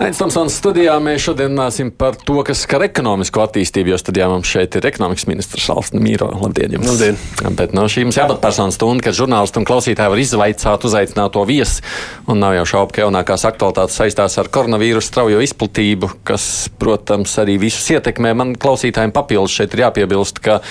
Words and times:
Aizsmeļamies 0.00 0.16
Tomsons 0.16 0.54
studijā. 0.56 0.94
Mēs 1.04 1.26
šodien 1.26 1.50
runāsim 1.50 1.90
par 1.92 2.14
to, 2.16 2.38
kas 2.48 2.62
skar 2.64 2.86
ekonomisko 2.86 3.42
attīstību. 3.44 3.90
Jo 3.92 3.98
studijā 4.00 4.30
mums 4.32 4.48
šeit 4.48 4.78
ir 4.78 4.86
ekonomikas 4.88 5.26
ministrs 5.28 5.66
Alsna 5.74 6.00
Mīro. 6.00 6.30
Labdien! 6.40 6.72
Jums. 6.72 6.86
Labdien! 6.88 7.18
Bet 7.58 7.74
no 7.76 7.84
šī 7.84 8.06
mums 8.06 8.16
jābūt 8.16 8.40
personas 8.40 8.78
stunda, 8.78 9.04
kad 9.04 9.18
žurnālisti 9.18 9.60
un 9.60 9.66
klausītāji 9.68 10.12
var 10.14 10.22
izvaicāt 10.22 10.86
uzaicināto 10.88 11.42
viesi. 11.44 11.84
Un 12.32 12.40
nav 12.40 12.54
jau 12.56 12.62
šaubu, 12.72 12.94
ka 12.96 13.02
jaunākās 13.02 13.44
aktualitātes 13.50 13.98
saistās 14.00 14.38
ar 14.40 14.48
koronavīrusu 14.48 15.10
straujo 15.10 15.42
izplatību, 15.44 16.08
kas, 16.24 16.48
protams, 16.80 17.36
arī 17.44 17.58
visus 17.60 17.92
ietekmē. 17.92 18.32
Man 18.40 18.56
klausītājiem 18.56 19.12
papildus 19.12 19.58
šeit 19.60 19.76
ir 19.76 19.84
jāpiebilst, 19.84 20.40
ka 20.40 20.62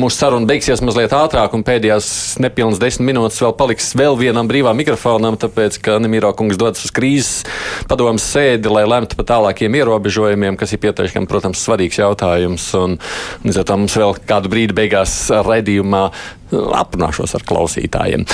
mūsu 0.00 0.22
saruna 0.22 0.48
beigsies 0.48 0.80
mazliet 0.80 1.12
ātrāk 1.12 1.52
un 1.52 1.66
pēdējās 1.68 2.08
nepilnas 2.40 2.80
desmit 2.80 3.10
minūtes 3.12 3.44
vēl 3.44 3.52
paliks 3.60 3.92
vēl 4.00 4.16
vienam 4.24 4.48
brīvām 4.48 4.80
mikrofonam, 4.80 5.36
tāpēc, 5.44 5.76
ka 5.84 6.00
Nemīro 6.00 6.32
kungs 6.40 6.56
dodas 6.56 6.88
uz 6.88 6.96
krīzes 6.96 7.44
padomas 7.90 8.24
sēdi 8.32 8.61
sēdi, 8.62 8.72
lai 8.72 8.84
lemtu 8.86 9.16
par 9.16 9.26
tālākiem 9.26 9.74
ierobežojumiem, 9.74 10.56
kas 10.56 10.72
ir 10.72 10.80
pietiekami, 10.82 11.26
protams, 11.26 11.62
svarīgs 11.62 11.98
jautājums. 11.98 12.74
Un, 12.78 12.98
un, 13.42 13.50
un 13.50 13.76
mums 13.76 13.96
vēl 13.96 14.14
kādu 14.26 14.48
brīdi 14.52 14.74
beigās 14.74 15.30
raidījumā 15.30 16.10
aprunāšos 16.52 17.34
ar 17.36 17.44
klausītājiem. 17.48 18.24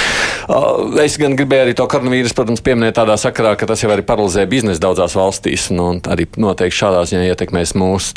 Uh, 0.48 0.96
es 1.02 1.18
gan 1.20 1.36
gribēju 1.38 1.66
arī 1.66 1.74
to 1.76 1.86
koronavīrusu, 1.90 2.36
protams, 2.36 2.62
pieminēt 2.64 2.96
tādā 2.98 3.18
sakarā, 3.20 3.54
ka 3.58 3.68
tas 3.68 3.82
jau 3.82 3.90
arī 3.92 4.04
paralizē 4.06 4.44
biznesu 4.50 4.82
daudzās 4.82 5.16
valstīs, 5.18 5.68
nu, 5.74 5.90
arī 6.10 6.28
noteikti 6.40 6.78
šādā 6.80 7.04
ziņā 7.08 7.28
ietekmēs 7.32 7.74
mūs. 7.78 8.10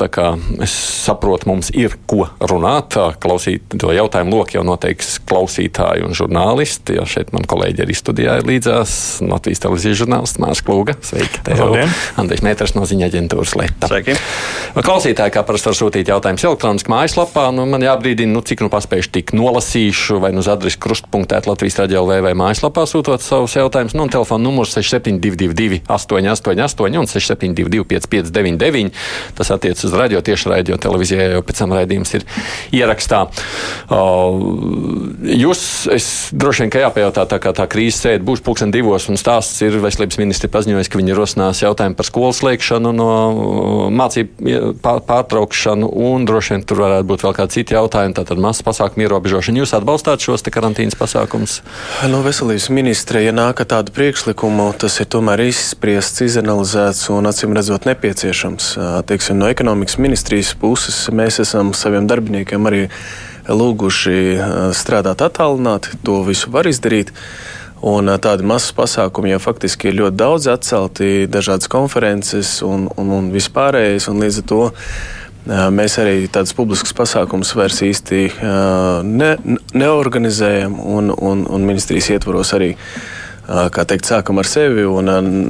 Es 0.62 0.74
saprotu, 1.06 1.50
mums 1.52 1.72
ir 1.78 1.98
ko 2.10 2.26
runāt. 2.40 2.98
Klausīt 3.22 3.76
to 3.82 3.92
jautājumu 3.96 4.40
loku 4.40 4.58
jau 4.58 4.66
noteiks 4.68 5.20
klausītāji 5.30 6.06
un 6.08 6.16
žurnālisti, 6.18 6.98
jo 6.98 7.06
šeit 7.10 7.34
man 7.36 7.46
kolēģi 7.50 7.86
arī 7.86 7.98
studijā 7.98 8.40
ir 8.40 8.48
līdzās 8.48 8.94
Latvijas 9.26 9.64
televīzijas 9.64 10.02
žurnālists 10.04 10.42
Mārs 10.42 10.64
Klūga. 10.66 10.98
Sveiki! 11.06 11.44
Andrejs 12.22 12.44
Mēters 12.46 12.76
no 12.78 12.88
ziņa 12.90 13.12
aģentūras 13.12 13.56
Leta. 13.60 13.92
Sveiki! 13.92 14.18
Klausītāji, 14.82 15.36
kā 15.36 15.44
parasti 15.46 15.70
var 15.70 15.78
sūtīt 15.78 16.12
jautājumus 16.12 16.48
elektroniski 16.48 16.92
mājaslapā, 16.94 17.50
nu, 17.56 17.68
man 17.70 17.84
jābrīdina, 17.86 18.32
nu, 18.34 18.44
cik 18.46 18.64
nu 18.66 18.72
paspējuši 18.74 19.14
tik 19.20 19.34
nolasīt 19.38 19.91
lasīšu 19.92 20.20
vai 20.22 20.32
nu 20.32 20.40
uz 20.40 20.48
adresi 20.48 20.80
krustpunktēt 20.80 21.48
Latvijas 21.48 21.80
raidījā 21.82 22.02
vai 22.24 22.34
mājaslapā 22.34 22.86
sūtot 22.88 23.22
savus 23.22 23.56
jautājumus. 23.56 23.94
Nu, 23.94 24.06
un 24.06 24.10
telefona 24.10 24.44
numurs 24.44 24.74
6722, 24.76 25.84
888, 25.88 26.98
un 26.98 27.08
672, 27.08 27.84
559, 27.86 28.92
tas 29.36 29.52
attiecas 29.52 29.84
uz 29.84 29.94
radio 29.94 30.22
tieši 30.22 30.50
radio 30.50 30.78
televīzijā, 30.78 31.32
jau 31.36 31.44
pēc 31.44 31.62
tam 31.62 31.76
raidījums 31.76 32.14
ir 32.16 32.26
ierakstā. 32.72 33.26
Jūs, 35.42 35.64
es 35.92 36.08
droši 36.32 36.66
vien, 36.66 36.72
ka 36.74 36.84
jāpajautā, 36.86 37.28
tā 37.30 37.42
kā 37.42 37.54
tā 37.56 37.68
krīze 37.72 38.00
sēde 38.00 38.26
būs 38.26 38.44
pulksten 38.46 38.72
divos, 38.72 39.10
un 39.12 39.20
stāsts 39.20 39.62
ir 39.66 39.80
veselības 39.84 40.20
ministri 40.22 40.52
paziņojis, 40.52 40.92
ka 40.92 41.02
viņi 41.02 41.18
rosinās 41.18 41.64
jautājumu 41.64 42.00
par 42.00 42.08
skolas 42.08 42.42
slēgšanu, 42.42 42.94
no 42.96 43.12
mācību 43.92 44.74
pārtraukšanu, 44.82 45.92
un 46.12 46.26
droši 46.30 46.56
vien 46.56 46.66
tur 46.68 46.84
varētu 46.86 47.10
būt 47.12 47.28
vēl 47.28 47.38
kādi 47.38 47.60
citi 47.60 47.78
jautājumi, 47.78 48.18
tātad 48.18 48.42
masas 48.42 48.66
pasākumu 48.66 49.06
ierobežošanu. 49.06 49.62
Jūs 49.64 49.76
atbalstāt 49.82 50.24
šos 50.24 50.46
karantīnas 50.48 50.96
pasākumus? 51.00 51.60
Nu, 52.12 52.22
veselības 52.26 52.70
ministra, 52.74 53.22
ja 53.24 53.34
nāk 53.36 53.64
tādu 53.68 53.94
priekšlikumu, 53.96 54.70
tas 54.80 55.00
ir 55.02 55.10
tomēr 55.12 55.44
izspriests, 55.50 56.24
izanalizēts 56.24 57.10
un 57.12 57.30
acīm 57.30 57.58
redzot 57.58 57.90
nepieciešams. 57.90 58.72
Teiksim, 59.10 59.42
no 59.42 59.50
ekonomikas 59.52 59.98
ministrijas 60.02 60.54
puses 60.62 61.04
mēs 61.14 61.42
esam 61.44 61.74
saviem 61.78 62.08
darbiniekiem 62.10 62.70
arī 62.70 62.86
lūguši 63.50 64.20
strādāt 64.78 65.24
attālināti. 65.26 65.98
To 66.06 66.22
visu 66.28 66.52
var 66.54 66.70
izdarīt. 66.70 67.12
Un 67.82 68.12
tādi 68.22 68.46
mazas 68.46 68.76
pasākumi 68.78 69.32
jau 69.32 69.40
faktiski 69.42 69.90
ir 69.90 69.98
ļoti 69.98 70.18
daudz 70.20 70.46
atcelti, 70.52 71.26
dažādas 71.32 71.70
konferences 71.72 72.60
un, 72.62 72.86
un, 72.94 73.10
un 73.18 73.32
vispārējais. 73.34 74.06
Un 74.12 74.22
līdz 74.22 74.44
ar 74.44 74.46
to 74.52 74.62
Mēs 75.50 75.98
arī 76.02 76.28
tādus 76.30 76.54
publiskus 76.54 76.94
pasākumus 76.94 77.56
vairs 77.58 77.80
īsti 77.82 78.28
ne, 79.08 79.32
neorganizējam, 79.74 80.78
un, 80.78 81.10
un, 81.16 81.48
un 81.50 81.66
ministrijas 81.66 82.12
ietvaros 82.14 82.54
arī 82.58 82.76
kā 83.52 83.84
teikt, 83.88 84.06
sākam 84.08 84.40
ar 84.40 84.48
sevi 84.48 84.84
un 84.88 85.10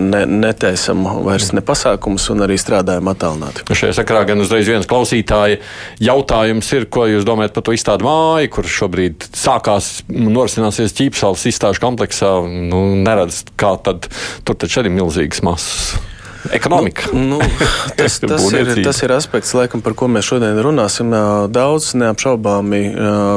ne, 0.10 0.22
netaisam 0.26 1.04
vairs 1.26 1.52
ne 1.54 1.64
pasākumus 1.66 2.30
un 2.34 2.46
arī 2.46 2.58
strādājam 2.60 3.10
attālināti. 3.12 3.66
Šajā 3.68 3.98
sakarā 4.00 4.24
gan 4.30 4.42
uzreiz 4.42 4.70
viens 4.70 4.88
klausītāja 4.90 5.60
jautājums 6.02 6.72
ir, 6.78 6.88
ko 6.92 7.06
jūs 7.12 7.28
domājat 7.28 7.56
par 7.58 7.68
to 7.68 7.76
izstādu 7.76 8.08
māju, 8.08 8.54
kur 8.56 8.70
šobrīd 8.78 9.28
sākās 9.38 9.92
norisināsies 10.08 10.96
ķīpsāles 10.98 11.46
izstāžu 11.52 11.84
kompleksā. 11.84 12.32
Nu, 12.72 12.86
neredz, 13.04 13.44
kā 13.60 13.76
tad 13.84 14.10
tur 14.48 14.58
taču 14.58 14.82
arī 14.82 14.96
milzīgas 14.96 15.44
masas. 15.46 16.11
Ekonomika. 16.50 17.10
Nu, 17.14 17.20
nu, 17.20 17.40
tas, 17.98 18.20
tas, 18.20 18.46
ir, 18.54 18.84
tas 18.84 19.02
ir 19.04 19.14
aspekts, 19.14 19.54
laikam, 19.54 19.84
par 19.86 19.94
ko 19.98 20.08
mēs 20.12 20.26
šodien 20.32 20.58
runāsim. 20.64 21.14
Daudz 21.54 21.92
neapšaubāmi 22.00 22.82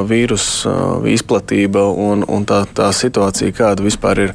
vīrusu 0.08 0.72
izplatība 1.12 1.84
un, 1.90 2.24
un 2.24 2.46
tā, 2.48 2.64
tā 2.72 2.88
situācija, 2.96 3.54
kāda 3.56 3.84
vispār 3.84 4.24
ir 4.28 4.34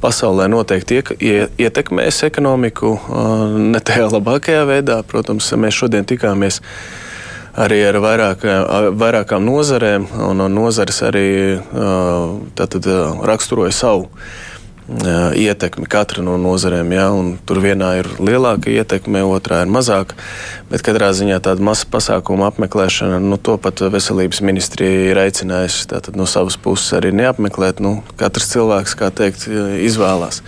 pasaulē 0.00 0.46
noteikti 0.50 1.02
ietekmēs 1.58 2.22
ekonomiku 2.28 2.94
ne 3.58 3.82
tajā 3.82 4.08
labākajā 4.14 4.64
veidā. 4.68 5.02
Protams, 5.06 5.50
mēs 5.58 5.76
šodien 5.82 6.08
tikāmies 6.08 6.62
arī 7.58 7.80
ar 7.88 7.98
vairāk, 8.02 8.44
vairākām 8.98 9.42
nozarēm, 9.46 10.06
un 10.28 10.44
nozares 10.54 11.02
arī 11.06 11.30
tātad, 12.58 12.86
raksturoja 13.26 13.74
savu 13.74 14.06
ietekmi 14.88 15.86
katra 15.90 16.22
no 16.24 16.38
nozarēm. 16.40 16.92
Ja, 16.96 17.08
tur 17.46 17.60
vienā 17.60 17.90
ir 18.00 18.08
lielāka 18.16 18.72
ietekme, 18.72 19.20
otrā 19.28 19.62
ir 19.64 19.72
mazāka. 19.72 20.16
Bet 20.70 20.84
katrā 20.84 21.10
ziņā 21.16 21.40
tāda 21.44 21.64
masu 21.64 21.88
pasākumu 21.92 22.46
apmeklēšana, 22.48 23.20
nu, 23.20 23.36
to 23.36 23.58
pat 23.60 23.82
veselības 23.92 24.40
ministrija 24.44 25.10
ir 25.12 25.20
aicinājusi 25.26 25.88
tātad, 25.92 26.16
no 26.16 26.28
savas 26.28 26.56
puses 26.60 26.96
arī 26.96 27.12
neapmeklēt. 27.16 27.82
Nu, 27.84 27.98
katrs 28.20 28.48
cilvēks, 28.54 28.96
kā 28.98 29.12
teikt, 29.12 29.44
izvēlās. 29.84 30.42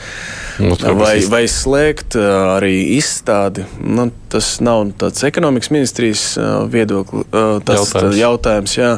Nu, 0.61 0.77
vai, 0.97 1.21
vai 1.29 1.45
slēgt 1.49 2.17
arī 2.21 2.75
izstādi, 2.97 3.65
nu, 3.81 4.11
tas 4.33 4.59
nav 4.65 4.91
tāds 5.01 5.25
ekonomikas 5.25 5.73
ministrijas 5.73 6.25
viedoklis, 6.73 7.29
tas 7.65 7.93
jautājums. 7.95 8.19
jautājums 8.21 8.77
jā, 8.77 8.91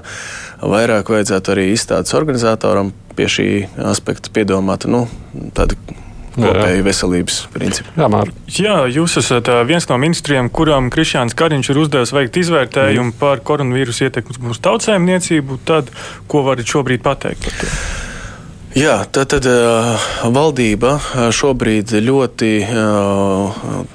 vairāk 0.62 1.10
vajadzētu 1.14 1.54
arī 1.54 1.68
izstādes 1.74 2.14
organizatoram 2.18 2.92
pie 3.16 3.28
šī 3.30 3.48
aspekta 3.90 4.32
piedomāt 4.34 4.88
nu, 4.90 5.06
tādu 5.56 5.78
kopēju 6.32 6.84
veselības 6.86 7.38
principu. 7.52 7.92
Jā, 7.98 8.08
Mār. 8.12 8.30
Jā, 8.56 8.76
jūs 8.88 9.18
esat 9.20 9.50
viens 9.68 9.88
no 9.90 9.98
ministriem, 10.00 10.48
kuram 10.54 10.88
Krišjāns 10.92 11.36
Kariņš 11.38 11.72
ir 11.72 11.82
uzdevis 11.82 12.14
veikt 12.16 12.38
izvērtējumu 12.40 13.10
mm. 13.10 13.18
par 13.20 13.42
koronavīrusu 13.44 14.08
ietekmi 14.08 14.36
uz 14.36 14.40
mūsu 14.40 14.64
tautsēmniecību. 14.64 15.60
Tad, 15.68 15.92
ko 16.32 16.46
varat 16.48 16.68
šobrīd 16.68 17.04
pateikt 17.04 17.44
par 17.44 17.60
to? 17.60 17.70
Jā, 18.72 19.02
tad, 19.12 19.28
tad 19.34 19.44
valdība 20.32 20.94
šobrīd 21.36 21.90
ļoti 22.06 22.48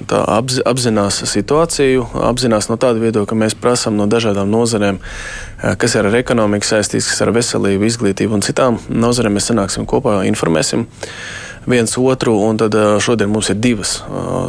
apzi, 0.05 0.61
apzinās 0.69 1.17
situāciju, 1.31 2.03
apzinās 2.29 2.69
no 2.69 2.77
tāda 2.77 3.01
viedokļa, 3.01 3.29
ka 3.31 3.37
mēs 3.41 3.57
prasām 3.57 3.97
no 3.97 4.05
dažādām 4.05 4.53
nozarēm, 4.53 4.99
kas 5.81 5.97
ir 5.97 6.11
ar 6.11 6.19
ekonomiku 6.21 6.69
saistīts, 6.69 7.09
kas 7.09 7.23
ir 7.23 7.31
ar 7.31 7.39
veselību, 7.39 7.89
izglītību 7.89 8.37
un 8.37 8.45
citām 8.45 8.77
nozarēm. 8.85 9.39
Mēs 9.39 9.49
sanāksim 9.49 9.89
kopā, 9.89 10.19
informēsim 10.29 10.85
viens 11.67 11.97
otru. 11.97 12.35
Tad 12.57 12.75
šodien 13.03 13.29
mums 13.31 13.51
ir 13.51 13.59
divas 13.61 13.99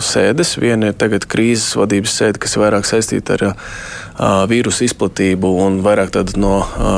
sēdes. 0.05 0.57
Viena 0.63 0.93
ir 0.93 0.99
tagad 0.99 1.27
krīzes 1.29 1.77
vadības 1.79 2.15
sēde, 2.21 2.43
kas 2.43 2.57
ir 2.57 2.65
vairāk 2.65 2.89
saistīta 2.89 3.37
ar 3.37 4.47
vīrusu 4.51 4.87
izplatību 4.89 5.51
un 5.63 5.81
vairāk 5.85 6.17
no 6.39 6.55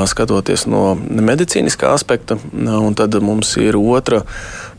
skatoties 0.09 0.67
no 0.69 0.95
medicīniskā 0.97 1.91
aspekta. 1.93 2.37
Un 2.53 2.95
tad 2.97 3.17
mums 3.21 3.55
ir 3.61 3.77
otra 3.77 4.23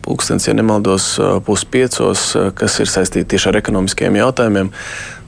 pulkstenis, 0.03 0.49
ja 0.49 0.55
nemaldos, 0.59 1.13
puspiecos, 1.47 2.33
kas 2.59 2.81
ir 2.83 2.91
saistīti 2.91 3.35
tieši 3.35 3.53
ar 3.53 3.61
ekonomiskiem 3.61 4.19
jautājumiem. 4.19 4.73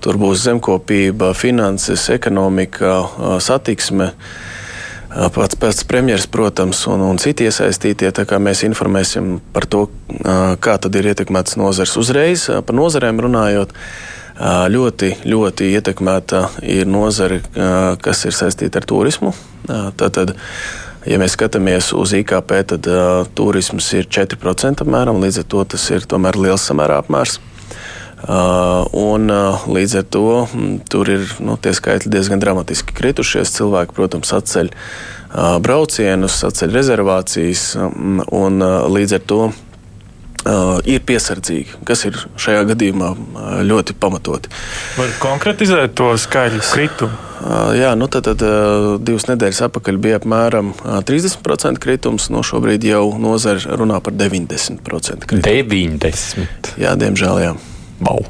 Tur 0.02 0.18
būs 0.20 0.42
zemkopība, 0.48 1.30
finanses, 1.38 2.08
ekonomika, 2.12 2.98
satiksme. 3.40 4.10
Pats 5.14 5.54
pēc 5.54 5.84
premjeras, 5.86 6.26
protams, 6.26 6.80
un, 6.90 7.04
un 7.06 7.20
citi 7.22 7.46
iesaistītie. 7.46 8.10
Mēs 8.42 8.64
informēsim 8.66 9.36
par 9.54 9.68
to, 9.70 9.84
kā 10.58 10.74
ir 10.98 11.10
ietekmētas 11.12 11.58
nozares 11.60 11.94
uzreiz. 12.00 12.48
Par 12.66 12.74
nozarēm 12.74 13.22
runājot, 13.22 13.74
ļoti, 14.74 15.12
ļoti 15.30 15.70
ietekmēta 15.78 16.48
ir 16.66 16.90
nozare, 16.90 17.44
kas 18.02 18.24
ir 18.26 18.34
saistīta 18.34 18.82
ar 18.82 18.88
turismu. 18.90 19.30
Tātad, 19.70 20.34
ja 21.06 21.22
mēs 21.22 21.38
skatāmies 21.38 21.92
uz 21.94 22.16
IKP, 22.18 22.58
tad 22.74 22.90
turisms 23.38 23.92
ir 23.94 24.10
4% 24.10 24.82
apmēram, 24.82 25.22
līdz 25.22 25.44
ar 25.44 25.50
to 25.54 25.66
tas 25.76 25.90
ir 25.94 26.10
tomēr 26.10 26.42
liels 26.42 26.66
samērā 26.66 26.98
apmērs. 27.04 27.38
Un, 28.24 29.32
līdz 29.68 29.98
ar 30.00 30.06
to 30.08 30.28
tur 30.88 31.10
ir 31.12 31.26
nu, 31.44 31.58
tie 31.60 31.74
skaitļi 31.76 32.12
diezgan 32.14 32.40
dramatiski 32.40 32.96
kritušies. 32.96 33.52
Cilvēki, 33.58 33.96
protams, 33.96 34.32
atceļ 34.32 34.70
braucienus, 35.64 36.38
atceļ 36.48 36.72
rezervācijas, 36.72 37.66
un 38.32 38.64
līdz 38.94 39.18
ar 39.18 39.28
to 39.28 39.40
Uh, 40.44 40.76
ir 40.84 41.00
piesardzīgi, 41.08 41.78
kas 41.88 42.02
ir 42.04 42.18
šajā 42.36 42.66
gadījumā 42.68 43.06
uh, 43.16 43.44
ļoti 43.64 43.94
pamatoti. 43.96 44.50
Var 44.98 45.14
konkretizēt 45.16 45.94
to 45.96 46.10
skaļu 46.20 46.60
kritumu? 46.68 47.16
Uh, 47.40 47.70
jā, 47.72 47.94
nu 47.96 48.10
tad, 48.12 48.28
tad 48.28 48.44
uh, 48.44 48.98
divas 49.00 49.24
nedēļas 49.30 49.62
atpakaļ 49.70 50.00
bija 50.04 50.18
apmēram 50.20 50.74
30% 51.08 51.80
kritums. 51.80 52.28
No 52.28 52.44
šobrīd 52.44 52.84
jau 52.84 53.06
nozara 53.16 53.78
runā 53.80 54.02
par 54.04 54.12
90% 54.20 55.24
kritumu. 55.32 55.48
90. 55.48 56.74
Jā, 56.76 56.92
diemžēl. 57.00 57.40
Jā. 57.46 57.54
Wow. 58.00 58.24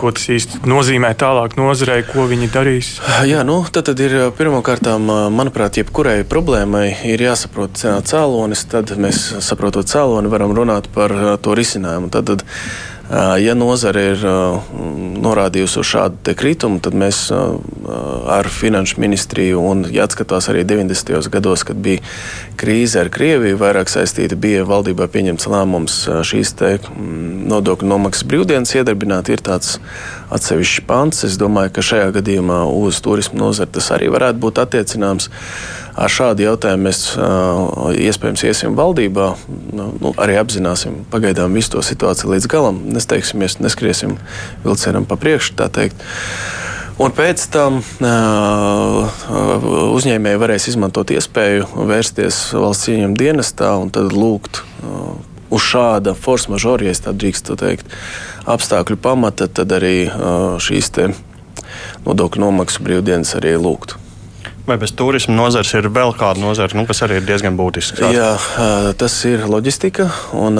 Ko 0.00 0.10
tas 0.16 0.24
īsti 0.32 0.62
nozīmē 0.66 1.10
tālāk 1.20 1.58
nozarei, 1.58 2.00
ko 2.08 2.24
viņi 2.30 2.48
darīs? 2.54 2.88
Jā, 3.28 3.42
nu, 3.46 3.58
tad, 3.68 3.90
tad 3.90 4.00
ir 4.00 4.16
pirmkārt, 4.34 4.88
manuprāt, 5.30 5.76
jebkurai 5.78 6.22
problēmai 6.28 6.86
ir 7.12 7.22
jāsaprot 7.26 7.84
cēlonis. 8.08 8.64
Tad 8.72 8.94
mēs, 8.98 9.26
saprotot 9.44 9.90
cēloni, 9.90 10.32
varam 10.32 10.56
runāt 10.56 10.88
par 10.94 11.14
to 11.44 11.54
risinājumu. 11.58 12.10
Tad, 12.14 12.32
tad, 12.32 12.48
Ja 13.12 13.52
nozare 13.52 14.02
ir 14.14 14.22
norādījusi 15.20 15.76
uz 15.82 15.88
šādu 15.90 16.32
kritumu, 16.40 16.80
tad 16.80 16.96
mēs 16.96 17.26
ar 17.28 18.48
Finanšu 18.48 18.96
ministriju 19.02 19.60
un 19.60 19.84
jāatskatās 19.92 20.48
arī 20.48 20.62
90. 20.64 21.28
gados, 21.34 21.66
kad 21.68 21.76
bija 21.84 22.00
krīze 22.58 23.00
ar 23.02 23.10
Krieviju, 23.12 23.58
vairāk 23.60 23.90
saistīta 23.92 24.36
bija 24.40 24.64
valdībā 24.68 25.06
pieņemts 25.12 25.48
lēmums 25.50 25.96
šīs 26.28 26.54
nodokļu 27.50 27.88
nomaksas 27.90 28.26
brīvdienas 28.30 28.74
iedarbināt. 28.78 29.30
Ir 29.32 29.42
tāds 29.44 29.78
atsevišķs 30.34 30.84
pants. 30.88 31.24
Es 31.28 31.38
domāju, 31.40 31.74
ka 31.76 31.84
šajā 31.84 32.10
gadījumā 32.18 32.62
uz 32.70 33.00
turismu 33.04 33.42
nozari 33.42 33.74
tas 33.74 33.90
arī 33.94 34.10
varētu 34.14 34.42
būt 34.42 34.60
attiecināms. 34.64 35.30
Ar 35.94 36.10
šādu 36.10 36.42
jautājumu 36.48 36.88
mēs 36.88 37.04
iespējams 38.02 38.42
iesim 38.48 38.74
valdībā, 38.78 39.28
nu, 39.78 39.92
nu, 40.00 40.14
arī 40.18 40.40
apzināsim 40.40 41.04
pagaidām 41.12 41.54
visu 41.54 41.76
to 41.76 41.84
situāciju 41.86 42.34
līdz 42.34 42.50
galam. 42.50 42.82
Nesteigsimies, 42.96 43.60
neskriesim 43.62 44.18
vilcienam 44.66 45.06
pa 45.06 45.20
priekšu, 45.20 45.54
tā 45.60 45.70
teikt. 45.70 46.02
Un 46.94 47.10
pēc 47.10 47.42
tam 47.50 47.80
uh, 47.82 49.22
uzņēmēji 49.96 50.38
varēs 50.38 50.68
izmantot 50.70 51.10
iespēju 51.10 51.66
vērsties 51.90 52.38
valsts 52.54 52.92
ieņem 52.92 53.16
dienestā 53.18 53.72
un 53.82 53.90
tad 53.94 54.14
lūgt 54.14 54.60
uh, 54.62 55.16
uz 55.50 55.66
šāda 55.66 56.14
force 56.14 56.52
majeure, 56.52 56.86
ja 56.86 56.94
tā 56.94 57.10
drīkst 57.10 57.50
teikt, 57.58 57.90
apstākļu 58.46 59.00
pamata, 59.02 59.50
tad 59.50 59.74
arī 59.74 60.06
uh, 60.06 60.54
šīs 60.62 60.92
nodokļu 62.06 62.46
nomaksu 62.46 62.86
brīvdienas 62.86 63.34
arī 63.40 63.56
lūgt. 63.58 63.98
Vai 64.64 64.78
bez 64.80 64.94
turisma 64.96 65.34
nozares 65.36 65.74
ir 65.76 65.90
vēl 65.92 66.14
kāda 66.16 66.40
nozara, 66.40 66.72
nu, 66.72 66.86
kas 66.88 67.02
arī 67.04 67.18
ir 67.20 67.26
diezgan 67.28 67.52
būtiska? 67.58 68.08
Jā, 68.14 68.30
tas 68.96 69.18
ir 69.28 69.44
loģistika. 69.44 70.06
Un 70.40 70.56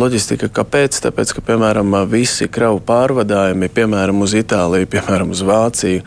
loģistika 0.00 0.48
kāpēc? 0.48 0.96
Tāpēc, 1.04 1.34
ka 1.36 1.44
piemēram 1.44 1.92
visi 2.08 2.48
kravu 2.48 2.80
pārvadājumi, 2.88 3.68
piemēram, 3.68 4.22
uz 4.24 4.32
Itāliju, 4.40 4.88
piemēram, 4.94 5.34
uz 5.36 5.42
Vāciju. 5.44 6.00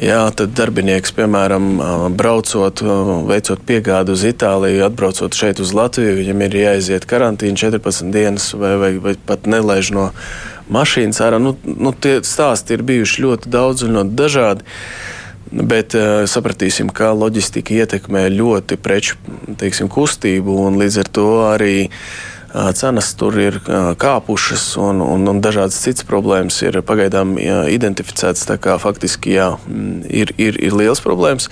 Jā, 0.00 0.18
tad 0.36 0.52
darbinieks, 0.56 1.14
piemēram, 1.16 1.70
braucot, 2.20 2.82
veicot 3.28 3.64
piegādi 3.68 4.12
uz 4.12 4.24
Itāliju, 4.28 4.84
atbraucot 4.84 5.36
šeit 5.36 5.62
uz 5.64 5.72
Latviju, 5.76 6.18
viņam 6.18 6.44
ir 6.44 6.56
jāiziet 6.60 7.06
karantīna 7.08 7.56
14 7.56 8.12
dienas 8.12 8.50
vai, 8.52 8.74
vai, 8.80 8.90
vai 9.00 9.14
pat 9.16 9.48
nelaiž 9.48 9.94
no 9.96 10.10
mašīnas 10.68 11.22
ārā. 11.24 11.40
Nu, 11.40 11.54
nu, 11.64 11.94
tie 11.96 12.18
stāsti 12.20 12.76
ir 12.76 12.84
bijuši 12.92 13.24
ļoti 13.24 13.52
daudz 13.56 13.88
un 13.88 13.96
ļoti 13.96 14.14
dažādi. 14.20 14.68
Bet 15.50 15.96
uh, 15.98 16.24
sapratīsim, 16.30 16.92
ka 16.94 17.10
loģistika 17.10 17.74
ietekmē 17.82 18.28
ļoti 18.30 18.76
preču 18.78 19.16
teiksim, 19.58 19.88
kustību, 19.90 20.60
un 20.68 20.78
līdz 20.78 20.98
ar 21.02 21.10
to 21.10 21.26
arī 21.48 21.74
uh, 21.90 22.70
cenas 22.78 23.08
tur 23.18 23.34
ir 23.42 23.58
uh, 23.64 23.90
kāpušas, 23.98 24.76
un, 24.78 25.02
un, 25.02 25.26
un 25.32 25.40
dažādas 25.42 25.80
citas 25.82 26.06
problēmas 26.06 26.60
ir 26.62 26.78
pagaidām 26.86 27.34
jā, 27.42 27.64
identificētas. 27.74 28.46
Kā, 28.62 28.78
faktiski 28.78 29.34
jā, 29.34 29.50
mm, 29.66 30.06
ir, 30.22 30.34
ir, 30.38 30.60
ir 30.70 30.78
liels 30.78 31.02
problēmas. 31.02 31.50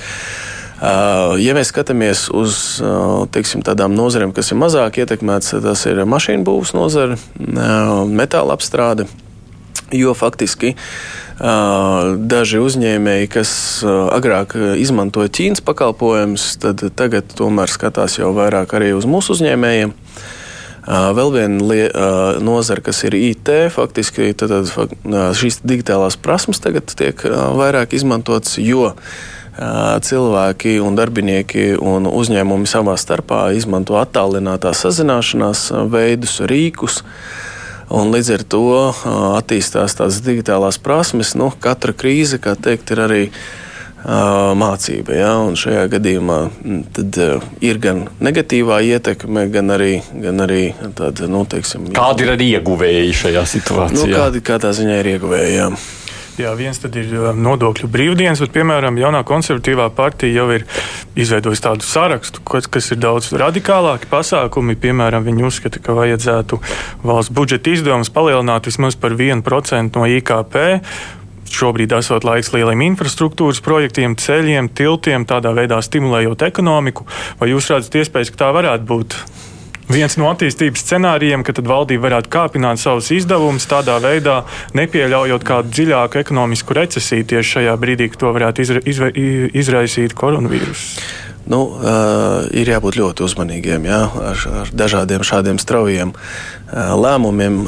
Uh, 0.79 1.35
ja 1.43 1.57
mēs 1.59 1.73
skatāmies 1.73 2.29
uz 2.31 2.79
uh, 2.79 3.25
teiksim, 3.35 3.65
tādām 3.67 3.99
nozarēm, 3.99 4.31
kas 4.31 4.53
ir 4.55 4.61
mazāk 4.63 5.01
ietekmētas, 5.03 5.57
tas 5.65 5.83
ir 5.91 6.05
mašīnu 6.07 6.47
būvniecības 6.47 6.77
nozare, 6.79 7.19
uh, 7.19 8.05
metāla 8.07 8.55
apstrāde. 8.55 9.09
Jo 9.91 10.13
faktiski 10.15 10.77
daži 11.39 12.59
uzņēmēji, 12.59 13.29
kas 13.31 13.53
agrāk 13.87 14.57
izmantoja 14.81 15.31
Ķīnas 15.31 15.63
pakalpojumus, 15.63 16.51
tad 16.63 16.83
tagad 16.99 17.31
tomēr 17.39 17.71
skatās 17.71 18.19
jau 18.19 18.33
vairāk 18.35 18.75
arī 18.75 18.91
uz 18.97 19.07
mūsu 19.07 19.37
uzņēmējiem. 19.37 19.95
Vēl 20.89 21.33
viena 21.35 21.79
nozara, 22.43 22.83
kas 22.83 23.03
ir 23.05 23.15
IT, 23.19 23.51
faktiski 23.75 24.33
tad, 24.41 24.55
šīs 25.37 25.61
digitālās 25.63 26.17
prasmes 26.17 26.63
tagad 26.65 26.91
tiek 26.97 27.23
vairāk 27.29 27.93
izmantotas, 27.99 28.57
jo 28.59 28.95
cilvēki 30.09 30.79
un 30.83 30.97
darbinieki 30.99 31.73
un 31.83 32.07
uzņēmumi 32.09 32.71
savā 32.71 32.95
starpā 32.99 33.49
izmanto 33.59 33.99
attālinātās 34.01 34.85
sazināšanās 34.87 35.69
veidus, 35.93 36.39
rīkus. 36.47 37.03
Un 37.89 38.13
līdz 38.13 38.35
ar 38.35 38.45
to 38.45 38.65
attīstās 39.39 39.97
tās 39.97 40.21
digitālās 40.25 40.77
prasmes. 40.83 41.33
Nu, 41.39 41.49
katra 41.61 41.95
krīze, 41.97 42.41
kā 42.43 42.53
teikt, 42.59 42.93
ir 42.93 43.01
arī 43.07 43.23
mācība. 44.59 45.15
Ja? 45.17 45.31
Un 45.43 45.57
šajā 45.59 45.87
gadījumā 45.97 46.39
tad, 46.95 47.19
ir 47.65 47.81
gan 47.83 48.05
negatīvā 48.23 48.81
ietekme, 48.93 49.49
gan 49.53 49.75
arī, 49.75 50.03
gan 50.13 50.45
arī 50.45 50.63
tāda, 50.99 51.31
nu, 51.31 51.45
teiksim, 51.49 51.91
kādi 51.97 52.27
ir 52.27 52.35
arī 52.37 52.51
ieguvēji 52.59 53.17
šajā 53.25 53.47
situācijā? 53.57 53.97
Nu, 53.99 54.13
kādi, 54.13 54.45
kādā 54.45 54.75
ziņā 54.77 55.01
ir 55.03 55.15
ieguvēji? 55.17 55.57
Jā. 55.57 55.73
Jā, 56.39 56.53
viens 56.55 56.79
ir 56.87 57.15
nodokļu 57.35 57.89
brīvdienas, 57.91 58.39
bet, 58.45 58.53
piemēram, 58.55 58.99
jaunā 59.01 59.25
konservatīvā 59.27 59.89
partija 59.97 60.37
jau 60.37 60.45
ir 60.55 60.65
izveidojusi 61.19 61.65
tādu 61.65 61.83
sarakstu, 61.83 62.45
kas 62.47 62.93
ir 62.95 63.01
daudz 63.03 63.33
radikālāki 63.35 64.07
pasākumi. 64.07 64.79
Piemēram, 64.79 65.27
viņi 65.27 65.47
uzskata, 65.49 65.83
ka 65.83 65.97
vajadzētu 65.99 66.61
valsts 67.03 67.35
budžeta 67.35 67.75
izdevumus 67.75 68.13
palielināt 68.15 68.71
vismaz 68.71 68.95
par 68.95 69.19
1% 69.19 69.99
no 69.99 70.07
IKP. 70.07 70.61
Šobrīd 71.59 71.97
esot 71.99 72.29
laiks 72.29 72.53
lieliem 72.55 72.87
infrastruktūras 72.93 73.59
projektiem, 73.65 74.15
ceļiem, 74.21 74.71
tiltiem, 74.79 75.27
tādā 75.27 75.51
veidā 75.59 75.81
stimulējot 75.83 76.47
ekonomiku. 76.53 77.09
Vai 77.41 77.51
jūs 77.51 77.73
redzat 77.73 77.99
iespējas, 77.99 78.31
ka 78.31 78.45
tā 78.45 78.55
varētu 78.55 78.87
būt? 78.87 79.19
Viens 79.93 80.17
no 80.21 80.29
attīstības 80.33 80.85
scenārijiem, 80.85 81.45
ka 81.47 81.57
valdība 81.59 82.09
varētu 82.09 82.33
kāpināt 82.33 82.83
savus 82.83 83.11
izdevumus 83.15 83.69
tādā 83.71 83.99
veidā, 84.05 84.43
nepieļaujot 84.79 85.47
kādu 85.47 85.73
dziļāku 85.75 86.23
ekonomisku 86.23 86.77
recesiju 86.79 87.29
tieši 87.33 87.57
šajā 87.57 87.79
brīdī, 87.81 88.11
kad 88.13 88.25
to 88.25 88.35
varētu 88.37 88.67
izra 88.67 88.85
izra 88.89 89.11
izraisīt 89.15 90.17
koronavīruss. 90.19 91.01
Nu, 91.49 91.63
uh, 91.65 92.45
ir 92.53 92.69
jābūt 92.69 92.99
ļoti 93.01 93.25
uzmanīgiem 93.25 93.87
jā, 93.89 94.03
ar, 94.05 94.43
ar 94.63 94.73
dažādiem 94.77 95.23
šādiem 95.25 95.61
straujiem 95.63 96.13
uh, 96.13 96.58
lēmumiem. 96.73 97.61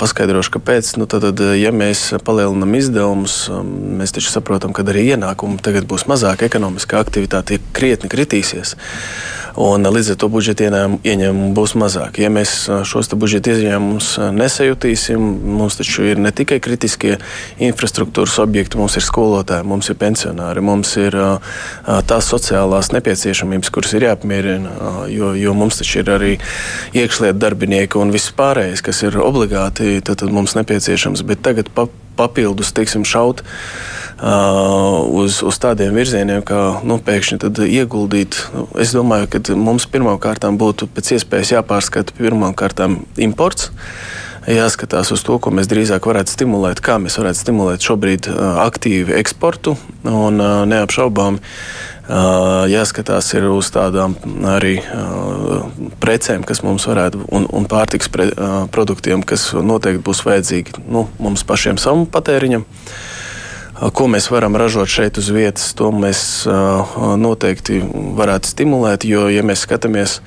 Paskaidrošu, 0.00 0.56
kāpēc. 0.56 0.92
Nu, 1.00 1.08
tad, 1.10 1.26
tad, 1.28 1.42
ja 1.58 1.72
mēs 1.74 2.08
palielinām 2.24 2.76
izdevumus, 2.78 3.38
um, 3.52 3.72
mēs 4.00 4.16
taču 4.16 4.32
saprotam, 4.32 4.74
ka 4.76 4.86
arī 4.86 5.08
ienākumi 5.14 5.60
tagad 5.64 5.88
būs 5.88 6.06
mazāk, 6.10 6.46
ekonomiskā 6.46 7.00
aktivitāte 7.02 7.60
krietni 7.76 8.12
kritīsies. 8.12 8.76
Un 9.56 9.88
līdz 9.88 10.10
ar 10.12 10.18
to 10.20 10.28
budžeta 10.28 10.66
ieņēmumu 10.68 11.54
būs 11.56 11.72
mazāk. 11.80 12.18
Ja 12.20 12.28
mēs 12.28 12.66
šos 12.84 13.08
budžeta 13.16 13.54
ieņēmumus 13.54 14.10
nesajutīsim, 14.36 15.22
mums 15.56 15.78
taču 15.78 16.04
ir 16.10 16.20
ne 16.20 16.28
tikai 16.28 16.58
kritiskie 16.60 17.14
infrastruktūras 17.64 18.36
objekti, 18.42 18.76
mums 18.76 18.98
ir 19.00 19.06
skolotāji, 19.06 19.64
mums 19.64 19.88
ir 19.88 19.96
pensionāri, 19.96 20.60
mums 20.60 20.92
ir 21.00 21.16
tās 21.86 22.28
sociālās 22.28 22.92
nepieciešamības, 22.92 23.72
kuras 23.72 23.96
ir 23.96 24.04
jāapmierina, 24.10 24.74
jo, 25.08 25.32
jo 25.40 25.56
mums 25.56 25.80
taču 25.80 26.02
ir 26.02 26.12
arī 26.18 26.34
iekšlietu 26.92 27.40
darbinieki 27.40 27.96
un 28.02 28.12
viss 28.12 28.36
pārējais, 28.46 28.86
kas 28.86 29.02
ir 29.02 29.18
obligāti, 29.18 29.98
tad, 30.00 30.22
tad 30.22 30.32
mums 30.34 30.54
nepieciešams. 30.56 31.26
Bet 31.26 31.42
tagad 31.42 31.70
pa, 31.74 31.90
papildus, 32.16 32.72
teiksim, 32.76 33.04
šaut 33.04 33.44
Uh, 34.16 35.04
uz, 35.12 35.42
uz 35.44 35.58
tādiem 35.60 35.92
virzieniem, 35.92 36.40
kā 36.40 36.80
nu, 36.88 36.96
pēkšņi 37.04 37.50
ieguldīt. 37.68 38.38
Nu, 38.54 38.62
es 38.80 38.94
domāju, 38.96 39.28
ka 39.28 39.56
mums 39.60 39.84
pirmkārt 39.92 40.46
būtu 40.56 40.88
pēc 40.88 41.18
iespējas 41.18 41.52
jāpārskata 41.58 42.16
pirmkārt 42.16 42.80
imports. 43.20 43.68
Jāskatās 44.48 45.10
uz 45.12 45.20
to, 45.26 45.36
ko 45.36 45.52
mēs 45.52 45.68
drīzāk 45.68 46.08
varētu 46.08 46.32
stimulēt, 46.32 46.80
kā 46.80 46.96
mēs 47.02 47.18
varētu 47.20 47.42
stimulēt 47.42 47.84
šobrīd 47.84 48.30
aktīvu 48.64 49.18
eksportu 49.18 49.76
un 50.08 50.40
neapšaubāmi 50.70 51.42
Jāskatās 52.06 53.32
uz 53.34 53.70
tādām 53.74 54.14
arī 54.46 54.76
precēm, 55.98 56.44
kas 56.46 56.62
mums 56.62 56.86
varētu, 56.86 57.24
un, 57.34 57.48
un 57.50 57.66
pārtiks 57.66 58.10
pre, 58.12 58.30
produktiem, 58.70 59.24
kas 59.26 59.50
noteikti 59.52 60.04
būs 60.06 60.22
vajadzīgi 60.26 60.86
nu, 60.86 61.08
mums 61.18 61.42
pašiem 61.46 61.80
savam 61.82 62.06
patēriņam. 62.06 62.66
Ko 63.92 64.06
mēs 64.08 64.30
varam 64.32 64.54
ražot 64.56 64.88
šeit 64.88 65.18
uz 65.20 65.26
vietas, 65.34 65.74
to 65.76 65.90
mēs 65.92 66.46
noteikti 67.20 67.82
varētu 68.16 68.48
stimulēt. 68.54 69.04
Jo, 69.04 69.26
ja 69.28 69.42
mēs 69.44 69.66
skatāmies 69.66 70.20
tad, 70.20 70.22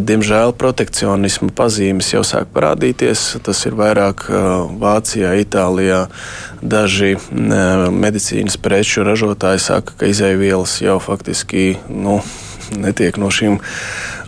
diemžēl, 0.00 0.54
protekcionisma 0.56 1.50
pazīmes 1.56 2.12
jau 2.14 2.22
sāk 2.24 2.48
parādīties. 2.54 3.24
Tas 3.44 3.60
ir 3.68 3.76
vairāk 3.76 4.24
Vācijā, 4.80 5.34
Itālijā. 5.42 6.06
Daži 6.62 7.16
medicīnas 7.92 8.56
preču 8.62 9.04
ražotāji 9.04 9.60
saka, 9.60 9.96
ka 9.98 10.08
izēvielas 10.08 10.78
jau 10.80 10.98
faktiski 11.02 11.76
nu, 11.90 12.20
netiek 12.72 13.18
no 13.20 13.28
šīm 13.28 13.58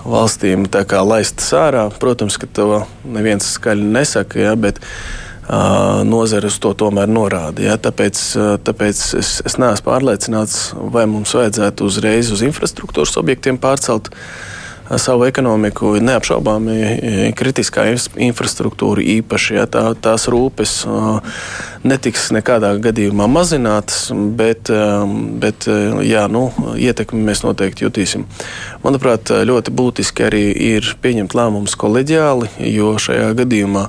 valstīm 0.05 0.67
laistas 1.09 1.53
ārā. 1.57 1.89
Protams, 2.01 2.37
ka 2.37 2.47
to 2.47 2.85
neviens 3.05 3.55
skaļi 3.57 3.93
nesaka, 3.95 4.41
ja, 4.41 4.57
bet 4.57 4.83
nozare 6.05 6.49
uz 6.49 6.57
to 6.59 6.73
tomēr 6.73 7.09
norāda. 7.09 7.63
Ja? 7.63 7.77
Tāpēc, 7.77 8.21
tāpēc 8.65 9.01
es, 9.21 9.41
es 9.45 9.57
neesmu 9.61 9.85
pārliecināts, 9.87 10.75
vai 10.75 11.05
mums 11.11 11.35
vajadzētu 11.37 11.85
uzreiz 11.85 12.33
uz 12.33 12.45
infrastruktūras 12.47 13.17
objektiem 13.21 13.59
pārcelt 13.61 14.11
savu 14.97 15.25
ekonomiku. 15.29 15.95
Neapšaubāmi 16.05 17.33
kritiskā 17.39 17.87
infrastruktūra 18.29 19.05
īpaši 19.19 19.59
ja, 19.59 19.67
tā, 19.71 19.85
tās 19.97 20.29
rūpes 20.33 20.77
netiks 21.85 22.31
nekādā 22.35 22.75
gadījumā 22.85 23.27
mazinātas, 23.31 24.07
bet, 24.39 24.71
bet 25.41 25.69
jā, 26.09 26.27
nu, 26.33 26.47
ietekmi 26.81 27.25
mēs 27.27 27.45
noteikti 27.45 27.87
jutīsim. 27.87 28.29
Manuprāt, 28.85 29.33
ļoti 29.45 29.75
būtiski 29.75 30.29
arī 30.29 30.47
ir 30.75 30.95
pieņemt 31.03 31.37
lēmumus 31.37 31.77
koleģiāli, 31.81 32.53
jo 32.75 32.95
šajā 33.01 33.35
gadījumā 33.41 33.89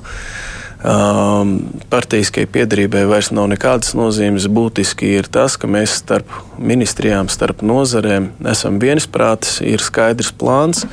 um, 0.86 1.52
partijaskai 1.90 2.46
piedarībai 2.50 3.04
vairs 3.10 3.32
nav 3.34 3.48
nekādas 3.52 3.94
nozīmes. 3.98 4.48
Būtiski 4.52 5.10
ir 5.18 5.28
tas, 5.32 5.58
ka 5.60 5.68
mēs 5.70 5.98
starp 6.02 6.30
ministrijām, 6.58 7.30
starp 7.32 7.64
nozarēm 7.66 8.30
esam 8.52 8.78
viensprātis, 8.82 9.58
ir 9.64 9.82
skaidrs 9.84 10.32
plāns, 10.36 10.86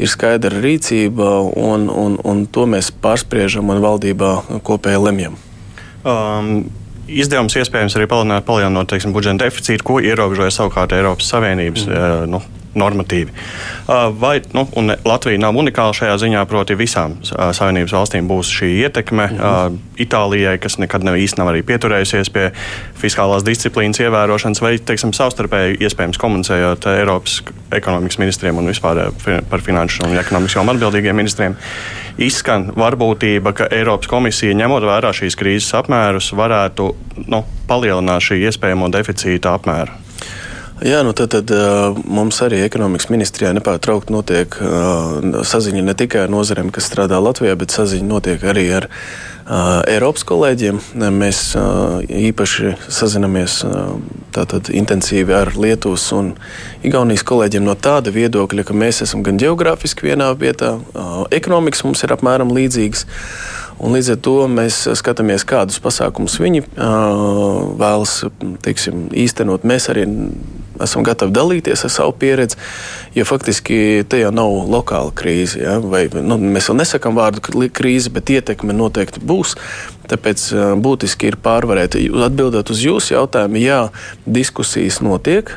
ir 0.00 0.10
skaidra 0.12 0.62
rīcība, 0.62 1.36
un, 1.52 1.90
un, 1.92 2.18
un 2.24 2.46
to 2.50 2.66
mēs 2.70 2.90
pārspriežam 3.02 3.72
un 3.72 3.84
valdībā 3.84 4.32
kopēji 4.66 5.04
lemjam. 5.08 5.38
Um. 6.02 6.58
Izdevums 7.06 7.54
iespējams 7.54 7.94
arī 7.94 8.08
palielināt, 8.10 8.42
palielinot 8.48 8.88
teiksim, 8.90 9.12
budžeta 9.14 9.44
deficītu, 9.44 9.84
ko 9.86 10.00
ierobežoja 10.02 10.50
savukārt 10.50 10.90
Eiropas 10.96 11.28
Savienības 11.30 11.84
mm. 11.86 11.92
uh, 11.94 12.24
nu, 12.26 12.40
normatīvi. 12.78 13.34
Vai, 14.20 14.36
nu, 14.56 14.66
Latvija 15.06 15.40
nav 15.42 15.56
unikāla 15.56 15.94
šajā 15.96 16.16
ziņā, 16.22 16.44
proti, 16.50 16.76
visām 16.78 17.18
Savienības 17.26 17.94
valstīm 17.96 18.30
būs 18.30 18.52
šī 18.52 18.72
ietekme. 18.86 19.28
Mhm. 19.32 19.82
Itālijai, 20.06 20.58
kas 20.60 20.76
nekad 20.82 21.06
nav 21.06 21.16
īsti 21.16 21.40
nav 21.40 21.52
arī 21.54 21.62
pieturējusies 21.66 22.28
pie 22.34 22.50
fiskālās 23.00 23.46
disciplīnas 23.46 24.02
ievērošanas, 24.04 24.60
vai 24.60 24.74
teiksim, 24.76 25.14
savstarpēji 25.16 25.80
iespējams 25.86 26.20
komunicējot 26.20 26.88
Eiropas 26.92 27.40
ekonomikas 27.72 28.20
ministriem 28.20 28.60
un 28.60 28.68
vispār 28.70 29.06
par 29.50 29.64
finanšu 29.64 30.04
un 30.06 30.18
ekonomikas 30.20 30.58
jomu 30.58 30.74
atbildīgiem 30.74 31.16
ministriem, 31.16 31.56
izskan 32.22 32.70
varbūtība, 32.76 33.52
ka 33.56 33.68
Eiropas 33.72 34.10
komisija, 34.10 34.56
ņemot 34.56 34.86
vērā 34.86 35.12
šīs 35.16 35.38
krīzes 35.38 35.74
apmērus, 35.80 36.32
varētu 36.36 36.90
nu, 37.26 37.44
palielināt 37.68 38.28
šī 38.28 38.42
iespējamo 38.50 38.92
deficīta 38.94 39.56
apmēru. 39.56 40.05
Jā, 40.84 40.98
nu 41.00 41.14
tad, 41.16 41.32
tad 41.32 41.48
mums 42.04 42.36
arī 42.44 42.58
ekonomikas 42.66 43.08
ministrijā 43.08 43.48
nepārtraukti 43.56 44.12
notiek 44.12 44.58
saziņa 45.48 45.84
ne 45.86 45.94
tikai 45.96 46.26
ar 46.26 46.32
nozarēm, 46.34 46.68
kas 46.68 46.90
strādā 46.90 47.16
Latvijā, 47.16 47.54
bet 47.56 47.72
saziņa 47.72 48.04
notiek 48.04 48.44
arī 48.44 48.66
ar 48.76 48.88
Eiropas 49.88 50.26
kolēģiem. 50.28 50.82
Mēs 51.16 51.40
īpaši 52.12 52.74
sazinamies 52.92 53.62
tātad, 54.36 54.68
intensīvi 54.68 55.32
ar 55.38 55.54
Lietuvas 55.56 56.10
un 56.12 56.34
Igaunijas 56.84 57.24
kolēģiem 57.24 57.64
no 57.64 57.72
tāda 57.72 58.12
viedokļa, 58.12 58.68
ka 58.68 58.76
mēs 58.76 59.00
esam 59.06 59.24
gan 59.24 59.40
geogrāfiski 59.40 60.10
vienā 60.10 60.28
vietā, 60.36 60.74
ekonomikas 61.32 61.86
mums 61.88 62.04
ir 62.04 62.12
apmēram 62.18 62.52
līdzīgas. 62.52 63.06
Un 63.76 63.92
līdz 63.92 64.14
ar 64.14 64.20
to 64.24 64.36
mēs 64.48 64.78
skatāmies, 64.96 65.44
kādus 65.48 65.80
pasākumus 65.84 66.38
viņi 66.40 66.62
uh, 66.64 67.74
vēlas 67.76 68.22
teiksim, 68.64 69.08
īstenot. 69.12 69.66
Mēs 69.68 69.90
arī 69.92 70.06
esam 70.82 71.04
gatavi 71.06 71.32
dalīties 71.32 71.84
ar 71.86 71.92
savu 71.92 72.14
pieredzi, 72.20 72.58
jo 73.16 73.24
faktiski 73.28 74.04
te 74.08 74.20
jau 74.20 74.32
nav 74.34 74.52
lokāla 74.72 75.12
krīze. 75.16 75.60
Ja? 75.62 75.76
Vai, 75.80 76.06
nu, 76.12 76.38
mēs 76.40 76.70
vēl 76.70 76.80
nesakām 76.82 77.16
vārdu 77.16 77.68
krīze, 77.72 78.12
bet 78.12 78.32
ietekme 78.32 78.76
noteikti 78.76 79.22
būs. 79.24 79.56
Tāpēc 80.06 80.42
būtiski 80.78 81.32
ir 81.32 81.38
pārvarēt. 81.42 81.96
Atbildot 82.28 82.70
uz 82.70 82.82
jūsu 82.84 83.16
jautājumu, 83.16 83.58
jā, 83.58 83.80
diskusijas 84.22 85.00
notiek. 85.02 85.50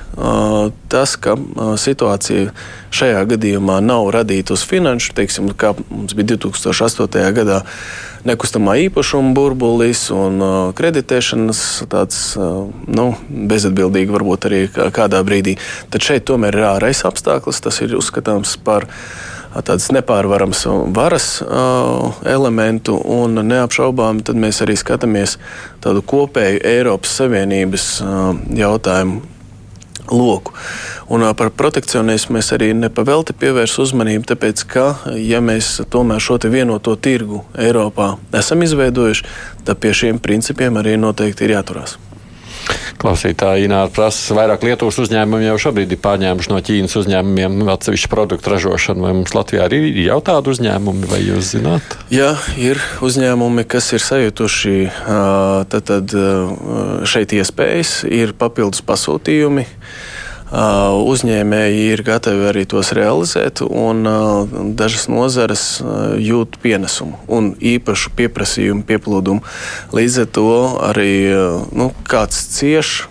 Tas, 0.90 1.14
ka 1.22 1.36
situācija 1.78 2.50
šajā 2.90 3.22
gadījumā 3.30 3.78
nav 3.86 4.10
radīta 4.16 4.58
uz 4.58 4.66
finanšu, 4.66 5.14
teiksim, 5.20 5.52
kā 5.54 5.76
mums 5.92 6.18
bija 6.18 6.34
2008. 6.34 7.30
gadā 7.38 7.62
nekustamā 8.28 8.76
īpašuma 8.88 9.34
burbulis 9.38 10.08
un 10.14 10.42
kreditēšanas 10.76 11.64
tāds 11.92 12.22
nu, 12.38 13.08
bezatbildīgi 13.30 14.16
varbūt 14.16 14.50
arī 14.50 14.62
kādā 14.96 15.24
brīdī. 15.26 15.58
Tad 15.94 16.06
šeit 16.06 16.28
tomēr 16.30 16.60
ir 16.60 16.70
ārējais 16.74 17.06
apstākļus, 17.10 17.64
tas 17.66 17.82
ir 17.86 17.98
uzskatāms 18.00 18.58
par 18.64 18.88
tādas 19.66 19.90
nepārvaramas 19.96 20.62
varas 20.94 21.40
uh, 21.42 22.20
elementu, 22.28 23.00
un 23.00 23.42
neapšaubām 23.50 24.22
mēs 24.38 24.62
arī 24.66 24.78
skatāmies 24.78 25.40
tādu 25.82 26.06
kopēju 26.06 26.62
Eiropas 26.70 27.18
Savienības 27.22 27.90
uh, 28.06 28.32
jautājumu 28.60 29.39
loku. 30.12 30.54
Un 31.10 31.26
par 31.38 31.50
protekcionismu 31.56 32.38
mēs 32.38 32.52
arī 32.56 32.72
nepavelti 32.78 33.34
pievērsim 33.38 33.86
uzmanību, 33.86 34.28
tāpēc 34.34 34.66
ka, 34.70 34.88
ja 35.18 35.42
mēs 35.42 35.80
tomēr 35.90 36.22
šo 36.24 36.40
vienoto 36.50 36.96
tirgu 36.96 37.44
Eiropā 37.58 38.16
esam 38.34 38.62
izveidojuši, 38.66 39.26
tad 39.66 39.82
pie 39.82 39.94
šiem 39.94 40.22
principiem 40.22 40.78
arī 40.82 40.98
noteikti 40.98 41.48
ir 41.48 41.58
jāturās. 41.58 41.98
Klausītāji 43.00 43.68
Ināra 43.68 43.92
prasa, 43.94 44.34
vairāk 44.38 44.64
Lietuvas 44.66 44.98
uzņēmumi 45.04 45.48
jau 45.48 45.58
šobrīd 45.66 45.94
ir 45.94 46.02
pārņēmuši 46.04 46.52
no 46.52 46.62
Ķīnas 46.66 46.96
uzņēmumiem 47.02 47.72
atsevišķu 47.76 48.12
produktu 48.12 48.54
ražošanu. 48.54 49.06
Vai 49.06 49.14
mums 49.20 49.36
Latvijā 49.38 49.68
arī 49.68 49.82
ir 49.92 50.02
jau 50.08 50.20
tādi 50.26 50.54
uzņēmumi, 50.56 51.10
vai 51.12 51.22
jūs 51.24 51.54
zināt? 51.54 51.98
Jā, 52.14 52.32
ir 52.58 52.82
uzņēmumi, 53.06 53.68
kas 53.70 53.92
ir 53.96 54.04
sajutuši 54.04 54.78
tad, 55.70 55.92
tad, 55.92 56.16
šeit 57.10 57.36
iespējas, 57.38 58.00
ir 58.10 58.34
papildus 58.40 58.82
pasūtījumi. 58.86 59.68
Uzņēmēji 60.50 61.84
ir 61.94 62.02
gatavi 62.06 62.48
arī 62.50 62.66
tos 62.66 62.90
realizēt, 62.98 63.62
un 63.62 64.02
dažas 64.80 65.06
nozares 65.12 65.66
jūt 66.18 66.58
pienesumu 66.64 67.20
un 67.30 67.54
īpašu 67.54 68.16
pieprasījumu, 68.18 68.86
pieplūdumu. 68.90 69.46
Līdz 69.94 70.20
ar 70.26 70.30
to 70.40 70.50
arī 70.90 71.14
nu, 71.70 71.92
kāds 72.10 72.42
cieš, 72.58 73.08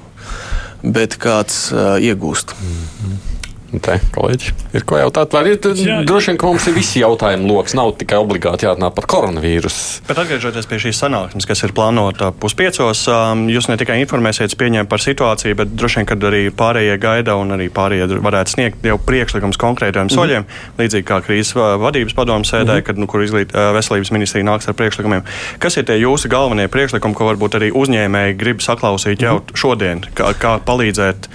bet 0.83 1.19
kāds 1.23 1.69
iegūst. 1.75 2.55
Mm 2.59 2.75
-hmm. 2.75 3.38
Te, 3.69 3.99
kolēģi, 4.15 4.53
ir 4.79 4.85
ko 4.89 4.97
jautāt? 4.97 5.35
Vai 5.37 5.51
ir, 5.51 5.59
droši 5.61 6.31
vien, 6.31 6.39
ka 6.41 6.49
mums 6.49 6.65
ir 6.71 6.73
visi 6.73 7.03
jautājumu 7.03 7.51
lokus, 7.51 7.75
nav 7.77 7.91
tikai 8.01 8.17
obligāti 8.17 8.65
jārunā 8.65 8.89
par 8.97 9.05
koronavīrusu. 9.13 10.07
Bet 10.09 10.21
atgriežoties 10.23 10.69
pie 10.71 10.79
šīs 10.87 11.01
sanāksmes, 11.03 11.45
kas 11.45 11.61
ir 11.67 11.75
plānota 11.77 12.31
puspiecos, 12.33 13.03
um, 13.13 13.43
jūs 13.53 13.69
ne 13.69 13.77
tikai 13.77 13.99
informēsiet 14.01 14.57
par 14.89 15.05
situāciju, 15.05 15.59
bet 15.59 15.75
droši 15.77 16.01
vien, 16.01 16.09
kad 16.09 16.25
arī 16.31 16.41
pārējie 16.49 16.95
gaida 17.03 17.37
un 17.37 17.53
arī 17.59 17.69
pārējie 17.69 18.23
varētu 18.25 18.55
sniegt 18.55 18.89
jau 18.89 18.97
priekšlikums 18.97 19.61
konkrētiem 19.61 20.09
mm 20.09 20.09
-hmm. 20.09 20.17
soļiem, 20.17 20.49
līdzīgi 20.81 21.05
kā 21.05 21.21
krīzes 21.21 21.53
vadības 21.53 22.17
padomu 22.17 22.49
sēdē, 22.49 22.73
mm 22.73 22.79
-hmm. 22.79 22.87
kad, 22.89 22.99
nu, 22.99 23.07
kur 23.07 23.23
izglīt, 23.23 23.53
veselības 23.53 24.11
ministrija 24.17 24.49
nāks 24.49 24.69
ar 24.69 24.75
priekšlikumiem. 24.81 25.23
Kas 25.59 25.77
ir 25.77 25.85
tie 25.85 26.01
jūsu 26.01 26.33
galvenie 26.33 26.69
priekšlikumi, 26.69 27.15
ko 27.15 27.29
varbūt 27.29 27.61
arī 27.61 27.71
uzņēmēji 27.73 28.41
grib 28.41 28.65
saklausīt 28.65 29.23
jau 29.23 29.35
mm 29.35 29.45
-hmm. 29.45 29.57
šodien, 29.57 30.01
kā, 30.15 30.33
kā 30.33 30.59
palīdzēt 30.65 31.29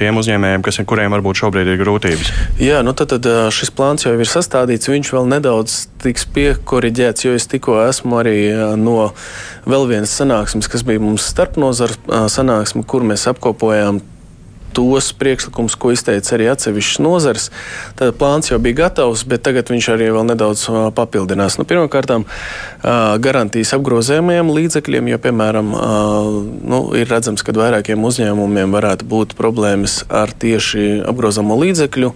tiem 0.00 0.20
uzņēmējiem, 0.20 0.64
kas, 0.66 0.80
kuriem 0.88 1.14
varbūt 1.16 1.40
šobrīd 1.42 1.72
ir 1.72 1.80
grūtības? 1.80 2.32
Jā, 2.62 2.80
nu 2.86 2.94
tad, 2.96 3.14
tad 3.14 3.28
šis 3.54 3.72
plāns 3.76 4.06
jau 4.06 4.14
ir 4.18 4.30
sastādīts. 4.30 4.90
Viņš 4.90 5.12
vēl 5.16 5.28
nedaudz 5.30 5.80
tiks 6.02 6.26
piekoriģēts, 6.34 7.26
jo 7.26 7.34
es 7.38 7.48
tikko 7.50 7.80
esmu 7.86 8.20
arī 8.22 8.38
no 8.80 9.10
vēl 9.68 9.88
vienas 9.90 10.14
sanāksmes, 10.16 10.70
kas 10.70 10.84
bija 10.86 11.02
mums 11.02 11.28
starpnozara 11.30 12.26
sanāksme, 12.32 12.84
kur 12.88 13.06
mēs 13.06 13.28
apkopojām 13.30 14.02
tos 14.76 15.10
priekšlikumus, 15.18 15.76
ko 15.80 15.92
izteica 15.94 16.36
arī 16.36 16.48
atsevišķas 16.52 17.02
nozars. 17.04 17.48
Tad 17.98 18.16
plāns 18.20 18.50
jau 18.50 18.58
bija 18.62 18.84
gatavs, 18.84 19.24
bet 19.28 19.44
tagad 19.46 19.72
viņš 19.72 19.90
arī 19.94 20.10
vēl 20.14 20.28
nedaudz 20.30 20.66
papildinās. 20.96 21.58
Nu, 21.60 21.66
Pirmkārt, 21.68 22.12
garantijas 23.22 23.74
apgrozījumiem 23.76 24.50
līdzekļiem, 24.56 25.12
jo, 25.12 25.20
piemēram, 25.26 25.74
nu, 26.72 26.80
ir 26.98 27.10
redzams, 27.10 27.44
ka 27.46 27.54
vairākiem 27.56 28.08
uzņēmumiem 28.10 28.74
varētu 28.74 29.08
būt 29.10 29.36
problēmas 29.38 30.02
ar 30.08 30.32
tieši 30.32 31.04
apgrozāmo 31.10 31.58
līdzekļu 31.60 32.14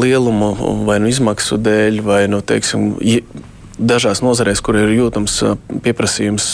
lielumu 0.00 0.48
vai 0.88 0.98
nu 1.02 1.10
izmaksu 1.10 1.58
dēļ, 1.62 2.00
vai 2.02 2.24
nu, 2.30 2.40
teiksim, 2.42 2.96
dažās 3.80 4.20
nozarēs, 4.24 4.60
kur 4.64 4.76
ir 4.76 4.92
jūtams 4.92 5.40
pieprasījums 5.84 6.48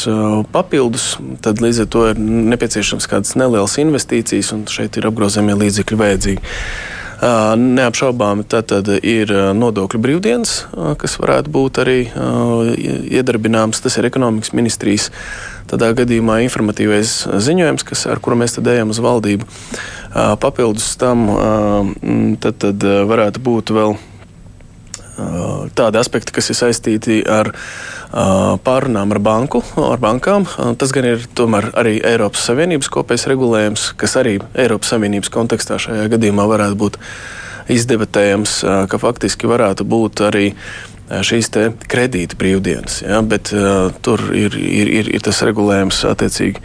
papildus, 0.55 1.17
tad 1.43 1.63
līdz 1.65 1.85
ar 1.85 1.89
to 1.91 2.05
ir 2.13 2.21
nepieciešams 2.23 3.11
kādas 3.11 3.35
nelielas 3.39 3.75
investīcijas, 3.83 4.53
un 4.55 4.67
šeit 4.71 4.97
ir 5.01 5.11
apgrozāmie 5.11 5.59
līdzekļi 5.59 5.99
vajadzīgi. 6.03 6.55
Neapšaubāmi 7.17 8.45
tad 8.45 8.73
ir 9.01 9.31
nodokļu 9.57 10.01
brīvdienas, 10.05 10.51
kas 11.01 11.17
varētu 11.17 11.53
būt 11.55 11.79
arī 11.81 11.99
iedarbināms. 13.09 13.81
Tas 13.81 13.97
ir 13.97 14.09
ekonomikas 14.11 14.53
ministrijas 14.53 15.07
tādā 15.71 15.89
gadījumā 15.97 16.43
informatīvais 16.45 17.23
ziņojums, 17.47 17.87
kas, 17.89 18.05
ar 18.13 18.21
kuru 18.21 18.37
mēs 18.43 18.59
tad 18.59 18.69
ejam 18.69 18.93
uz 18.93 19.01
valdību. 19.01 19.49
Papildus 20.45 20.93
tam 21.01 21.25
tad, 22.45 22.61
tad 22.61 22.85
varētu 22.85 23.43
būt 23.49 23.73
vēl 23.79 23.97
tādi 25.77 26.01
aspekti, 26.01 26.35
kas 26.37 26.51
ir 26.53 26.59
saistīti 26.59 27.21
ar 27.29 27.53
pārunām 28.67 29.15
ar 29.15 29.21
banku, 29.23 29.63
ar 29.87 30.01
bankām. 30.03 30.47
Tas 30.79 30.93
gan 30.95 31.09
ir 31.09 31.25
tomēr 31.37 31.71
arī 31.77 31.99
Eiropas 32.07 32.47
Savienības 32.49 32.91
kopējs 32.93 33.27
regulējums, 33.33 33.89
kas 34.01 34.17
arī 34.21 34.39
Eiropas 34.55 34.93
Savienības 34.95 35.33
kontekstā 35.33 35.81
šajā 35.83 36.09
gadījumā 36.15 36.47
varētu 36.53 36.81
būt 36.85 37.01
izdebatējams, 37.73 38.61
ka 38.91 39.01
faktiski 39.03 39.49
varētu 39.51 39.89
būt 39.89 40.23
arī 40.29 40.51
šīs 41.07 41.51
kredīta 41.87 42.39
brīvdienas. 42.39 43.01
Ja, 43.07 43.21
bet 43.23 43.53
uh, 43.55 43.93
tur 44.03 44.23
ir, 44.35 44.57
ir, 44.59 44.91
ir, 45.01 45.11
ir 45.17 45.25
tas 45.25 45.43
regulējums 45.47 46.03
attiecīgi 46.11 46.63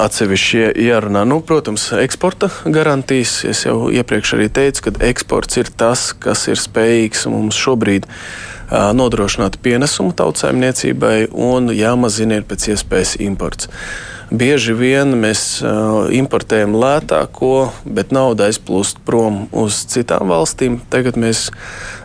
atsevišķi 0.00 0.62
jārunā. 0.86 1.24
Nu, 1.28 1.40
protams, 1.46 1.90
eksporta 2.00 2.50
garantijas. 2.66 3.40
Es 3.48 3.64
jau 3.66 3.88
iepriekš 3.94 4.36
arī 4.38 4.50
teicu, 4.60 4.88
ka 4.88 4.94
eksports 5.10 5.60
ir 5.62 5.70
tas, 5.70 6.10
kas 6.18 6.46
ir 6.50 6.60
spējīgs 6.60 7.26
mums 7.30 7.58
šobrīd 7.58 8.08
uh, 8.10 8.90
nodrošināt 8.96 9.60
pienesumu 9.62 10.14
tautsājumniecībai 10.18 11.30
un 11.30 11.70
jāmazina 11.74 12.40
ir 12.40 12.48
pēc 12.50 12.72
iespējas 12.74 13.18
imports. 13.22 13.70
Bieži 14.30 14.76
vien 14.78 15.16
mēs 15.18 15.58
uh, 15.58 16.06
importējam 16.14 16.76
lētāko, 16.78 17.72
bet 17.82 18.12
nauda 18.14 18.46
aizplūst 18.46 19.00
prom 19.02 19.48
uz 19.50 19.80
citām 19.90 20.30
valstīm. 20.30 20.76
Tagad 20.92 21.18
mēs 21.18 21.48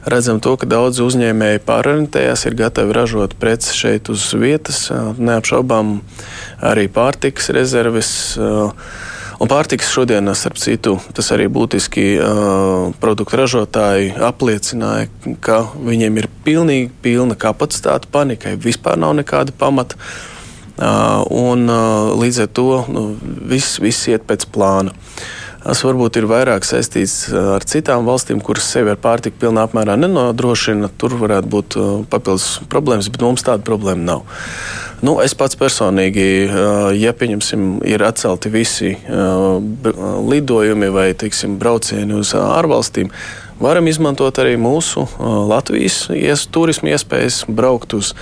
redzam 0.10 0.42
to, 0.42 0.56
ka 0.58 0.66
daudz 0.66 1.04
uzņēmēji 1.06 1.62
pārorientējās, 1.68 2.48
ir 2.50 2.58
gatavi 2.58 2.98
ražot 2.98 3.38
preces 3.38 3.78
šeit 3.78 4.10
uz 4.10 4.26
vietas. 4.42 4.88
Uh, 4.90 5.14
neapšaubām 5.22 6.00
arī 6.66 6.90
pārtikas 6.90 7.54
rezerves. 7.54 8.10
Uh, 8.42 8.74
Un 9.36 9.50
pārtiks 9.52 9.90
šodien, 9.92 10.32
starp 10.32 10.56
citu, 10.56 10.94
tas 11.12 11.28
arī 11.36 11.50
būtiski 11.52 12.06
uh, 12.16 12.94
produktu 13.02 13.36
ražotāji 13.36 14.14
apliecināja, 14.24 15.10
ka 15.44 15.58
viņiem 15.76 16.22
ir 16.22 16.30
pilnīgi 16.46 16.88
pilna 17.04 17.36
kapacitāte 17.36 18.08
panikai. 18.16 18.56
Vispār 18.56 18.96
nav 18.96 19.12
nekāda 19.20 19.52
pamata. 19.52 20.00
Uh, 20.00 20.35
Un, 20.76 21.66
līdz 22.20 22.44
ar 22.44 22.52
to 22.52 22.70
nu, 22.92 23.08
viss, 23.48 23.80
viss 23.80 24.10
iet 24.12 24.28
pēc 24.28 24.48
plāna. 24.52 24.92
Tas 25.66 25.80
varbūt 25.82 26.20
ir 26.20 26.28
vairāk 26.30 26.62
saistīts 26.68 27.32
ar 27.34 27.64
citām 27.66 28.06
valstīm, 28.06 28.38
kuras 28.44 28.68
sevi 28.70 28.92
ar 28.94 29.00
pārtiku 29.02 29.40
pilnā 29.42 29.64
apmērā 29.66 29.96
nenodrošina. 29.98 30.92
Tur 31.02 31.16
varētu 31.18 31.50
būt 31.50 31.78
papildus 32.12 32.60
problēmas, 32.70 33.10
bet 33.10 33.24
mums 33.26 33.46
tāda 33.48 33.66
problēma 33.66 34.04
nav. 34.06 34.28
Nu, 35.02 35.16
es 35.24 35.34
pats 35.38 35.58
personīgi, 35.58 36.28
ja 37.02 37.14
pieņemsim, 37.18 37.80
ir 37.88 38.04
atcelti 38.06 38.52
visi 38.54 38.92
lidojumi 40.30 40.92
vai 40.94 41.08
teiksim, 41.18 41.58
braucieni 41.62 42.14
uz 42.20 42.36
ārvalstīm, 42.38 43.10
varam 43.58 43.90
izmantot 43.90 44.38
arī 44.44 44.60
mūsu 44.62 45.08
Latvijas 45.50 46.46
turismu 46.54 46.94
iespējas 46.94 47.42
braukt 47.50 47.98
uz 47.98 48.14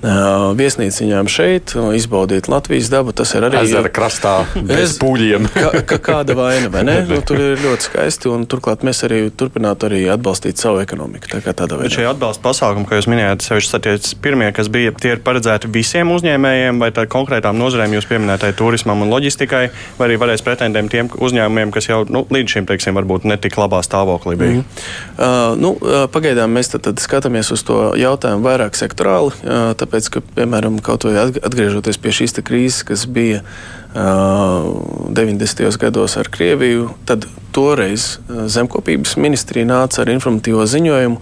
viesnīciņām 0.00 1.28
šeit, 1.28 1.74
izbaudīt 1.96 2.48
Latvijas 2.48 2.88
dabu. 2.92 3.12
Tas 3.16 3.34
ir 3.36 3.44
arī 3.48 3.60
ezera 3.66 3.90
krastā 3.92 4.34
bez 4.54 4.96
pūļiem. 5.00 5.48
kā, 5.52 5.72
kā, 5.84 5.98
kāda 6.10 6.36
vaina, 6.38 6.70
vai 6.72 6.84
ne? 6.88 6.98
Nu, 7.10 7.18
tur 7.26 7.40
ir 7.42 7.58
ļoti 7.58 7.88
skaisti, 7.88 8.28
un 8.30 8.44
turklāt 8.48 8.84
mēs 8.86 9.02
arī 9.04 9.18
turpinātu 9.34 9.88
arī 9.88 10.04
atbalstīt 10.12 10.60
savu 10.60 10.78
ekonomiku. 10.82 11.28
Tā 11.32 11.40
kā 11.42 11.52
tādā 11.56 11.80
veidā. 11.80 11.90
Šie 11.96 12.06
atbalsta 12.06 12.44
pasākumi, 12.44 12.86
ko 12.86 12.96
jūs 12.96 13.08
minējāt, 13.10 13.44
sevišķi 13.44 13.72
satiec 13.72 14.10
pirmie, 14.22 14.48
kas 14.54 14.70
bija, 14.72 14.92
tie 14.94 15.16
ir 15.16 15.22
paredzēti 15.26 15.70
visiem 15.74 16.12
uzņēmējiem 16.14 16.80
vai 16.80 16.92
konkrētām 17.10 17.58
nozarēm, 17.58 17.96
jūs 17.98 18.06
pieminētai 18.10 18.52
turismam 18.56 19.02
un 19.02 19.10
loģistikai, 19.10 19.64
vai 19.98 20.08
arī 20.08 20.20
varēs 20.22 20.44
pretendēt 20.46 20.92
tiem 20.92 21.10
uzņēmumiem, 21.18 21.74
kas 21.74 21.90
jau 21.90 22.04
nu, 22.08 22.22
līdz 22.30 22.54
šim, 22.54 22.68
teiksim, 22.70 22.96
varbūt 23.00 23.26
netik 23.28 23.58
labā 23.60 23.82
stāvoklī 23.86 24.36
bija. 24.40 24.60
Mm. 24.60 24.86
Uh, 25.16 25.58
nu, 25.60 25.74
pagaidām 26.14 26.54
mēs 26.54 26.72
tad, 26.72 26.84
tad 26.86 27.02
skatāmies 27.02 27.50
uz 27.54 27.64
to 27.66 27.80
jautājumu 27.98 28.46
vairāk 28.46 28.78
sektorāli. 28.78 29.34
Uh, 29.42 29.72
Tāpēc, 29.90 30.06
ka, 30.14 30.20
piemēram, 30.36 30.76
kaut 30.86 31.02
vai 31.02 31.16
atgriežoties 31.18 31.96
pie 31.98 32.12
šīs 32.14 32.36
krīzes, 32.46 32.84
kas 32.86 33.08
bija 33.10 33.40
uh, 33.42 34.68
90. 35.10 35.66
gados 35.82 36.14
ar 36.14 36.30
Krieviju, 36.30 36.92
tad 37.10 37.26
toreiz 37.50 38.20
Zemkopības 38.30 39.16
ministrija 39.18 39.66
nāca 39.66 40.04
ar 40.04 40.12
informatīvo 40.14 40.62
ziņojumu 40.62 41.18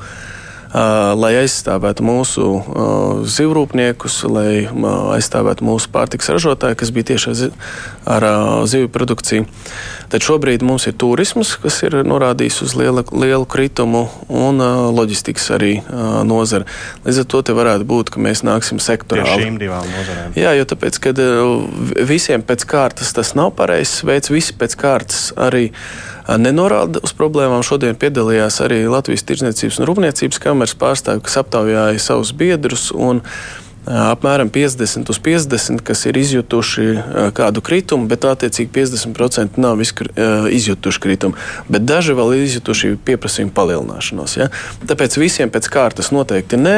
lai 0.72 1.32
aizstāvētu 1.40 2.04
mūsu 2.04 2.46
zivrūpniekus, 3.24 4.20
lai 4.28 4.50
aizstāvētu 5.16 5.64
mūsu 5.64 5.88
pārtiks 5.94 6.28
ražotāju, 6.34 6.76
kas 6.78 6.92
bija 6.92 7.14
tieši 7.14 7.50
ar 8.08 8.26
zivju 8.68 8.90
produkciju. 8.92 9.46
Tad 10.08 10.24
šobrīd 10.24 10.62
mums 10.64 10.86
ir 10.88 10.94
turisms, 10.96 11.54
kas 11.60 11.82
ir 11.84 11.98
norādījis 12.08 12.62
uz 12.64 12.74
liela, 12.78 13.04
lielu 13.12 13.44
kritumu, 13.48 14.06
un 14.28 14.60
loģistikas 14.96 15.50
arī 15.56 15.72
nozara. 16.28 16.68
Līdz 17.04 17.22
ar 17.24 17.28
to 17.28 17.42
te 17.44 17.56
varētu 17.56 17.88
būt, 17.88 18.12
ka 18.14 18.22
mēs 18.24 18.44
nāksim 18.46 18.80
sektorāli. 18.80 19.28
Pie 19.28 19.48
šīm 19.48 19.58
divām 19.60 19.88
nozarēm. 19.92 20.36
Jā, 20.40 20.54
jo 20.56 20.68
tāpēc, 20.68 21.00
kad 21.08 21.20
visiem 22.08 22.44
pēc 22.44 22.64
kārtas 22.68 23.12
tas 23.16 23.34
nav 23.36 23.52
pareizs 23.58 24.00
veids, 24.08 24.32
visi 24.32 24.56
pēc 24.56 24.76
kārtas 24.80 25.30
arī 25.36 25.68
nenorāda 26.36 27.00
uz 27.00 27.14
problēmām. 27.16 27.64
Šodien 27.64 27.96
piedalījās 27.96 28.60
arī 28.66 28.82
Latvijas 28.90 29.24
Tirzniecības 29.24 29.78
un 29.80 29.88
Rūpniecības 29.88 30.42
kameras 30.42 30.76
pārstāvji, 30.76 31.24
kas 31.24 31.40
aptaujāja 31.40 32.02
savus 32.02 32.34
biedrus. 32.36 32.90
Apmēram 33.88 34.50
50 34.52 35.08
uz 35.08 35.16
50, 35.24 35.80
kas 35.80 36.02
ir 36.10 36.18
izjutuši 36.20 36.88
kādu 37.32 37.62
kritumu, 37.64 38.04
bet 38.10 38.26
attiecīgi 38.28 38.68
50% 38.74 39.56
nav 39.56 39.80
izjutuši 39.80 41.00
kritumu. 41.00 41.38
Bet 41.72 41.86
daži 41.88 42.12
vēl 42.18 42.34
ir 42.36 42.42
izjutuši 42.44 42.98
pieprasījumu 43.06 43.54
palielināšanos. 43.56 44.34
Ja? 44.36 44.50
Tāpēc 44.84 45.16
visiem 45.22 45.48
pēc 45.54 45.70
kārtas 45.72 46.12
noteikti 46.12 46.60
nē, 46.60 46.74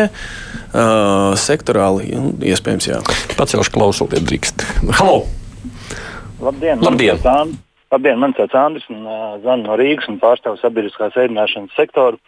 sektorāli 1.42 2.14
iespējams 2.52 2.86
jā. 2.92 3.00
Pacelšu 3.34 3.74
klausuli, 3.74 4.22
drīkst. 4.30 4.62
Halo! 5.00 5.24
Labdien! 6.38 6.78
Labdien. 6.78 7.18
Labdien. 7.18 7.58
Labdien, 7.90 8.20
man 8.22 8.34
sauc 8.38 8.52
Andris, 8.54 8.86
un 8.86 9.02
uh, 9.02 9.38
zvanu 9.42 9.66
no 9.66 9.76
Rīgas 9.78 10.06
un 10.10 10.20
pārstāvu 10.22 10.60
sabiedriskās 10.60 11.16
ēdināšanas 11.18 11.74
sektoru. 11.74 12.20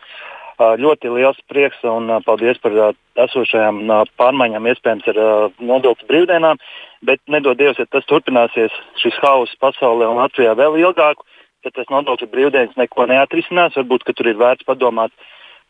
Uh, 0.59 0.75
ļoti 0.75 1.13
liels 1.15 1.39
prieks 1.51 1.79
un 1.87 2.11
uh, 2.11 2.19
paldies 2.27 2.59
par 2.65 2.75
uh, 2.75 2.89
esošajām 3.25 3.79
uh, 3.87 4.03
pārmaiņām, 4.19 4.67
iespējams, 4.73 5.07
ar 5.13 5.21
uh, 5.23 5.63
nodokļu 5.63 6.09
brīvdienām. 6.11 6.59
Bet 7.07 7.23
nedod 7.31 7.61
Dievs, 7.63 7.79
ja 7.79 7.87
tas 7.87 8.09
turpināsies 8.11 8.75
šis 9.05 9.23
hauss 9.23 9.55
pasaulē 9.63 10.11
un 10.11 10.19
Latvijā 10.25 10.57
vēl 10.59 10.81
ilgāk, 10.83 11.23
tad 11.63 11.79
tas 11.79 11.95
nodokļu 11.95 12.33
brīvdienas 12.35 12.75
neko 12.83 13.07
neatrisinās. 13.15 13.79
Varbūt 13.79 14.11
tur 14.11 14.35
ir 14.35 14.43
vērts 14.43 14.67
padomāt 14.67 15.15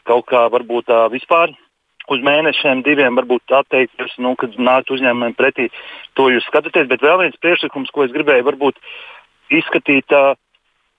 kaut 0.08 0.24
kā 0.32 0.46
varbūt 0.56 0.88
uh, 0.88 1.04
vispār 1.12 1.52
uz 2.08 2.24
mēnešiem, 2.24 2.80
diviem 2.82 3.20
varbūt 3.20 3.60
atteikties, 3.60 4.16
nu, 4.24 4.32
kad 4.40 4.56
nākt 4.56 4.90
uzņēmumiem 4.90 5.36
pretī. 5.36 5.68
To 6.16 6.32
jūs 6.32 6.48
skatāties. 6.48 6.88
Bet 6.88 7.04
vēl 7.04 7.26
viens 7.26 7.42
priekšlikums, 7.44 7.92
ko 7.92 8.08
es 8.08 8.16
gribēju 8.16 8.48
varbūt 8.48 8.80
izskatīt 9.60 10.14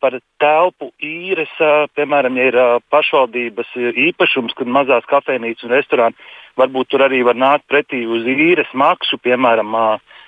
par 0.04 0.18
telpu 0.42 0.90
īres, 1.00 1.52
piemēram, 1.96 2.36
ja 2.40 2.48
ir 2.50 2.58
pašvaldības 2.92 3.70
īpašums, 4.10 4.56
kad 4.58 4.68
mazās 4.68 5.06
kafejnīcas 5.08 5.64
un 5.68 5.76
restorāni, 5.78 6.26
varbūt 6.60 6.92
tur 6.92 7.06
arī 7.06 7.22
var 7.24 7.40
nākt 7.40 7.70
pretī 7.72 8.04
uz 8.04 8.28
īres 8.28 8.72
maksu, 8.76 9.18
piemēram, 9.24 9.78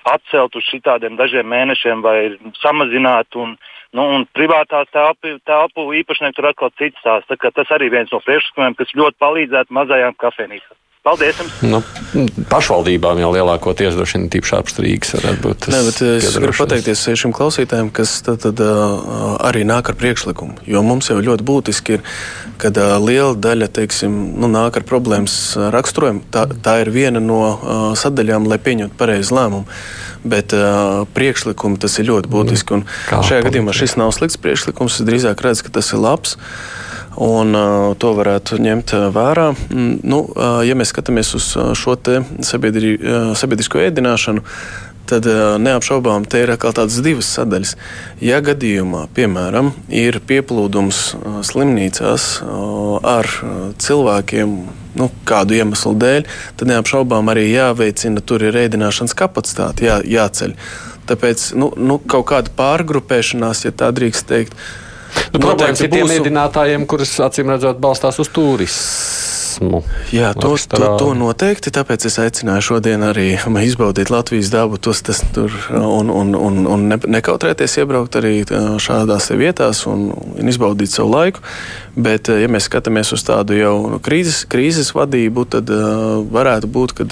atcelt 0.08 0.56
uz 0.56 0.70
šitādiem 0.70 1.18
dažiem 1.20 1.50
mēnešiem 1.52 2.06
vai 2.06 2.18
samazināt. 2.62 3.36
Un, 3.42 3.58
nu, 3.98 4.08
un 4.16 4.26
privātās 4.38 4.88
telpu, 4.96 5.36
telpu 5.50 5.90
īpašnieki 6.00 6.40
tur 6.40 6.50
atkal 6.54 6.72
cits 6.80 7.02
stāsts. 7.04 7.44
Tas 7.60 7.76
arī 7.76 7.92
viens 7.92 8.12
no 8.14 8.24
priekšlikumiem, 8.24 8.80
kas 8.80 8.96
ļoti 8.96 9.22
palīdzētu 9.26 9.80
mazajām 9.82 10.18
kafejnīcām. 10.24 10.80
Paldies! 11.06 11.38
Jums. 11.38 11.58
Nu, 11.62 11.80
pašvaldībām 12.50 13.20
jau 13.22 13.28
lielākoties 13.36 13.94
droši 13.94 14.18
vien 14.18 14.24
tīpaši 14.34 14.56
ārpus 14.58 14.80
Rīgas 14.82 15.12
varētu 15.14 15.44
būt. 15.44 15.68
Nē, 15.70 15.82
bet 15.86 16.00
es 16.02 16.38
gribu 16.40 16.56
pateikties 16.58 17.04
šiem 17.22 17.34
klausītājiem, 17.36 17.92
kas 17.94 18.14
tad, 18.26 18.40
tad, 18.42 18.64
arī 19.46 19.62
nāk 19.70 19.92
ar 19.92 19.98
priekšlikumu. 20.00 20.64
Jo 20.66 20.82
mums 20.82 21.12
jau 21.12 21.20
ļoti 21.22 21.46
būtiski 21.46 22.00
ir, 22.00 22.02
kad 22.58 22.80
liela 23.04 23.36
daļa 23.38 23.68
teiksim, 23.78 24.16
nu, 24.42 24.50
nāk 24.50 24.80
ar 24.82 24.88
problēmas 24.90 25.36
raksturojumu. 25.76 26.24
Tā, 26.34 26.48
tā 26.66 26.80
ir 26.82 26.90
viena 26.96 27.22
no 27.22 27.38
sadaļām, 28.02 28.50
lai 28.50 28.58
pieņemtu 28.66 28.98
pareizu 28.98 29.38
lēmumu. 29.38 29.78
Bet 30.26 30.58
priekšlikumi 31.14 31.78
tas 31.86 32.00
ir 32.02 32.10
ļoti 32.10 32.34
būtiski. 32.34 32.80
Un 32.80 32.88
šajā 33.14 33.46
gadījumā 33.52 33.78
šis 33.78 33.94
nav 34.02 34.10
slikts 34.18 34.42
priekšlikums. 34.42 34.98
Es 34.98 35.06
drīzāk 35.06 35.46
redzu, 35.46 35.68
ka 35.68 35.78
tas 35.78 35.94
ir 35.94 36.02
labs. 36.02 36.34
Un 37.22 37.56
uh, 37.56 37.94
to 38.00 38.12
varētu 38.18 38.60
ņemt 38.60 38.96
vērā. 39.16 39.52
Mm, 39.70 40.00
nu, 40.04 40.24
uh, 40.28 40.60
ja 40.68 40.76
mēs 40.76 40.92
skatāmies 40.92 41.32
uz 41.38 41.54
šo 41.80 41.96
sabiedri, 42.44 42.98
uh, 43.00 43.32
sabiedrisko 43.40 43.80
ēdināšanu, 43.86 44.44
tad 45.06 45.28
neapšaubām 45.62 46.24
te 46.26 46.40
ir 46.42 46.50
atkal 46.50 46.74
tādas 46.74 46.98
divas 47.06 47.28
sadaļas. 47.38 47.76
Ja 48.26 48.40
gadījumā, 48.42 49.04
piemēram, 49.14 49.70
ir 49.94 50.18
pieplūdums 50.18 51.02
slimnīcās 51.46 52.26
ar 53.06 53.30
cilvēkiem, 53.86 54.56
nu, 54.98 55.10
kādu 55.30 55.60
iemeslu 55.60 55.94
dēļ, 56.02 56.26
tad 56.58 56.72
neapšaubām 56.72 57.30
arī 57.30 57.52
jāveicina 57.52 58.24
tur 58.26 58.48
ir 58.50 58.58
ēdināšanas 58.66 59.14
kapacitāte, 59.20 59.86
jā, 59.86 60.00
jāceļ. 60.10 60.56
Tāpēc 61.06 61.52
nu, 61.62 61.70
nu, 61.78 62.00
kaut 62.02 62.26
kāda 62.32 62.54
pārgrupēšanās, 62.58 63.68
ja 63.68 63.76
tā 63.78 63.92
drīkst 63.94 64.26
teikt, 64.32 64.58
Nu, 65.34 65.42
problēmas 65.42 65.82
ir 65.84 65.92
tiem 65.92 66.08
mēģinātājiem, 66.10 66.86
kurus 66.90 67.18
acīm 67.26 67.52
redzot 67.56 67.82
balstās 67.84 68.20
uz 68.24 68.32
turismu. 68.36 69.35
Jā, 70.14 70.34
to, 70.38 70.54
to, 70.58 70.90
to 71.00 71.10
noteikti. 71.18 71.74
Tāpēc 71.74 72.08
es 72.10 72.18
aicināju 72.22 72.66
šodien 72.70 73.06
arī 73.06 73.34
izbaudīt 73.66 74.12
Latvijas 74.14 74.52
dabu, 74.54 74.80
tos, 74.82 75.02
tas, 75.06 75.22
tur, 75.36 75.54
un, 75.72 76.12
un, 76.12 76.36
un, 76.36 76.62
un 76.70 76.86
ne, 76.92 77.00
nekautrēties 77.18 77.80
iebraukt 77.82 78.18
arī 78.20 78.38
šādās 78.82 79.32
vietās 79.38 79.86
un, 79.90 80.10
un 80.14 80.52
izbaudīt 80.52 80.94
savu 80.94 81.14
laiku. 81.16 81.44
Bet, 81.96 82.28
ja 82.28 82.50
mēs 82.52 82.68
skatāmies 82.68 83.14
uz 83.16 83.24
tādu 83.24 83.56
jau 83.56 83.76
krīzes, 84.04 84.42
krīzes 84.52 84.92
vadību, 84.96 85.46
tad 85.54 85.70
uh, 85.72 86.20
varētu 86.28 86.68
būt, 86.68 86.96
ka 86.98 87.08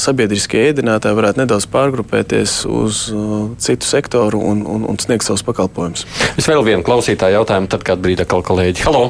sabiedriskie 0.00 0.64
ēdinātāji 0.72 1.14
varētu 1.14 1.44
nedaudz 1.44 1.68
pārgrupēties 1.70 2.56
uz 2.66 3.04
uh, 3.14 3.52
citu 3.62 3.86
sektoru 3.86 4.42
un, 4.42 4.64
un, 4.66 4.88
un 4.90 4.98
sniegt 4.98 5.26
savus 5.26 5.46
pakalpojumus. 5.46 6.08
Es 6.34 6.50
vēl 6.50 6.66
vienu 6.66 6.82
klausītāju 6.86 7.38
jautājumu, 7.38 7.70
tad 7.70 7.86
kādu 7.86 8.08
brīdi 8.08 8.26
atkal 8.26 8.42
kolēģi. 8.46 8.88
Halo! 8.88 9.06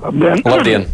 Labdien! 0.00 0.40
Labdien. 0.48 0.88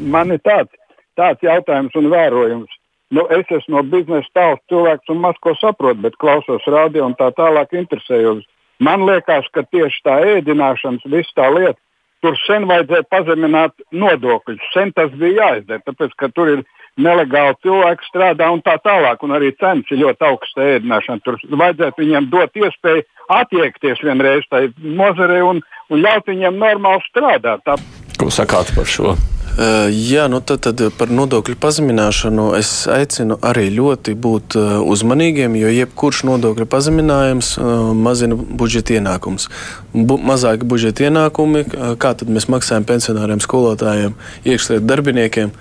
Man 0.00 0.34
ir 0.34 0.42
tāds, 0.44 0.72
tāds 1.18 1.42
jautājums 1.42 1.96
un 1.98 2.10
vērojums. 2.12 2.78
Nu, 3.10 3.24
es 3.32 3.48
esmu 3.48 3.78
no 3.78 3.82
biznesa 3.88 4.28
tāls 4.36 4.60
cilvēks 4.68 5.08
un 5.12 5.22
maz 5.22 5.36
ko 5.40 5.54
saprotu, 5.56 6.02
bet 6.04 6.18
klausos 6.20 6.64
radio 6.68 7.06
un 7.08 7.16
tā 7.16 7.30
tālāk 7.36 7.72
interesējos. 7.72 8.44
Man 8.84 9.06
liekas, 9.08 9.48
ka 9.54 9.64
tieši 9.64 10.02
tā 10.04 10.18
ēdināšanas, 10.36 11.06
viss 11.10 11.32
tā 11.34 11.48
lieta, 11.54 11.80
tur 12.22 12.36
sen 12.44 12.66
vajadzēja 12.68 13.06
pazemināt 13.10 13.74
nodokļus. 13.94 14.66
Sen 14.74 14.92
tas 14.94 15.10
bija 15.18 15.48
jāizdara, 15.48 15.82
tāpēc 15.86 16.14
ka 16.20 16.28
tur 16.34 16.52
ir 16.52 16.64
nelegāli 16.98 17.56
cilvēki 17.64 18.08
strādā 18.10 18.50
un 18.52 18.60
tā 18.66 18.76
tālāk, 18.84 19.22
un 19.24 19.34
arī 19.38 19.52
cenas 19.58 19.88
ir 19.90 20.02
ļoti 20.02 20.28
augsta 20.28 20.66
ēdināšana. 20.74 21.24
Tur 21.24 21.38
vajadzētu 21.48 22.04
viņiem 22.04 22.28
dot 22.34 22.58
iespēju 22.58 23.06
attiekties 23.38 24.04
vienreiz 24.04 24.44
tai 24.50 24.66
nozarei 24.82 25.40
un, 25.46 25.62
un 25.88 26.04
ļaut 26.04 26.28
viņiem 26.28 26.60
normāli 26.60 27.08
strādāt. 27.08 27.64
Tā... 27.64 27.78
Ko 28.18 28.32
sakāt 28.34 28.74
par 28.74 28.88
šo? 28.90 29.12
Uh, 29.58 29.88
jā, 29.90 30.28
nu 30.30 30.38
tad, 30.38 30.62
tad 30.62 30.80
par 30.94 31.10
nodokļu 31.10 31.56
pazemināšanu 31.58 32.52
es 32.54 32.70
aicinu 32.90 33.40
arī 33.42 33.64
ļoti 33.74 34.14
būt 34.14 34.54
uh, 34.54 34.68
uzmanīgiem, 34.86 35.56
jo 35.58 35.72
jebkurš 35.74 36.20
nodokļu 36.28 36.66
pazeminājums 36.70 37.56
uh, 37.58 37.90
mazina 37.94 38.38
budžeta 38.38 38.94
ienākumus. 39.00 39.48
Bu 39.94 40.14
mazāki 40.22 40.68
budžeta 40.68 41.08
ienākumi, 41.08 41.64
kā 41.98 42.14
tad 42.14 42.30
mēs 42.30 42.46
maksājam 42.50 42.86
pensionāriem, 42.86 43.42
skolotājiem, 43.42 44.14
iekšlietu 44.46 44.86
darbiniekiem. 44.86 45.54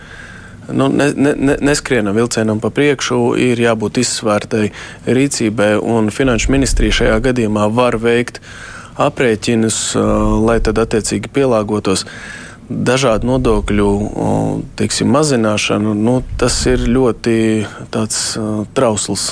Nu, 0.70 0.90
ne, 0.94 1.12
ne, 1.16 1.58
neskrienam 1.64 2.18
vilcienam 2.18 2.62
pa 2.62 2.70
priekšu, 2.70 3.22
ir 3.42 3.62
jābūt 3.66 4.02
izsvērtai 4.04 4.66
rīcībai, 5.10 5.76
un 5.82 6.12
Finanšu 6.14 6.54
ministrija 6.54 7.02
šajā 7.02 7.22
gadījumā 7.32 7.70
var 7.74 7.98
veikt 8.04 8.44
aprēķinus, 9.02 9.80
lai 10.46 10.58
tad 10.66 10.82
attiecīgi 10.82 11.34
pielāgotos 11.34 12.06
dažādu 12.70 13.28
nodokļu 13.28 13.90
teiksim, 14.78 15.10
mazināšanu, 15.14 15.94
nu, 15.98 16.20
tas 16.40 16.56
ir 16.70 16.84
ļoti 16.88 17.36
tāds, 17.94 18.20
trausls 18.78 19.30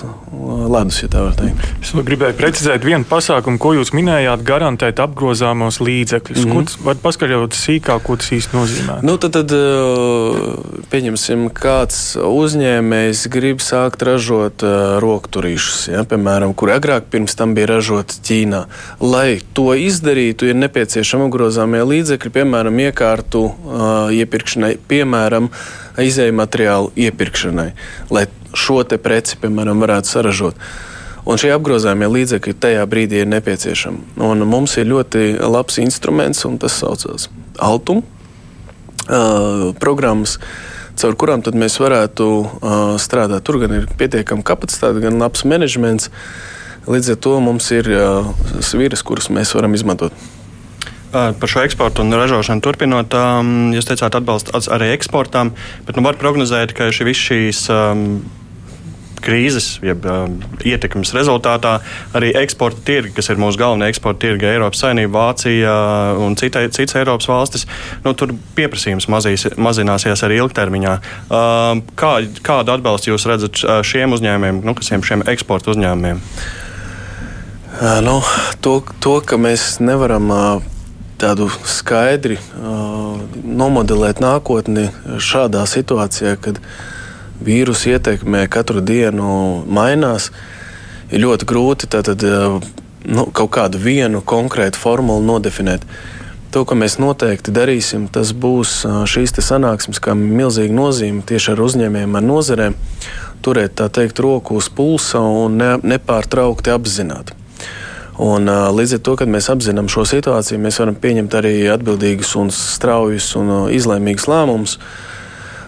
ledus, 0.71 1.01
ja 1.03 1.09
tā 1.11 1.23
var 1.25 1.35
teikt. 1.37 1.63
Es 1.83 1.91
gribēju 1.95 2.37
precizēt 2.39 2.85
vienu 2.87 3.07
pasākumu, 3.07 3.59
ko 3.61 3.73
jūs 3.77 3.93
minējāt, 3.95 4.43
garantēt 4.47 5.01
apgrozāmos 5.03 5.81
līdzekļus. 5.83 6.45
Mm 6.45 6.51
-hmm. 6.51 6.71
Ko 6.71 6.87
varat 6.89 7.03
paskaidrot 7.03 7.57
sīkāk, 7.57 8.03
ko 8.03 8.17
tas 8.19 8.31
īsti 8.35 8.57
nozīmē? 8.57 8.97
Nu, 9.05 9.17
tad, 9.21 9.37
tad 9.37 9.51
pieņemsim, 10.91 11.49
kāds 11.55 12.15
uzņēmējs 12.19 13.27
grib 13.31 13.63
sākt 13.63 14.05
ražot 14.05 14.63
rokturīšus, 15.03 15.89
ja, 15.93 16.03
piemēram, 16.03 16.53
kuri 16.53 16.75
agrāk 16.77 17.11
pirms 17.11 17.35
tam 17.35 17.55
bija 17.55 17.75
ražoti 17.75 18.21
Ķīnā. 18.25 18.65
Lai 18.99 19.41
to 19.53 19.73
izdarītu, 19.75 20.49
ir 20.49 20.55
nepieciešami 20.55 21.27
apgrozāmie 21.27 21.83
līdzekļi, 21.83 22.31
piemēram, 22.39 22.79
iekārt 22.89 23.24
iekārtu 23.25 23.41
uh, 23.45 24.11
iepirkšanai, 24.13 24.77
piemēram, 24.87 25.49
izēju 25.97 26.33
materiālu 26.33 26.91
iepirkšanai, 26.95 27.73
lai 28.11 28.27
šo 28.53 28.83
te 28.83 28.97
preci, 28.97 29.37
piemēram, 29.41 29.81
varētu 29.81 30.07
saražot. 30.07 30.55
Un 31.25 31.37
šie 31.37 31.51
apgrozāmie 31.55 32.07
līdzekļi 32.07 32.53
tajā 32.53 32.85
brīdī 32.85 33.23
ir 33.23 33.27
nepieciešami. 33.27 34.21
Un 34.21 34.45
mums 34.45 34.77
ir 34.77 34.85
ļoti 34.85 35.39
labs 35.41 35.79
instruments, 35.79 36.45
un 36.45 36.59
tas 36.59 36.77
saucās 36.77 37.29
Altum 37.57 38.03
uh, 39.09 39.73
programmas, 39.79 40.37
caur 40.95 41.15
kurām 41.15 41.41
mēs 41.41 41.79
varētu 41.79 42.25
uh, 42.25 42.95
strādāt. 43.01 43.43
Tur 43.43 43.59
gan 43.63 43.73
ir 43.73 43.89
pietiekama 43.97 44.45
kapacitāte, 44.45 45.01
gan 45.01 45.17
labs 45.17 45.43
menedžments. 45.45 46.11
Līdz 46.85 47.15
ar 47.15 47.17
to 47.17 47.39
mums 47.41 47.71
ir 47.73 47.89
uh, 47.89 48.29
sviras, 48.61 49.01
kuras 49.01 49.31
mēs 49.33 49.55
varam 49.57 49.73
izmantot. 49.73 50.13
Par 51.15 51.47
šo 51.47 51.61
eksportu 51.63 52.03
un 52.03 52.11
ražošanu 52.11 52.63
turpinot, 52.65 53.13
jūs 53.75 53.87
teicāt, 53.87 54.17
atbalsts 54.19 54.67
arī 54.67 54.89
eksportam, 54.91 55.53
bet 55.87 55.95
nu, 55.95 56.03
var 56.03 56.17
prognozēt, 56.19 56.73
ka 56.75 56.89
šī, 56.91 57.13
šīs 57.15 57.61
um, 57.71 58.01
krīzes, 59.23 59.69
jeb 59.85 60.03
um, 60.11 60.35
ietekmes 60.67 61.13
rezultātā 61.15 61.77
arī 62.17 62.33
eksporta 62.41 62.83
tirgi, 62.89 63.13
kas 63.15 63.31
ir 63.31 63.39
mūsu 63.39 63.61
galvenie 63.61 63.87
eksporta 63.93 64.25
tirgi, 64.25 64.49
Eiropas 64.51 64.83
Savienība, 64.83 65.29
Vācija 65.29 65.77
un 66.19 66.35
cita, 66.39 66.65
citas 66.75 66.99
Eiropas 66.99 67.31
valstis, 67.31 67.65
nu, 68.03 68.11
tur 68.17 68.35
pieprasījums 68.59 69.07
mazīs, 69.11 69.47
mazināsies 69.55 70.27
arī 70.27 70.41
ilgtermiņā. 70.43 70.99
Um, 71.29 71.85
kā, 71.95 72.17
kādu 72.43 72.75
atbalstu 72.75 73.13
jūs 73.13 73.29
redzat 73.31 73.63
šiem 73.87 74.19
uzņēmumiem, 74.19 74.65
nu, 74.67 74.75
kas 74.75 74.91
ir 74.91 75.07
šiem 75.13 75.23
eksporta 75.31 75.71
uzņēmumiem? 75.77 76.21
Nu, 78.03 78.21
to, 78.63 78.81
to, 79.03 79.19
ka 79.23 79.39
mēs 79.39 79.77
nevaram 79.83 80.31
tādu 81.25 81.47
skaidri 81.65 82.37
uh, 82.37 83.17
nomodelēt 83.33 84.21
nākotni 84.21 84.89
šādā 85.17 85.63
situācijā, 85.69 86.35
kad 86.41 86.59
vīrusu 87.45 87.95
ietekmē 87.95 88.45
katru 88.51 88.83
dienu 88.85 89.63
mainās, 89.65 90.29
ir 91.09 91.23
ļoti 91.25 91.47
grūti 91.49 91.89
tātad, 91.95 92.25
uh, 92.29 92.59
nu, 93.09 93.25
kaut 93.33 93.55
kādu 93.57 93.81
vienu 93.81 94.21
konkrētu 94.21 94.81
formulu 94.81 95.25
nodefinēt. 95.25 95.87
To, 96.53 96.61
ko 96.63 96.77
mēs 96.79 96.99
noteikti 97.01 97.51
darīsim, 97.51 98.05
tas 98.07 98.29
būs 98.31 98.85
šīs 99.11 99.33
sanāksmes, 99.43 99.99
kā 99.99 100.13
milzīga 100.15 100.71
nozīme 100.77 101.25
tieši 101.27 101.51
ar 101.51 101.63
uzņēmējiem, 101.65 102.15
ar 102.15 102.23
nozarēm, 102.23 102.77
turēt 103.43 103.75
tā 103.81 103.89
teikt 103.91 104.21
roku 104.23 104.55
uz 104.61 104.69
pulsa 104.71 105.19
un 105.19 105.57
ne, 105.59 105.73
nepārtraukti 105.83 106.71
apzināti. 106.71 107.35
Un, 108.15 108.47
līdz 108.47 108.95
ar 108.95 109.01
to, 109.03 109.13
kad 109.19 109.27
mēs 109.27 109.49
apzinām 109.51 109.89
šo 109.91 110.05
situāciju, 110.07 110.61
mēs 110.63 110.79
varam 110.79 110.95
pieņemt 110.95 111.33
arī 111.35 111.55
atbildīgus, 111.73 112.31
un 112.39 112.51
straujus 112.53 113.33
un 113.35 113.51
izlēmīgus 113.75 114.29
lēmumus. 114.31 114.77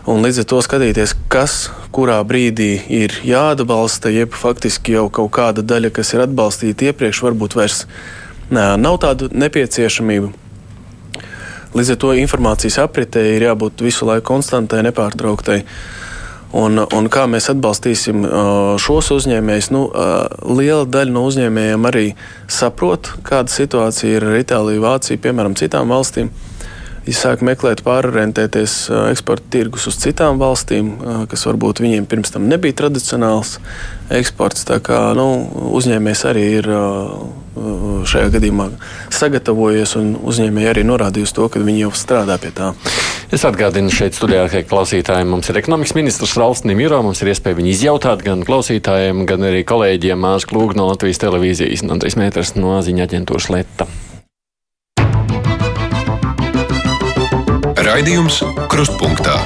Un 0.07 0.23
līdz 0.23 0.39
ar 0.45 0.47
to 0.47 0.61
skatīties, 0.63 1.17
kas 1.27 1.57
kurā 1.91 2.21
brīdī 2.23 2.69
ir 2.87 3.17
jāatbalsta, 3.27 4.13
jeb 4.15 4.31
faktiski 4.31 4.95
jau 4.95 5.09
kaut 5.11 5.33
kāda 5.35 5.65
daļa, 5.67 5.91
kas 5.99 6.13
ir 6.15 6.23
atbalstīta 6.23 6.87
iepriekš, 6.87 7.25
varbūt 7.27 7.59
vairs 7.59 7.83
nav 8.47 8.95
tādu 9.03 9.27
nepieciešamību. 9.35 10.31
Līdz 11.75 11.93
ar 11.93 11.99
to 11.99 12.15
informācijas 12.15 12.79
apritē 12.79 13.25
ir 13.35 13.49
jābūt 13.49 13.83
visu 13.83 14.07
laiku 14.07 14.29
konstantai, 14.31 14.85
nepārtrauktai. 14.87 15.59
Uh, 15.65 15.96
Un, 16.55 16.79
un 16.79 17.07
kā 17.11 17.25
mēs 17.27 17.49
atbalstīsim 17.51 18.23
šos 18.79 19.09
uzņēmējus? 19.17 19.71
Nu, 19.75 19.81
liela 20.47 20.85
daļa 20.87 21.11
no 21.11 21.25
uzņēmējiem 21.27 21.87
arī 21.89 22.05
saprot, 22.47 23.11
kāda 23.27 23.51
situācija 23.51 24.19
ir 24.19 24.27
ar 24.29 24.39
Itāliju, 24.39 24.85
Vāciju, 24.85 25.19
piemēram, 25.25 25.57
citām 25.59 25.91
valstīm. 25.91 26.31
Sāk 27.15 27.43
meklēt, 27.45 27.83
pārorientēties 27.85 28.75
eksporta 29.13 29.51
tirgus 29.53 29.87
uz 29.87 29.97
citām 30.01 30.41
valstīm, 30.41 30.95
kas 31.31 31.45
varbūt 31.47 31.83
viņiem 31.83 32.07
pirms 32.09 32.33
tam 32.33 32.47
nebija 32.51 32.75
tradicionāls 32.83 33.57
eksports. 34.13 34.65
Tā 34.67 34.79
kā 34.83 34.99
nu, 35.17 35.27
uzņēmējs 35.77 36.23
arī 36.27 36.45
ir 36.59 36.71
šajā 38.07 38.31
gadījumā 38.35 38.69
sagatavojies 39.13 39.95
un 39.99 40.15
uzņēmēji 40.29 40.71
arī 40.71 40.83
norādījusi 40.87 41.37
to, 41.37 41.47
ka 41.51 41.61
viņi 41.63 41.85
jau 41.85 41.93
strādā 41.97 42.37
pie 42.41 42.51
tā. 42.55 42.73
Es 43.33 43.43
atgādinu 43.47 43.91
šeit 43.91 44.15
studijā, 44.15 44.45
ka 44.51 44.63
klausītājiem 44.69 45.31
mums 45.33 45.49
ir 45.51 45.59
ekonomikas 45.59 45.95
ministrs 45.97 46.37
Ralfs 46.39 46.63
Nimiro. 46.63 47.01
Mums 47.03 47.23
ir 47.23 47.33
iespēja 47.33 47.59
viņu 47.59 47.73
izjautāt 47.73 48.23
gan 48.23 48.45
klausītājiem, 48.47 49.25
gan 49.27 49.47
arī 49.49 49.65
kolēģiem 49.67 50.23
Mārs 50.23 50.47
Klūg 50.47 50.77
no 50.79 50.87
Latvijas 50.91 51.19
televīzijas 51.25 51.83
un 51.83 51.97
Andris 51.97 52.15
Mēters 52.19 52.55
no 52.55 52.79
ziņa 52.79 53.09
aģentūras 53.09 53.51
Leta. 53.51 53.89
Raidījums 57.87 58.41
Krustpunktā. 58.67 59.37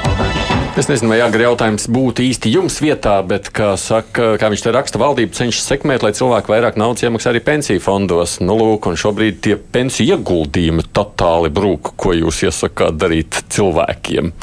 Es 0.74 0.88
nezinu, 0.90 1.12
vai 1.12 1.20
agri 1.22 1.44
jautājums 1.46 1.84
būtu 1.94 2.24
īsti 2.26 2.50
jums 2.56 2.80
vietā, 2.82 3.20
bet, 3.28 3.52
kā, 3.54 3.76
saka, 3.78 4.32
kā 4.42 4.50
viņš 4.50 4.64
te 4.66 4.74
raksta, 4.74 5.02
valdība 5.02 5.38
cenšas 5.38 5.68
sekmēt, 5.70 6.02
lai 6.02 6.14
cilvēki 6.18 6.50
vairāk 6.50 6.80
naudas 6.82 7.06
iemaksā 7.06 7.30
arī 7.36 7.44
pensiju 7.46 7.84
fondos. 7.86 8.40
Nu, 8.42 8.56
lūk, 8.58 8.90
un 8.90 8.98
šobrīd 8.98 9.44
tie 9.46 9.60
pensiju 9.62 10.16
ieguldījumi 10.16 10.88
totāli 10.90 11.54
brūk. 11.54 11.94
Ko 12.02 12.16
jūs 12.18 12.42
iesakāt 12.48 12.98
darīt 12.98 13.44
cilvēkiem? 13.54 14.34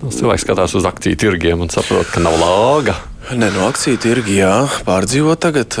Nu, 0.00 0.14
cilvēks 0.14 0.46
skatās 0.46 0.78
uz 0.80 0.88
akciju 0.88 1.20
tirgiem 1.26 1.66
un 1.66 1.74
saprot, 1.74 2.08
ka 2.14 2.24
nav 2.24 2.40
lāga. 2.40 2.96
Ne, 3.32 3.48
no 3.48 3.64
akciju 3.64 3.96
tirgi 3.96 4.34
jā, 4.36 4.66
pārdzīvo 4.84 5.32
tagad 5.40 5.72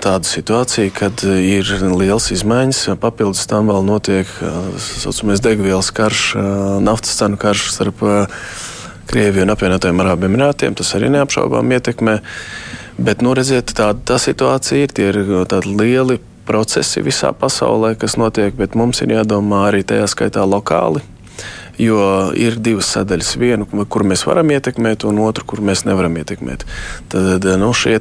tādu 0.00 0.28
situāciju, 0.28 0.92
kad 0.96 1.20
ir 1.28 1.68
liels 1.92 2.30
izmaiņas. 2.32 2.80
Papildus 3.02 3.44
tam 3.50 3.68
vēl 3.68 3.84
notiek 3.84 4.30
saucamais 4.80 5.42
degvielas 5.44 5.90
karš, 5.92 6.22
naftas 6.80 7.18
cenu 7.20 7.36
karš 7.40 7.68
starp 7.74 8.00
Krieviju 9.06 9.44
un 9.44 9.52
apvienotajiem 9.52 10.00
Arābu 10.02 10.26
Emirātiem. 10.26 10.74
Tas 10.74 10.94
arī 10.96 11.12
neapšaubām 11.14 11.76
ietekmē. 11.76 12.16
Bet, 12.96 13.20
nu, 13.22 13.36
redziet, 13.36 13.76
tāda 13.76 14.00
tā 14.14 14.16
situācija 14.18 14.88
ir. 14.88 14.94
Tie 14.96 15.10
ir 15.12 15.20
tādi 15.52 15.76
lieli 15.76 16.16
procesi 16.48 17.04
visā 17.04 17.30
pasaulē, 17.36 17.92
kas 18.00 18.16
notiek, 18.18 18.56
bet 18.56 18.74
mums 18.74 19.04
ir 19.04 19.12
jādomā 19.18 19.66
arī 19.68 19.84
tajā 19.86 20.08
skaitā 20.10 20.48
lokāli. 20.48 21.04
Jo 21.76 22.30
ir 22.32 22.54
divas 22.64 22.88
sadaļas. 22.94 23.34
Vienu, 23.36 23.66
kur 23.68 24.04
mēs 24.08 24.22
varam 24.24 24.48
ietekmēt, 24.54 25.04
un 25.04 25.18
otru, 25.20 25.44
kur 25.44 25.60
mēs 25.60 25.84
nevaram 25.84 26.14
ietekmēt. 26.16 26.64
Tad 27.12 27.44
nu, 27.60 27.72
šie 27.76 27.98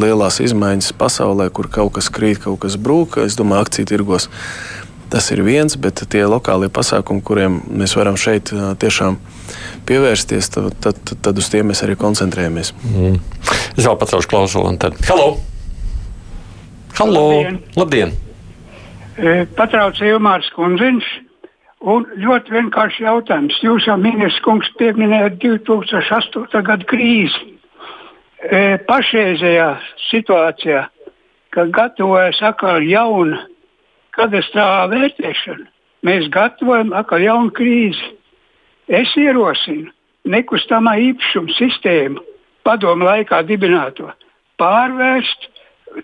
lielās 0.00 0.40
izmaiņas 0.40 0.94
pasaulē, 0.96 1.50
kur 1.52 1.68
kaut 1.72 1.98
kas 1.98 2.08
krīt, 2.12 2.40
kaut 2.46 2.62
kas 2.64 2.78
brūk, 2.80 3.20
es 3.26 3.36
domāju, 3.36 3.66
akciju 3.66 3.92
tirgos 3.92 4.30
Tas 5.12 5.26
ir 5.28 5.42
viens, 5.44 5.74
bet 5.76 6.00
tie 6.08 6.22
lokālie 6.24 6.70
pasākumi, 6.72 7.20
kuriem 7.20 7.58
mēs 7.68 7.92
varam 7.98 8.14
šeit 8.16 8.48
tiešām 8.80 9.18
pievērsties, 9.84 10.48
tad, 10.54 10.70
tad, 10.80 10.96
tad 11.04 11.36
uz 11.36 11.50
tiem 11.52 11.68
mēs 11.68 11.84
arī 11.84 11.98
koncentrējamies. 12.00 12.70
Mm. 12.88 13.18
Es 13.76 13.84
vēl 13.84 13.98
pacelšu 14.00 14.30
klausuli 14.32 14.70
un 14.70 14.78
tad. 14.80 14.96
Halo! 15.10 15.34
Halo! 16.96 17.26
Labdien! 17.28 17.60
Labdien. 17.76 18.16
Patrauc 19.58 20.00
Ilmārs 20.00 20.48
Kunziņš. 20.56 21.12
Un 21.82 22.04
ļoti 22.14 22.54
vienkārši 22.54 23.02
jautājums. 23.02 23.56
Jūs 23.64 23.88
jau 23.88 23.96
ministrs 23.98 24.38
kungs 24.44 24.68
pieminējāt 24.78 25.40
2008. 25.42 26.62
gada 26.62 26.86
krīzi. 26.86 27.56
E, 28.42 28.78
pašreizējā 28.86 29.68
situācijā, 30.08 30.84
kad 31.54 31.72
gatavojas 31.74 32.38
atkal 32.46 32.86
jauna 32.86 33.40
katastrofālā 34.14 34.86
vērtēšana. 34.92 35.66
Mēs 36.06 36.30
gatavojam 36.34 36.94
atkal 36.98 37.22
jaunu 37.22 37.50
krīzi. 37.54 38.12
Es 38.86 39.10
ierosinu 39.18 39.90
nekustamā 40.30 40.96
īpašuma 41.10 41.54
sistēmu, 41.58 42.22
padomu 42.66 43.06
laikā 43.08 43.42
dibināto, 43.46 44.10
pārvērst 44.58 45.48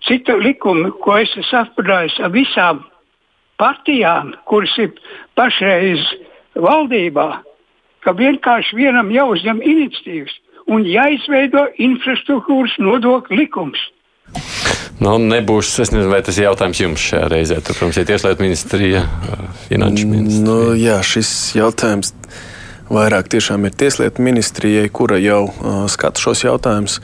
citu 0.06 0.38
likumu, 0.42 0.90
ko 1.02 1.18
es 1.22 1.30
esmu 1.34 1.46
saprājis 1.52 2.18
ar 2.22 2.34
visām 2.34 2.82
partijām, 3.58 4.32
kuras 4.48 4.74
ir 4.80 4.94
pašreiz 5.38 6.02
valdībā, 6.58 7.28
ka 8.04 8.14
vienkārši 8.16 8.78
vienam 8.78 9.10
jāuzņem 9.14 9.62
iniciatīvas 9.62 10.34
un 10.68 10.84
jāizveido 10.86 11.64
infrastruktūras 11.80 12.76
nodokļu 12.82 13.40
likums. 13.40 13.80
Nu, 14.98 15.14
nebūs, 15.22 15.70
es 15.82 15.92
nezinu, 15.94 16.10
vai 16.10 16.20
tas 16.26 16.36
ir 16.40 16.48
jautājums 16.48 16.80
jums 16.82 17.04
šajā 17.10 17.28
reizē. 17.30 17.60
Tur, 17.62 17.76
protams, 17.78 18.00
ir 18.00 18.06
tieslietu 18.08 18.44
ministrija, 18.44 19.02
finanšu 19.68 20.08
ministrija. 20.10 20.44
Nu, 20.44 20.56
jā, 20.78 20.98
šis 21.06 21.30
jautājums 21.56 22.12
vairāk 22.90 23.30
tiešām 23.30 23.68
ir 23.68 23.76
tieslietu 23.78 24.24
ministrijai, 24.26 24.88
kura 24.90 25.20
jau 25.22 25.44
uh, 25.46 25.84
skata 25.92 26.20
šos 26.22 26.42
jautājumus 26.44 26.98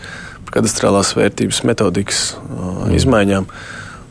par 0.44 0.58
kadastrālās 0.58 1.14
vērtības 1.16 1.62
metodikas 1.68 2.24
uh, 2.34 2.84
mm. 2.88 3.48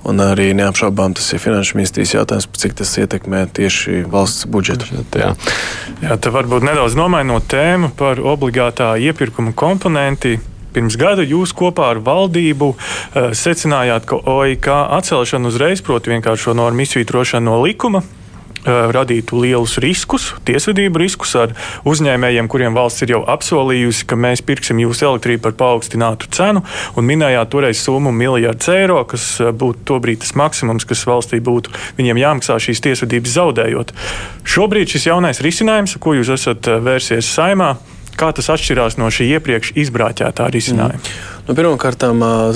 Un 0.03 0.19
arī 0.19 0.49
neapšaubām 0.57 1.13
tas 1.15 1.29
ir 1.31 1.39
finanšu 1.39 1.77
ministrijas 1.79 2.11
jautājums, 2.17 2.49
cik 2.59 2.75
tas 2.79 2.91
ietekmē 2.99 3.45
tieši 3.55 4.03
valsts 4.11 4.47
budžetu. 4.51 4.89
Jā, 5.15 5.31
jā 6.03 6.17
tā 6.19 6.33
varbūt 6.33 6.65
nedaudz 6.67 6.97
nomainot 6.99 7.47
tēmu 7.51 7.93
par 7.99 8.19
obligātā 8.19 8.93
iepirkuma 8.99 9.55
komponenti. 9.55 10.39
Pirms 10.73 10.97
gada 10.97 11.23
jūs 11.23 11.53
kopā 11.55 11.91
ar 11.93 12.01
valdību 12.03 12.71
uh, 12.73 13.29
secinājāt, 13.37 14.07
ka 14.09 14.17
OIK 14.17 14.67
atcelšana 14.97 15.51
uzreiz, 15.51 15.83
proti, 15.85 16.11
vienkāršo 16.15 16.55
normu 16.57 16.83
izsvītrošana 16.83 17.45
no 17.45 17.59
likuma, 17.61 18.01
radītu 18.65 19.39
lielus 19.43 19.78
riskus, 19.84 20.30
tiesvedību 20.47 21.02
riskus 21.02 21.36
ar 21.39 21.54
uzņēmējiem, 21.89 22.49
kuriem 22.52 22.76
valsts 22.78 23.04
ir 23.06 23.15
jau 23.15 23.21
apsolījusi, 23.34 24.08
ka 24.08 24.17
mēs 24.19 24.43
pirksim 24.45 24.80
jūsu 24.84 25.10
elektrību 25.10 25.43
par 25.47 25.56
paaugstinātu 25.60 26.30
cenu, 26.34 26.63
un 26.95 27.08
minējāt 27.08 27.52
toreiz 27.54 27.82
summu 27.84 28.13
miljardus 28.15 28.71
eiro, 28.73 29.02
kas 29.10 29.28
uh, 29.41 29.52
būtu 29.52 29.84
tobrīd 29.93 30.23
tas 30.23 30.36
maksimums, 30.39 30.88
kas 30.89 31.04
valstī 31.10 31.41
būtu 31.43 31.73
viņiem 31.99 32.21
jāmaksā 32.23 32.60
šīs 32.63 32.84
tiesvedības 32.88 33.36
zaudējot. 33.38 33.95
Šobrīd 34.47 34.95
šis 34.95 35.10
jaunais 35.12 35.43
risinājums, 35.43 35.97
ko 35.99 36.15
jūs 36.19 36.32
esat 36.38 36.71
vērsies 36.84 37.34
saimā, 37.34 37.76
Kā 38.13 38.28
tas 38.30 38.45
atšķirās 38.54 38.99
no 39.02 39.08
šī 39.10 39.26
iepriekš 39.39 39.71
izbrāķētā 39.88 40.45
risinājuma? 40.54 41.02
Mm. 41.02 41.47
Nu, 41.47 41.56
Pirmkārt, 41.58 42.06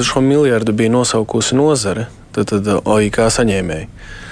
šo 0.05 0.21
miljardu 0.21 0.75
bija 0.77 0.93
nosaukusi 0.93 1.57
nozare, 1.57 2.05
tad, 2.35 2.51
tad 2.51 2.69
OIK 2.85 3.17
saņēmēji. 3.33 3.87
Uh, 3.89 4.26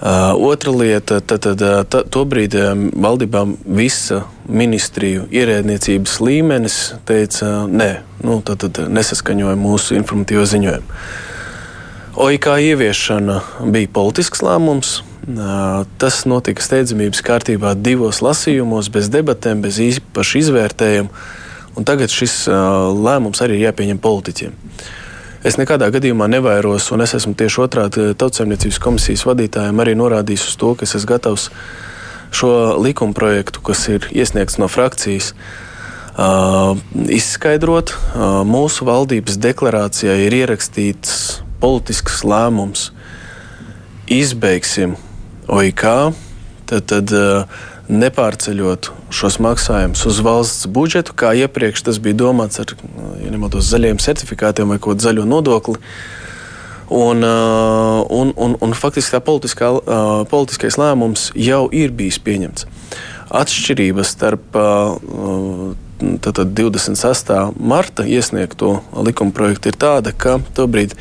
otra 0.00 0.74
lieta, 0.74 1.20
tad, 1.20 1.46
tad 1.46 1.62
tā, 1.90 2.02
tobrīd 2.06 2.54
valdībā 2.94 3.44
visa 3.78 4.22
ministriju 4.46 5.26
ierēdniecības 5.34 6.20
līmenis 6.22 6.78
teica, 7.08 7.66
nē, 7.66 7.90
nu, 8.24 8.38
tad, 8.46 8.62
tad 8.66 8.86
nesaskaņoja 8.94 9.58
mūsu 9.58 9.98
informatīvo 9.98 10.46
ziņojumu. 10.48 11.02
OIK 12.18 12.48
ieviešana 12.72 13.42
bija 13.70 13.90
politisks 13.94 14.42
lēmums, 14.42 14.98
Tas 16.00 16.22
notika 16.24 16.62
steidzamības 16.64 17.20
kārtībā 17.26 17.74
divos 17.76 18.22
lasījumos, 18.24 18.88
bez 18.92 19.10
debatēm, 19.12 19.60
bez 19.60 19.76
īpaša 19.84 20.40
izvērtējuma. 20.40 21.26
Tagad 21.84 22.10
šis 22.10 22.46
lēmums 22.48 23.42
arī 23.44 23.58
ir 23.58 23.66
jāpieņem 23.68 24.00
politiķiem. 24.02 24.54
Es 25.46 25.54
nekādā 25.54 25.86
gadījumā 25.94 26.26
nevairos, 26.26 26.88
un 26.90 27.04
es 27.04 27.12
esmu 27.14 27.36
tieši 27.38 27.60
otrādi 27.62 28.06
Tautsēmniecības 28.18 28.80
komisijas 28.82 29.22
vadītājiem 29.28 29.82
arī 29.84 29.94
norādījis 29.94 30.48
uz 30.50 30.56
to, 30.58 30.72
ka 30.74 30.82
es 30.82 30.96
esmu 30.98 31.12
gatavs 31.12 31.44
šo 32.34 32.50
likuma 32.82 33.14
projektu, 33.14 33.62
kas 33.62 33.84
ir 33.92 34.08
iesniegts 34.10 34.58
no 34.58 34.66
frakcijas, 34.66 35.30
uh, 36.18 36.74
izskaidrot. 37.06 37.94
Uh, 37.94 38.42
mūsu 38.48 38.88
valdības 38.88 39.38
deklarācijā 39.38 40.18
ir 40.26 40.34
ierakstīts 40.40 41.38
politisks 41.62 42.24
lēmums. 42.26 42.88
Izbeigsim 44.10 44.96
OIK, 45.46 45.86
tad, 46.66 46.90
tad 46.90 47.14
uh, 47.14 47.62
nepārceļot 47.88 48.90
šos 49.14 49.38
maksājumus 49.40 50.04
uz 50.08 50.20
valsts 50.24 50.68
budžetu, 50.70 51.14
kā 51.16 51.32
iepriekš 51.40 51.86
tas 51.88 52.00
bija 52.02 52.18
domāts 52.20 52.60
ar 52.60 52.74
ja 53.22 53.32
nemaldos, 53.32 53.68
zaļiem 53.70 54.00
certifikātiem 54.02 54.68
vai 54.68 54.78
kaut 54.78 54.96
kādu 54.98 55.08
zaļo 55.08 55.26
nodokli. 55.28 55.80
Un, 56.88 57.20
un, 57.20 58.30
un, 58.32 58.54
un 58.64 58.70
faktiski 58.76 59.12
tā 59.12 59.20
politiskā, 59.20 59.68
politiskais 60.30 60.78
lēmums 60.80 61.26
jau 61.36 61.66
ir 61.68 61.92
bijis 61.96 62.16
pieņemts. 62.24 62.64
Atšķirības 63.40 64.12
starp 64.14 64.56
tātad 66.24 66.54
26. 66.56 67.34
marta 67.60 68.06
iesniegto 68.08 68.78
likuma 69.04 69.36
projektu 69.36 69.68
ir 69.68 69.76
tāda, 69.80 70.14
ka 70.16 70.38
tobrīd 70.56 70.96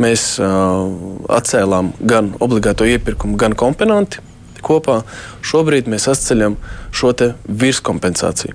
mēs 0.00 0.38
atcēlām 0.40 1.92
gan 2.00 2.32
obligāto 2.40 2.88
iepirkumu, 2.88 3.36
gan 3.36 3.56
komponentu 3.58 4.24
kopā. 4.64 5.00
Šobrīd 5.44 5.90
mēs 5.90 6.08
atceļam 6.12 6.56
šo 6.94 7.12
virskompensāciju. 7.46 8.54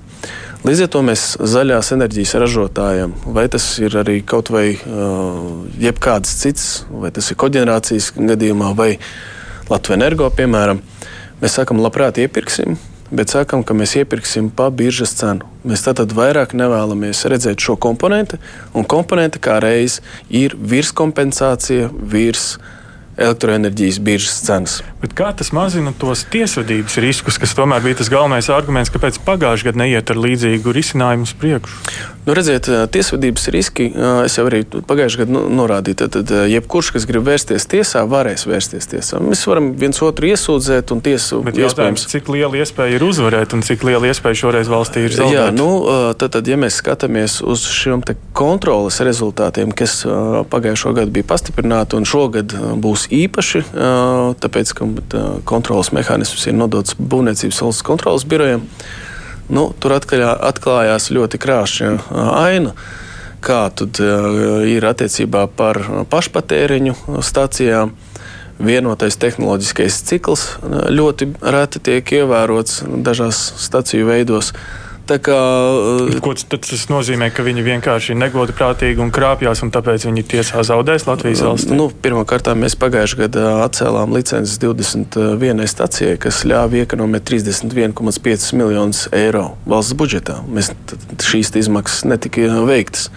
Līdz 0.64 0.86
ar 0.86 0.90
to 0.94 1.02
mēs 1.04 1.26
zaļās 1.44 1.92
enerģijas 1.96 2.38
ražotājiem, 2.40 3.18
vai 3.36 3.50
tas 3.52 3.66
ir 3.84 3.98
arī 4.00 4.22
kaut 4.24 4.54
vai 4.54 4.70
uh, 4.78 5.68
jebkāds 5.82 6.38
cits, 6.40 6.68
vai 6.88 7.12
tas 7.12 7.28
ir 7.32 7.40
koģenerācijas 7.42 8.14
gadījumā, 8.16 8.72
vai 8.78 8.94
Latvijas 9.68 9.98
energo, 9.98 10.30
piemēram, 10.32 10.80
Mēs 11.44 11.58
sakam, 11.58 11.82
labprāt 11.84 12.16
iepirksim, 12.24 12.78
bet 13.12 13.34
sakam, 13.34 13.66
ka 13.68 13.76
mēs 13.76 13.98
iepirksim 14.00 14.46
pa 14.56 14.70
biržas 14.72 15.12
cenu. 15.20 15.44
Mēs 15.68 15.82
tātad 15.84 16.14
vairāk 16.16 16.54
nevēlamies 16.56 17.26
redzēt 17.28 17.60
šo 17.60 17.76
komponentu, 17.84 18.38
un 18.72 18.88
komponente 18.88 19.42
kā 19.44 19.58
reiz 19.60 19.98
ir 20.32 20.56
virskompensācija, 20.56 21.90
virs 21.92 22.54
elektroenerģijas 23.18 24.00
biržas 24.04 24.42
cenas. 24.46 24.80
Bet 25.02 25.16
kā 25.18 25.32
tas 25.38 25.54
mazina 25.56 25.94
tos 26.00 26.26
tiesvedības 26.34 26.98
riskus, 27.04 27.40
kas 27.42 27.56
tomēr 27.58 27.84
bija 27.86 28.02
tas 28.02 28.12
galvenais 28.14 28.50
arguments, 28.54 28.94
kāpēc 28.94 29.22
pagājušajā 29.28 29.72
gadā 29.72 29.84
neiet 29.86 30.14
ar 30.14 30.22
līdzīgu 30.26 30.76
risinājumu 30.80 31.30
uz 31.30 31.38
priekšu? 31.38 32.13
Nu, 32.24 32.32
redziet, 32.32 32.70
tiesvedības 32.92 33.50
riski, 33.52 33.90
es 34.24 34.38
jau 34.38 34.46
arī 34.48 34.62
pagājušajā 34.64 35.26
gadā 35.26 35.42
norādīju, 35.58 35.98
tad, 36.00 36.14
tad 36.16 36.32
jebkurš, 36.48 36.94
kas 36.96 37.08
grib 37.10 37.26
vērsties 37.28 37.68
tiesā, 37.68 38.06
varēs 38.08 38.46
vērsties 38.48 38.88
tiesā. 38.94 39.20
Mēs 39.20 39.42
varam 39.50 39.74
viens 39.80 40.00
otru 40.06 40.30
iesūdzēt, 40.32 40.94
un 40.96 41.04
tiesa 41.04 41.42
Bet 41.44 41.60
iespējams, 41.60 42.08
cik 42.14 42.32
liela 42.32 42.64
iespēja 42.64 42.96
ir 42.96 43.04
uzvarēt, 43.04 43.58
un 43.58 43.66
cik 43.68 43.84
liela 43.90 44.08
iespēja 44.08 44.40
šoreiz 44.40 44.72
valstī 44.72 45.04
ir 45.04 45.18
zaudēt. 45.18 45.36
Jā, 45.36 45.50
nu, 45.52 45.68
tad, 46.16 46.32
tad, 46.38 46.48
ja 46.48 46.56
mēs 46.64 46.80
skatāmies 46.80 47.42
uz 47.44 47.68
šiem 47.68 48.06
kontrolas 48.32 49.04
rezultātiem, 49.04 49.76
kas 49.76 50.00
pagājušo 50.54 50.96
gadu 50.96 51.12
bija 51.20 51.28
pastiprināti 51.28 52.00
un 52.00 52.08
šogad 52.08 52.56
būs 52.80 53.10
īpaši, 53.12 53.66
tāpēc, 54.40 54.76
ka 54.80 54.88
kontrolas 55.50 55.92
mehānisms 55.92 56.48
ir 56.48 56.56
nodots 56.56 56.96
Būvniecības 57.04 57.66
valsts 57.66 57.84
kontrolas 57.84 58.24
birojiem 58.24 58.64
nu, 59.50 59.72
tur 59.80 59.98
atkaļā, 59.98 60.36
atklājās 60.52 61.10
ļoti 61.16 61.40
krāšņa 61.42 61.92
aina. 62.40 62.76
Kā 63.44 63.66
tad 63.76 64.00
ir 64.00 64.86
attiecībā 64.88 65.48
par 65.58 65.82
pašpatēriņu 66.12 67.20
stacijām? 67.20 67.92
Vienotais 68.64 69.18
tehnoloģiskais 69.20 69.98
cikls 70.08 70.44
ļoti 70.94 71.28
reti 71.42 71.82
tiek 71.84 72.12
ievērots 72.22 72.84
dažās 73.04 73.42
staciju 73.66 74.08
veidos. 74.08 74.54
Tā 74.54 74.83
kā, 75.08 75.38
uh, 76.08 76.20
Ko 76.24 76.32
tas 76.34 76.86
nozīmē, 76.88 77.28
ka 77.36 77.44
viņi 77.44 77.66
vienkārši 77.66 78.14
ir 78.14 78.20
negodprātīgi 78.22 79.04
un 79.04 79.12
krāpjas, 79.12 79.64
un 79.66 79.72
tāpēc 79.76 80.08
viņi 80.08 80.24
tiesā 80.32 80.64
zaudēs 80.64 81.08
Latvijas 81.10 81.44
valstī? 81.44 81.76
Nu, 81.76 81.90
Pirmkārt, 81.92 82.48
mēs 82.56 82.78
pagājušajā 82.80 83.26
gadā 83.26 83.48
atcēlām 83.66 84.16
licences 84.16 84.56
21 84.64 85.68
stacijai, 85.68 86.16
kas 86.24 86.44
ļāva 86.48 86.84
iekonomēt 86.84 87.28
31,5 87.28 88.56
miljonus 88.60 89.06
eiro 89.12 89.54
valsts 89.68 89.98
budžetā. 90.00 90.40
Mēs, 90.48 90.72
šīs 91.20 91.52
izmaksas 91.66 92.08
netika 92.08 92.64
veiktas. 92.64 93.10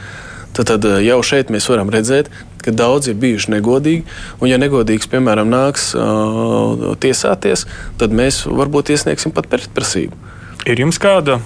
Tad, 0.56 0.72
tad 0.72 0.86
jau 1.04 1.18
šeit 1.26 1.52
mēs 1.52 1.68
varam 1.68 1.90
redzēt, 1.92 2.30
ka 2.64 2.74
daudzi 2.74 3.12
ir 3.12 3.20
bijuši 3.22 3.52
negodīgi. 3.54 4.06
Un, 4.40 4.48
ja 4.50 4.58
negodīgs, 4.58 5.06
piemēram, 5.12 5.50
nāks 5.52 5.92
uh, 5.94 6.96
tiesāties, 6.98 7.66
tad 8.00 8.16
mēs 8.16 8.42
varbūt 8.48 8.90
iesniegsim 8.96 9.34
pat 9.36 9.46
pretprasību. 9.52 10.16
Ir 10.66 10.82
jums 10.82 10.98
kāda 10.98 11.38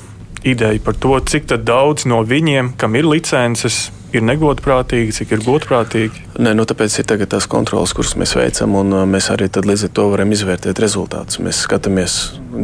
ideja 0.45 0.81
par 0.85 0.97
to, 0.97 1.15
cik 1.21 1.49
daudz 1.65 2.07
no 2.09 2.23
viņiem, 2.27 2.75
kam 2.81 2.97
ir 2.97 3.09
licences, 3.09 3.91
ir 4.15 4.25
negodprātīgi, 4.27 5.15
cik 5.21 5.35
ir 5.37 5.45
godprātīgi? 5.45 6.25
Nē, 6.41 6.55
nu, 6.59 6.67
tāpēc 6.69 6.99
ir 7.03 7.27
tās 7.31 7.47
kontrolas, 7.51 7.95
kuras 7.97 8.17
mēs 8.19 8.35
veicam, 8.39 8.75
un 8.81 8.97
uh, 8.97 9.05
mēs 9.09 9.31
arī 9.35 9.51
līdz 9.51 9.87
ar 9.89 9.95
to 9.99 10.09
varam 10.13 10.35
izvērtēt 10.35 10.83
rezultātus. 10.83 11.41
Mēs 11.43 11.63
skatāmies 11.67 12.17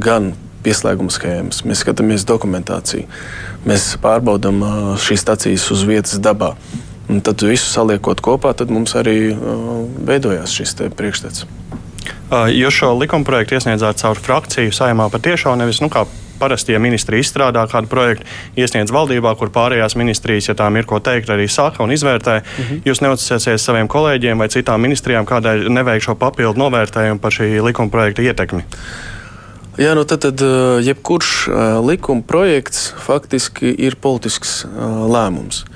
gan 0.03 0.33
pieslēguma 0.67 1.13
schēmas, 1.15 1.63
mēs 1.69 1.85
skatāmies 1.85 2.27
dokumentāciju, 2.27 3.07
mēs 3.69 3.93
pārbaudām 4.03 4.63
uh, 4.63 4.91
šīs 4.99 5.23
stacijas 5.27 5.71
uz 5.75 5.87
vietas 5.87 6.19
dabā. 6.23 6.55
Un 7.07 7.21
tad 7.23 7.39
visu 7.47 7.69
saliekot 7.71 8.19
kopā, 8.25 8.51
tad 8.59 8.73
mums 8.75 8.97
arī 8.99 9.31
uh, 9.31 9.85
veidojās 10.09 10.57
šis 10.59 10.75
priekšstats. 10.99 11.47
Jūs 12.27 12.75
šo 12.75 12.89
likumprojektu 12.99 13.55
iesniedzāt 13.55 14.01
caur 14.03 14.19
frakciju 14.19 14.73
saimā 14.75 15.07
patiešām 15.13 15.61
nevis 15.61 15.79
nu, 15.83 15.87
kā 15.91 16.03
parasti, 16.39 16.73
ja 16.77 16.83
ministri 16.83 17.21
izstrādā 17.23 17.65
kādu 17.71 17.91
projektu, 17.93 18.27
iesniedz 18.57 18.93
valdībā, 18.95 19.35
kur 19.39 19.51
pārējās 19.55 19.97
ministrijas, 19.97 20.51
ja 20.51 20.55
tām 20.59 20.77
ir 20.77 20.87
ko 20.87 21.01
teikt, 21.01 21.31
arī 21.31 21.49
saka 21.49 21.83
un 21.83 21.93
izvērtē. 21.93 22.41
Mm 22.41 22.65
-hmm. 22.65 22.81
Jūs 22.85 23.03
neuzticēsieties 23.03 23.65
saviem 23.65 23.89
kolēģiem 23.89 24.39
vai 24.39 24.49
citām 24.49 24.81
ministrijām, 24.81 25.27
kādēļ 25.27 25.69
neveikt 25.69 26.05
šo 26.05 26.15
papildu 26.15 26.59
novērtējumu 26.61 27.19
par 27.19 27.33
šī 27.33 27.63
likuma 27.63 27.91
projekta 27.91 28.23
ietekmi. 28.23 28.65
Jā, 29.77 29.93
nu 29.93 30.07
tad, 30.09 30.23
tad 30.25 30.41
eh, 30.41 30.81
jebkurš 30.89 31.31
eh, 31.49 31.55
likuma 31.85 32.25
projekts 32.25 32.95
faktiski 33.05 33.75
ir 33.77 33.99
politisks 34.01 34.63
eh, 34.65 34.71
lēmums. 35.13 35.67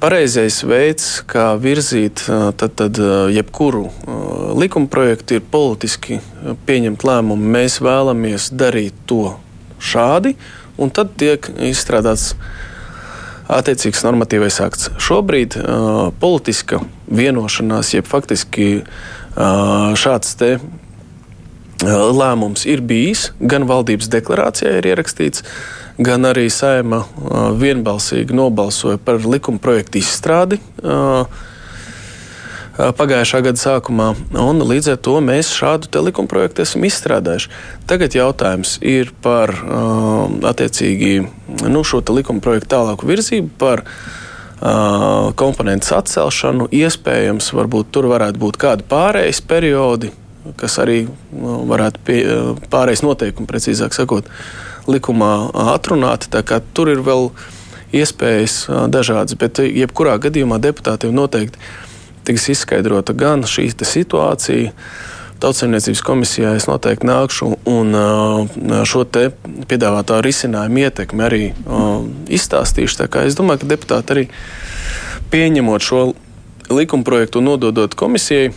Pareizais 0.00 0.62
veids, 0.64 1.08
kā 1.28 1.50
virzīt 1.58 2.22
tad, 2.30 2.76
tad, 2.78 3.00
jebkuru 3.34 3.88
likuma 4.54 4.86
projektu, 4.86 5.34
ir 5.34 5.42
politiski 5.50 6.20
pieņemt 6.68 7.02
lēmumu. 7.02 7.50
Mēs 7.56 7.80
vēlamies 7.82 8.46
darīt 8.54 8.94
to 9.10 9.34
šādi, 9.80 10.34
un 10.78 10.92
tad 10.94 11.14
tiek 11.20 11.48
izstrādāts 11.68 12.34
attiecīgs 13.48 14.04
normatīvais 14.04 14.60
akts. 14.64 14.90
Šobrīd 15.00 15.56
uh, 15.58 16.10
politiska 16.20 16.82
vienošanās, 17.08 17.94
jeb 17.96 18.08
faktiski 18.08 18.68
uh, 18.82 19.96
šāds 19.98 20.36
te 20.38 20.58
lēmums 21.78 22.64
ir 22.66 22.80
bijis, 22.82 23.28
gan 23.38 23.68
valdības 23.68 24.08
deklarācijā 24.10 24.80
ir 24.80 24.88
ierakstīts, 24.90 25.44
gan 26.02 26.26
arī 26.26 26.48
saima 26.50 27.04
vienbalsīgi 27.58 28.34
nobalsoja 28.34 28.98
par 28.98 29.22
likuma 29.22 29.62
projektu 29.62 30.00
izstrādi. 30.02 30.58
Uh, 30.82 31.30
pagājušā 32.78 33.42
gada 33.42 33.60
sākumā. 33.60 34.12
Un 34.38 34.62
līdz 34.62 34.92
ar 34.94 35.00
to 35.02 35.18
mēs 35.24 35.50
šādu 35.56 36.04
likuma 36.06 36.30
projektu 36.30 36.62
esam 36.62 36.86
izstrādājuši. 36.86 37.50
Tagad 37.90 38.14
jautājums 38.14 38.78
ir 38.86 39.10
par 39.24 39.52
attiecīgi 40.52 41.12
nu, 41.66 41.82
šo 41.82 42.04
likuma 42.14 42.44
projektu 42.44 42.74
tālāku 42.76 43.10
virzību. 43.10 43.52
Par, 43.58 43.84
Uh, 44.58 45.28
komponentes 45.38 45.92
atcelšanu. 45.94 46.64
Iespējams, 46.74 47.52
varbūt 47.54 47.92
tur 47.94 48.08
varētu 48.10 48.40
būt 48.42 48.56
kādi 48.58 48.86
pārējais 48.90 49.38
periodi, 49.46 50.10
kas 50.58 50.80
arī 50.82 51.04
nu, 51.30 51.60
varētu 51.70 52.02
pie, 52.02 52.16
pārējais 52.72 53.04
noteikumi, 53.06 53.46
precīzāk 53.46 53.94
sakot, 53.94 54.26
likumā 54.90 55.30
atrunāti. 55.76 56.42
Tur 56.74 56.90
ir 56.90 57.04
vēl 57.06 57.30
iespējas 57.94 58.64
dažādas, 58.90 59.38
bet 59.38 59.62
jebkurā 59.62 60.16
gadījumā 60.26 60.58
deputātiem 60.58 61.14
noteikti 61.14 61.62
tiks 62.28 62.50
izskaidrota 62.52 63.16
gan 63.16 63.46
šī 63.48 63.70
situācija. 63.72 64.74
Tautsēmniecības 65.38 66.00
komisijā 66.02 66.56
es 66.58 66.66
noteikti 66.66 67.06
nākšu 67.06 67.52
un 67.70 67.94
šo 68.90 69.04
te 69.06 69.28
piedāvātā 69.70 70.18
risinājumu 70.24 70.82
ietekmi 70.82 71.22
arī 71.22 71.42
izstāstīšu. 72.34 73.06
Es 73.22 73.38
domāju, 73.38 73.62
ka 73.62 73.70
deputāti 73.70 74.16
arī 74.16 74.24
pieņemot 75.30 75.84
šo 75.84 76.00
likumprojektu 76.74 77.38
un 77.38 77.52
nododot 77.52 77.94
komisijai, 77.94 78.50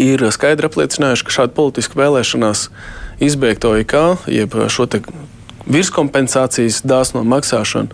ir 0.00 0.24
skaidri 0.32 0.68
apliecinājuši, 0.68 1.26
ka 1.28 1.36
šāda 1.38 1.56
politiska 1.56 2.00
vēlēšanās 2.00 2.66
izbeigt 3.22 3.64
OIK, 3.68 3.94
jeb 4.32 4.56
šo 4.72 4.88
virskompensācijas 5.66 6.82
dāsno 6.86 7.24
maksāšanu 7.26 7.92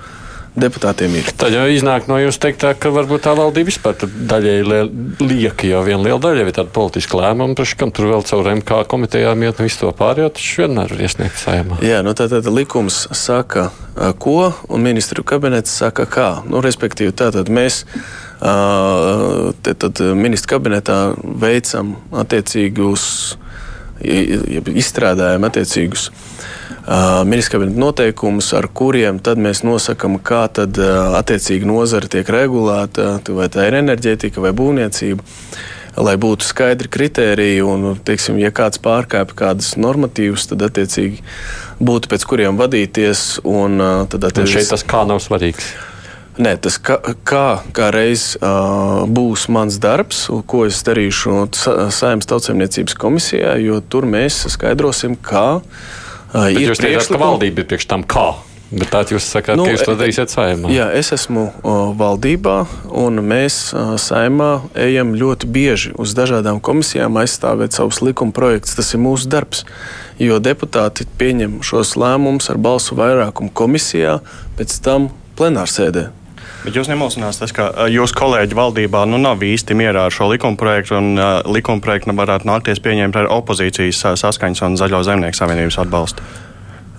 deputātiem 0.59 1.15
ir. 1.17 1.29
Tad 1.39 1.55
jau 1.55 1.65
iznāk 1.73 2.09
no 2.11 2.19
jūsu 2.21 2.41
teiktā, 2.43 2.73
ka 2.77 2.93
varbūt 2.93 3.25
tā 3.25 3.33
valdība 3.39 3.71
vispār 3.71 3.97
daļai 4.05 4.83
lieka, 5.23 5.69
jo 5.69 5.81
viena 5.87 6.03
liela 6.05 6.21
daļa 6.21 6.45
ir 6.45 6.57
tāda 6.59 6.73
politiska 6.75 7.17
lēmuma, 7.21 7.57
taču 7.57 7.79
kam 7.81 7.93
tur 7.95 8.11
vēl 8.11 8.25
caur 8.29 8.51
MK 8.53 8.83
komitejām 8.93 9.47
iet 9.47 9.61
un 9.61 9.69
visu 9.69 9.81
to 9.85 9.93
pārējo, 9.97 10.33
taču 10.37 10.65
vienmēr 10.65 10.93
ir 10.93 11.05
iesniegt 11.07 11.39
saimā. 11.41 11.81
Jā, 11.85 12.03
nu 12.05 12.13
tātad 12.19 12.49
likums 12.53 13.07
saka, 13.17 13.71
ko, 14.21 14.53
un 14.69 14.85
ministru 14.85 15.25
kabinets 15.25 15.73
saka, 15.83 16.05
kā. 16.09 16.29
Nu, 16.49 16.61
respektīvi, 16.65 17.15
tātad 17.17 17.53
mēs. 17.53 17.85
Tad, 18.43 19.77
tad 19.79 20.01
ministra 20.19 20.57
kabinetā 20.57 20.97
veicam 21.39 21.95
attiecīgus, 22.25 23.05
izstrādājam 24.03 25.47
attiecīgus 25.47 26.09
ministra 27.25 27.59
kabineta 27.59 27.79
noteikumus, 27.79 28.49
ar 28.59 28.67
kuriem 28.75 29.21
mēs 29.39 29.63
nosakām, 29.63 30.19
kā 30.19 30.47
tad 30.51 30.79
attiecīgi 30.79 31.69
nozara 31.69 32.11
tiek 32.11 32.29
regulēta, 32.29 33.21
vai 33.29 33.47
tā 33.53 33.69
ir 33.69 33.79
enerģētika 33.83 34.43
vai 34.43 34.51
būvniecība. 34.57 35.23
Lai 35.93 36.15
būtu 36.17 36.47
skaidri 36.49 36.89
kriteriji, 36.89 37.61
un, 37.69 37.99
teiksim, 38.01 38.39
ja 38.41 38.49
kāds 38.49 38.81
pārkāpj 38.81 39.35
kādas 39.37 39.75
normatīvas, 39.77 40.47
tad 40.49 40.65
attiecīgi 40.65 41.21
būtu 41.85 42.09
pēc 42.09 42.25
kuriem 42.31 42.57
vadīties. 42.57 43.43
Un, 43.45 43.77
tad, 44.09 44.25
attiecīgi, 44.25 44.49
un 44.49 44.55
šeit 44.57 44.73
tas 44.73 44.87
kā 44.89 45.05
nav 45.05 45.21
svarīgs. 45.21 45.69
Nē, 46.41 46.55
tas 46.65 46.79
kā, 46.81 46.97
kā, 47.29 47.61
kā 47.77 47.91
reiz 47.93 48.31
uh, 48.41 49.05
būs 49.05 49.51
mans 49.53 49.77
darbs, 49.77 50.25
ko 50.49 50.65
es 50.65 50.81
darīšu 50.89 51.43
Saimnes 51.93 52.31
tautsēmniecības 52.31 52.97
komisijā, 52.97 53.59
jo 53.61 53.83
tur 53.85 54.09
mēs 54.09 54.47
skaidrosim, 54.57 55.19
kā 55.21 55.61
uh, 55.61 56.01
Bet 56.33 56.57
ir 56.57 56.73
jūs 56.73 56.81
teicāt, 56.81 57.13
ka 57.13 57.21
valdība 57.21 57.63
ir 57.63 57.71
priekš 57.71 57.91
tam 57.91 58.07
kā? 58.09 58.31
Bet 58.73 58.89
tā 58.89 59.03
jūs 59.05 59.27
sakāt, 59.29 59.59
nu, 59.61 59.67
ka 59.69 59.75
jūs 59.75 59.83
to 59.85 59.95
darīsiet 60.01 60.33
saimā? 60.33 60.71
Jā, 60.73 60.87
es 60.97 61.13
esmu 61.13 61.45
o, 61.61 61.75
valdībā, 61.99 62.55
un 63.03 63.21
mēs 63.21 63.59
o, 63.77 63.83
saimā 64.01 64.63
ejam 64.81 65.13
ļoti 65.19 65.51
bieži 65.53 65.93
uz 66.01 66.15
dažādām 66.17 66.61
komisijām 66.65 67.19
aizstāvēt 67.21 67.77
savus 67.77 68.01
likuma 68.01 68.33
projektus. 68.33 68.79
Tas 68.79 68.95
ir 68.97 69.03
mūsu 69.05 69.29
darbs, 69.29 69.67
jo 70.17 70.41
deputāti 70.41 71.05
pieņem 71.21 71.61
šos 71.69 71.99
lēmumus 72.01 72.49
ar 72.49 72.63
balsu 72.65 72.97
vairākumu 72.97 73.53
komisijā, 73.53 74.23
pēc 74.57 74.81
tam 74.89 75.11
plenārsēdē. 75.37 76.09
Bet 76.63 76.77
jūs 76.79 76.87
nemulsinās 76.87 77.41
tas, 77.41 77.51
ka 77.55 77.89
jūsu 77.91 78.15
kolēģi 78.21 78.55
valdībā 78.55 79.03
nu, 79.11 79.19
nav 79.19 79.43
īsti 79.43 79.75
mierā 79.75 80.07
ar 80.07 80.15
šo 80.15 80.29
likumprojektu, 80.31 80.95
un 80.95 81.19
uh, 81.19 81.41
likumprojektu 81.51 82.15
varētu 82.15 82.47
nākties 82.47 82.79
pieņemt 82.85 83.19
ar 83.19 83.31
opozīcijas 83.35 84.05
saskaņas 84.23 84.63
un 84.69 84.79
Zaļo 84.79 85.03
zemnieku 85.09 85.39
savienības 85.41 85.81
atbalstu. 85.83 86.23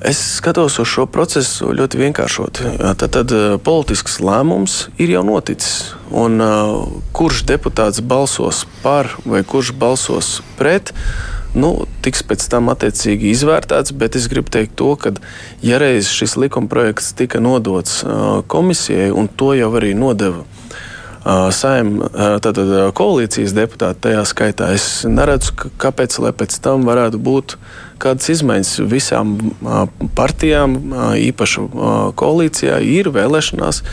Es 0.04 0.20
skatos 0.42 0.76
uz 0.84 0.90
šo 0.92 1.06
procesu 1.08 1.70
ļoti 1.72 2.02
vienkāršot. 2.02 2.60
Tad, 3.00 3.06
tad 3.16 3.32
politisks 3.64 4.18
lēmums 4.20 4.90
ir 5.00 5.14
jau 5.14 5.22
noticis. 5.24 5.94
Un, 6.12 6.44
uh, 6.44 6.84
kurš 7.16 7.46
deputāts 7.48 8.04
balsos 8.04 8.66
par 8.84 9.14
vai 9.24 9.46
kurš 9.48 9.72
balsos 9.80 10.42
pret, 10.60 10.92
nu, 11.56 11.74
tiks 12.06 12.24
pēc 12.28 12.46
tam 12.52 12.72
attiecīgi 12.74 13.32
izvērtēts. 13.34 13.96
Bet 13.98 14.18
es 14.20 14.30
gribu 14.32 14.54
teikt 14.54 14.78
to, 14.82 14.94
ka 15.00 15.14
ja 15.66 15.82
reiz 15.82 16.12
šis 16.12 16.38
likumprojekts 16.42 17.14
tika 17.20 17.44
nodots 17.44 18.02
uh, 18.04 18.42
komisijai, 18.48 19.12
un 19.12 19.30
to 19.30 19.54
jau 19.58 19.72
arī 19.80 19.94
nodeva 19.98 20.44
saim, 21.56 22.02
tātad, 22.44 22.68
koalīcijas 22.98 23.56
deputāti 23.56 24.02
tajā 24.08 24.24
skaitā. 24.28 24.74
Es 24.76 25.06
neredzu, 25.08 25.56
kāpēc 25.80 26.20
pēc 26.36 26.58
tam 26.64 26.84
varētu 26.88 27.20
būt 27.24 27.56
kādas 28.04 28.28
izmaiņas. 28.34 28.74
Visām 28.92 29.38
partijām, 30.18 30.76
īpaši 31.24 31.66
koalīcijā, 32.20 32.82
ir 32.84 33.12
vēlēšanās 33.16 33.84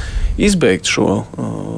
izbeigt 0.42 0.90
šo 0.90 1.22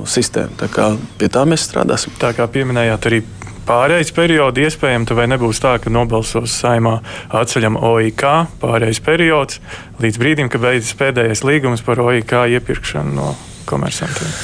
sistēmu. 0.09 0.57
Tā 0.61 0.71
kā 0.73 0.93
pie 1.21 1.29
tā 1.33 1.45
mēs 1.49 1.69
strādāsim. 1.69 2.17
Tā 2.21 2.33
kā 2.37 2.49
pieminējāt 2.49 3.11
arī 3.11 3.23
pārējais 3.69 4.13
periods, 4.17 4.61
iespējams, 4.67 5.13
vai 5.17 5.29
nebūs 5.31 5.63
tā, 5.63 5.77
ka 5.83 5.93
nobalsos 5.93 6.55
saimā 6.63 6.99
atceļam 7.43 7.79
OIK 7.79 8.25
pārējais 8.63 9.03
periods 9.05 9.61
līdz 10.03 10.21
brīdim, 10.23 10.51
kad 10.53 10.65
beidzas 10.65 10.97
pēdējais 10.99 11.45
līgums 11.47 11.85
par 11.87 12.03
OIK 12.03 12.37
iepirkšanu 12.59 13.15
no 13.17 13.33
komersantiem. 13.71 14.35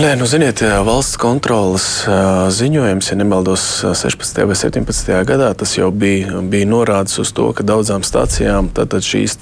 Nē, 0.00 0.14
nu, 0.18 0.24
ziniet, 0.26 0.62
valsts 0.84 1.18
kontrolas 1.20 1.86
ziņojums, 2.56 3.10
ja 3.12 3.16
nemaldos, 3.20 3.64
16. 3.84 4.40
vai 4.48 4.56
17. 4.56 5.12
gadā 5.28 5.50
tas 5.54 5.76
jau 5.76 5.90
bija, 5.92 6.40
bija 6.40 6.68
norādījis 6.68 7.20
uz 7.22 7.32
to, 7.36 7.50
ka 7.56 7.64
daudzām 7.64 8.04
stācijām 8.04 8.72
šīs 8.72 9.36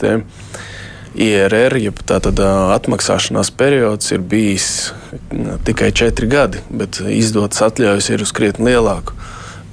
IRR, 1.15 1.77
jeb 1.79 2.01
tātad 2.07 2.41
atmaksāšanās 2.75 3.53
periods 3.55 4.11
ir 4.15 4.23
bijis 4.27 4.69
tikai 5.67 5.93
četri 5.95 6.29
gadi, 6.31 6.63
bet 6.71 6.99
izdotas 7.07 7.63
atļaujas 7.69 8.11
ir 8.11 8.25
uz 8.25 8.33
krietni 8.35 8.73
lielāku 8.73 9.15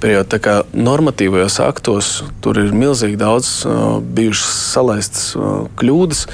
periodu. 0.02 0.28
Tā 0.34 0.40
kā 0.42 0.54
normatīvajos 0.74 1.58
aktos 1.64 2.12
tur 2.44 2.60
ir 2.62 2.74
milzīgi 2.74 3.18
daudz 3.20 3.62
bijušas 4.14 4.52
salaistas 4.74 5.32
kļūdas. 5.80 6.28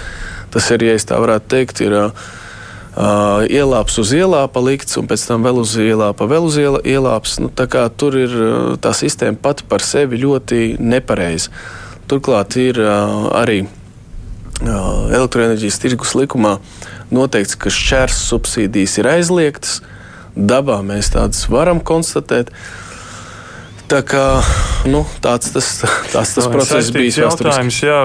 Tas 0.52 0.68
ir, 0.74 0.84
ja 0.88 1.00
tā 1.08 1.22
varētu 1.24 1.56
teikt, 1.56 1.84
ir 1.86 1.96
Uh, 2.98 3.44
ielāps 3.46 3.94
uz 4.02 4.10
ielāpa 4.10 4.58
likts, 4.58 4.96
un 4.98 5.06
pēc 5.06 5.22
tam 5.28 5.44
vēl 5.46 5.60
uz 5.60 5.76
ielāpa, 5.78 6.26
vēl 6.26 6.48
uz 6.48 6.56
ielā, 6.58 6.80
ielāps. 6.82 7.36
Nu, 7.38 7.46
tur 7.54 8.16
ir 8.18 8.32
tā 8.82 8.90
sistēma 8.90 9.38
pati 9.38 9.68
par 9.70 9.84
sevi 9.86 10.18
ļoti 10.18 10.80
nepareiza. 10.82 11.52
Turklāt 12.10 12.56
ir 12.58 12.80
uh, 12.82 13.28
arī 13.38 13.60
uh, 13.62 13.77
elektroenerģijas 14.62 15.78
tirgus 15.82 16.14
likumā 16.18 16.56
noteikts, 17.14 17.56
ka 17.58 17.70
šķērs 17.72 18.18
subsīdijas 18.30 18.98
ir 19.00 19.10
aizliegtas. 19.12 19.78
Dabā 20.38 20.80
mēs 20.86 21.12
tādas 21.14 21.46
varam 21.50 21.80
konstatēt. 21.82 22.52
Tā 23.88 24.02
kā, 24.04 24.24
nu, 24.86 25.04
tāds 25.24 25.54
tas, 25.54 25.70
tāds 26.14 26.34
tas 26.36 26.50
process 26.52 26.92
bija. 26.94 27.24
Jautājums, 27.24 27.78
jā, 27.82 28.02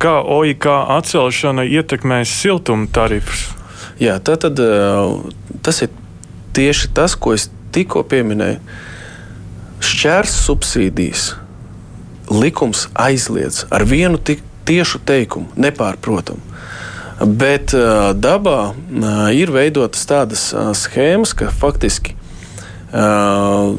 kā 0.00 0.14
OIK 0.22 0.70
atcelšana 0.98 1.66
ietekmēs 1.68 2.32
siltuma 2.40 2.88
tarifus? 2.90 3.50
Jā, 4.00 4.16
tā 4.24 4.38
tad 4.40 4.58
tas 5.62 5.84
ir 5.84 5.92
tieši 6.56 6.90
tas, 6.96 7.14
ko 7.14 7.34
es 7.36 7.50
tikko 7.74 8.02
pieminēju. 8.08 8.58
Šķērs 9.84 10.34
subsīdijas 10.46 11.28
likums 12.32 12.86
aizliedz 12.96 13.66
ar 13.74 13.84
vienu 13.86 14.18
tiešu 14.68 15.00
teikumu, 15.06 15.50
nepārprotamu. 15.60 16.40
Bet 17.24 17.74
uh, 17.76 18.10
dabā 18.16 18.74
uh, 18.74 19.28
ir 19.30 19.52
veidotas 19.54 20.02
tādas 20.10 20.48
uh, 20.52 20.72
schēmas, 20.74 21.34
ka 21.38 21.52
faktiski 21.54 22.16
uh, 22.16 23.76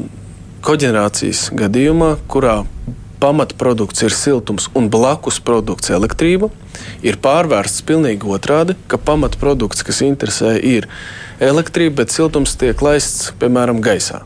koģenerācijas 0.66 1.50
gadījumā, 1.54 2.16
kurā 2.32 2.62
pamatprodukts 3.20 4.04
ir 4.04 4.14
siltums 4.14 4.68
un 4.76 4.88
blakus 4.92 5.38
produkts 5.40 5.92
elektrība, 5.94 6.50
ir 7.04 7.20
pārvērsts 7.22 7.84
pilnīgi 7.86 8.28
otrādi, 8.28 8.76
ka 8.90 9.00
pamatprodukts, 9.00 9.84
kas 9.86 10.02
interesē, 10.04 10.56
ir 10.60 10.88
elektrība, 11.40 12.02
bet 12.02 12.14
siltums 12.14 12.56
tiek 12.60 12.80
laists 12.84 13.32
piemēram 13.40 13.80
gaisā. 13.84 14.24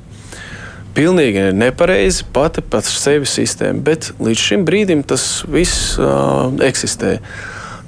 Pilnīgi 0.94 1.50
nepareizi 1.54 2.24
pati 2.34 2.64
par 2.66 2.82
sevi 2.82 3.28
sistēma, 3.28 3.78
bet 3.86 4.10
līdz 4.18 4.42
šim 4.42 4.66
brīdim 4.66 5.04
tas 5.06 5.44
viss 5.46 5.94
uh, 6.00 6.50
eksistē. 6.66 7.18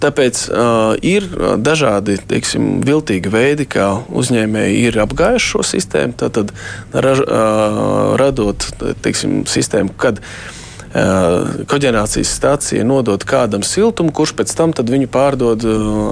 Tāpēc 0.03 0.38
uh, 0.50 0.94
ir 1.07 1.26
dažādi 1.62 2.16
teiksim, 2.30 2.80
viltīgi 2.86 3.30
veidi, 3.30 3.66
kā 3.70 3.88
uzņēmēji 4.11 4.80
ir 4.88 4.98
apgājuši 5.03 5.50
šo 5.53 5.66
sistēmu. 5.66 6.16
Tad, 6.18 6.55
ra, 6.94 7.14
uh, 7.18 8.16
radot 8.18 8.66
teiksim, 9.03 9.42
sistēmu, 9.50 9.94
kad 9.98 10.18
uh, 10.22 11.62
koģenerācijas 11.70 12.34
stācija 12.38 12.86
nodot 12.86 13.26
kādam 13.26 13.66
siltumu, 13.66 14.14
kurš 14.14 14.34
pēc 14.38 14.55
tam 14.59 14.74
viņu 14.74 15.11
pārdod 15.11 15.66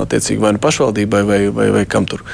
attiecīgi 0.07 0.43
vai 0.43 0.55
nu 0.57 0.63
pašvaldībai 0.63 1.23
vai, 1.27 1.41
vai, 1.55 1.71
vai 1.79 1.87
kam 1.87 2.07
tur. 2.11 2.27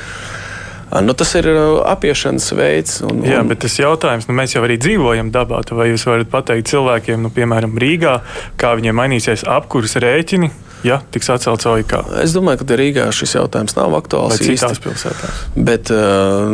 Nu, 0.86 1.14
tas 1.18 1.32
ir 1.34 1.48
apiešanas 1.84 2.52
veids. 2.56 3.00
Un, 3.06 3.22
un... 3.22 3.26
Jā, 3.26 3.40
bet 3.46 3.64
tas 3.64 3.74
jautājums, 3.80 4.28
nu, 4.30 4.36
mēs 4.38 4.54
jau 4.54 4.62
arī 4.66 4.78
dzīvojam 4.80 5.32
dabā. 5.34 5.64
Vai 5.74 5.90
jūs 5.90 6.06
varat 6.06 6.30
pateikt 6.30 6.70
cilvēkiem, 6.70 7.24
nu, 7.24 7.32
piemēram, 7.34 7.74
Rīgā, 7.80 8.20
kā 8.60 8.76
viņiem 8.78 8.96
mainīsies 8.96 9.42
apkurses 9.50 9.98
rēķini, 10.04 10.52
ja 10.86 11.00
tiks 11.10 11.28
atcelts 11.34 11.66
OIK? 11.66 11.94
Es 12.22 12.36
domāju, 12.36 12.62
ka 12.62 12.78
Rīgā 12.78 13.06
šis 13.14 13.34
jautājums 13.34 13.74
nav 13.76 13.96
aktuāls. 13.98 14.36
Vai 14.36 14.46
citās 14.52 14.78
pilsētās? 14.84 15.40
Bet 15.68 15.90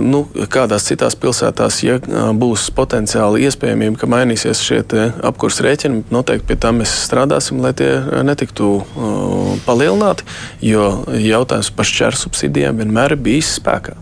nu, 0.00 0.22
kādās 0.52 0.88
citās 0.88 1.16
pilsētās, 1.20 1.82
ja 1.84 1.98
būs 2.32 2.70
potenciāli 2.76 3.44
iespējamība, 3.50 4.00
ka 4.00 4.08
mainīsies 4.10 4.62
šie 4.64 4.80
apkurses 5.28 5.60
rēķini, 5.66 6.06
noteikti 6.14 6.48
pie 6.48 6.56
tā 6.62 6.72
mēs 6.76 6.94
strādāsim, 7.04 7.60
lai 7.62 7.74
tie 7.76 7.90
netiktu 8.24 8.70
uh, 8.80 9.52
palielināti. 9.68 10.24
Jo 10.64 11.04
jautājums 11.20 11.68
par 11.76 11.90
šķērs 11.90 12.24
subsīdijām 12.24 12.80
vienmēr 12.80 13.18
ir 13.18 13.22
bijis 13.28 13.58
spēkā. 13.60 13.98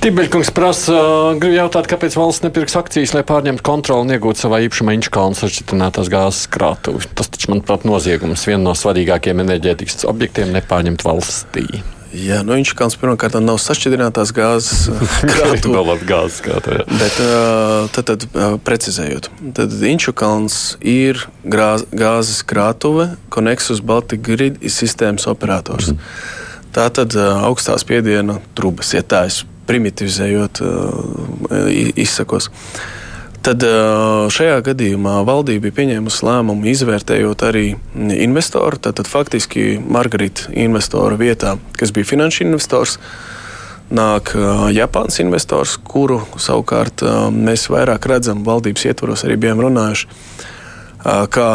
Štibeļkungs 0.00 0.52
prasa, 0.56 0.96
grib 1.42 1.56
jautāt, 1.58 1.88
kāpēc 1.90 2.14
valsts 2.16 2.44
nepirks 2.44 2.76
akcijas, 2.78 3.12
lai 3.16 3.24
pārņemtu 3.26 3.64
kontroli 3.66 4.06
un 4.06 4.14
iegūtu 4.14 4.46
savā 4.46 4.62
īpašumā 4.64 4.94
Inčkalnu 4.96 5.36
sašķitinātās 5.36 6.08
gāzes 6.12 6.46
krātuvi. 6.54 7.04
Tas 7.18 7.28
taču, 7.28 7.50
manuprāt, 7.52 7.84
noziegums 7.88 8.46
viena 8.48 8.62
no 8.70 8.76
svarīgākajiem 8.78 9.42
enerģētikas 9.44 10.06
objektiem 10.08 10.54
nepārņemt 10.56 11.04
valstī. 11.04 11.66
Jā, 12.10 12.40
nu 12.42 12.56
viņš 12.56 12.72
kāds 12.74 12.96
pirmkārt 12.98 13.36
nav 13.38 13.60
sašķidrinātās 13.62 14.32
gāzes 14.34 14.88
krātuve. 15.30 15.94
gāzes 16.08 16.40
krātuve. 16.42 16.82
Bet 16.90 17.20
tad, 17.94 18.10
tad 18.10 18.26
precizējot, 18.66 19.28
tad 19.54 19.76
Inčukalns 19.92 20.78
ir 20.80 21.22
grāz, 21.44 21.86
gāzes 21.94 22.42
krātuve, 22.42 23.12
Konexus 23.30 23.82
Baltic 23.84 24.24
Grid 24.26 24.58
ir 24.58 24.74
sistēmas 24.74 25.28
operators. 25.30 25.92
Mm. 25.94 26.38
Tā 26.70 26.86
tad 26.94 27.16
augstā 27.18 27.74
spiediena 27.82 28.38
trubas, 28.54 28.92
ja 28.94 29.02
tā 29.02 29.24
es 29.26 29.42
primitivizējot, 29.66 30.60
izsakos. 31.98 32.50
Tad 33.40 33.64
šajā 34.34 34.58
gadījumā 34.66 35.22
valdība 35.24 35.68
bija 35.68 35.76
pieņēmusi 35.78 36.26
lēmumu, 36.28 36.68
izvērtējot 36.74 37.44
arī 37.48 37.64
investoru. 38.20 38.76
Tad 38.82 39.00
faktiski 39.08 39.78
Margarita 39.80 40.52
investora 40.52 41.16
vietā, 41.16 41.54
kas 41.80 41.94
bija 41.96 42.10
finanšu 42.10 42.44
investors, 42.44 42.98
nāk 43.90 44.34
Japānas 44.76 45.18
investors, 45.24 45.78
kuru 45.80 46.20
savukārt 46.36 47.02
mēs 47.32 47.66
vairāk 47.72 48.10
redzam 48.12 48.44
valdības 48.46 48.86
ietvaros, 48.92 49.24
arī 49.26 49.40
bijām 49.40 49.64
runājuši 49.64 50.10
kā 51.04 51.50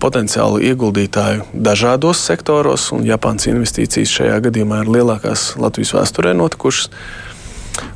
potenciālu 0.00 0.60
ieguldītāju 0.68 1.46
dažādos 1.52 2.20
sektoros, 2.28 2.90
un 2.92 3.06
Japānas 3.08 3.48
investīcijas 3.48 4.12
šajā 4.18 4.40
gadījumā 4.48 4.82
ir 4.82 4.90
lielākās 4.98 5.52
Latvijas 5.60 5.94
vēsturē 5.96 6.34
notikušas. 6.36 6.90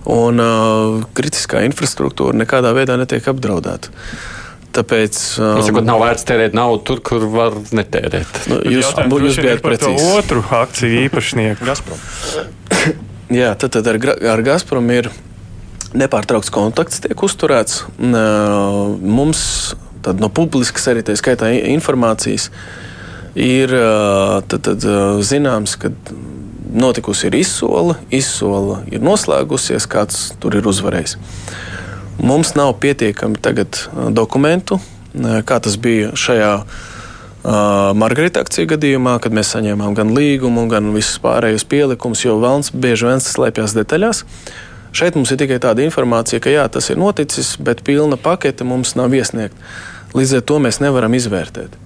Un 0.08 0.40
uh, 0.40 1.02
kritiskā 1.12 1.60
infrastruktūra 1.66 2.32
nekādā 2.40 2.72
veidā 2.72 2.96
netiek 2.96 3.26
apdraudēta. 3.28 3.92
Tāpēc. 4.76 5.18
Um, 5.40 5.60
sakot, 5.64 5.84
nav 5.88 6.00
vērts 6.00 6.24
tērēt 6.28 6.56
naudu 6.56 6.82
tur, 6.88 7.02
kur 7.04 7.26
var 7.32 7.56
netērēt. 7.76 8.40
Nu, 8.50 8.60
jūs 8.76 8.88
jūs 8.96 9.40
bijat 9.40 9.62
precīzi. 9.64 10.08
Otru 10.16 10.44
akciju 10.60 11.04
īpašnieku 11.06 11.68
Gazprom. 11.68 12.00
Jā, 13.40 13.54
tad, 13.58 13.76
tad 13.76 13.88
ar, 13.92 14.00
ar 14.36 14.44
Gazprom 14.46 14.88
ir 14.94 15.10
nepārtraukts 15.96 16.52
kontakts, 16.52 17.00
tiek 17.04 17.20
uzturēts. 17.24 17.84
Mums 18.00 19.42
no 20.20 20.30
publiskas 20.32 20.86
arī 20.92 21.02
tā 21.06 21.16
skaitā 21.18 21.50
informācijas 21.72 22.50
ir 23.36 23.72
tad, 24.48 24.62
tad, 24.64 24.84
zināms, 25.26 25.76
ka 25.80 25.92
notikusi 26.76 27.28
ir 27.28 27.38
izsola, 27.40 27.96
izsola 28.10 28.80
ir 28.92 29.04
noslēgusies, 29.04 29.86
kāds 29.90 30.30
tur 30.40 30.56
ir 30.56 30.66
uzvarējis. 30.68 31.16
Mums 32.16 32.54
nav 32.56 32.74
pietiekami 32.80 33.40
tagad 33.44 33.78
dokumentu, 34.16 34.80
kā 35.16 35.58
tas 35.60 35.76
bija 35.80 36.14
šajā 36.16 36.52
Margarita 37.94 38.42
akciju 38.42 38.72
gadījumā, 38.72 39.18
kad 39.22 39.34
mēs 39.36 39.52
saņēmām 39.54 39.94
gan 39.94 40.10
līgumu, 40.16 40.64
gan 40.70 40.88
visus 40.96 41.20
pārējos 41.22 41.66
pielikumus, 41.68 42.24
jo 42.24 42.40
Velns 42.42 42.72
bieži 42.74 43.06
vien 43.06 43.22
slēpjas 43.22 43.76
detaļās. 43.76 44.24
Šeit 44.96 45.14
mums 45.14 45.30
ir 45.30 45.38
tikai 45.38 45.60
tāda 45.62 45.84
informācija, 45.84 46.40
ka 46.42 46.50
jā, 46.50 46.64
tas 46.72 46.88
ir 46.90 46.98
noticis, 46.98 47.54
bet 47.60 47.84
pilna 47.86 48.16
pakete 48.18 48.64
mums 48.64 48.96
nav 48.98 49.14
iesniegta. 49.14 49.60
Līdz 50.16 50.38
ar 50.38 50.46
to 50.48 50.58
mēs 50.64 50.80
nevaram 50.80 51.14
izvērtēt. 51.16 51.76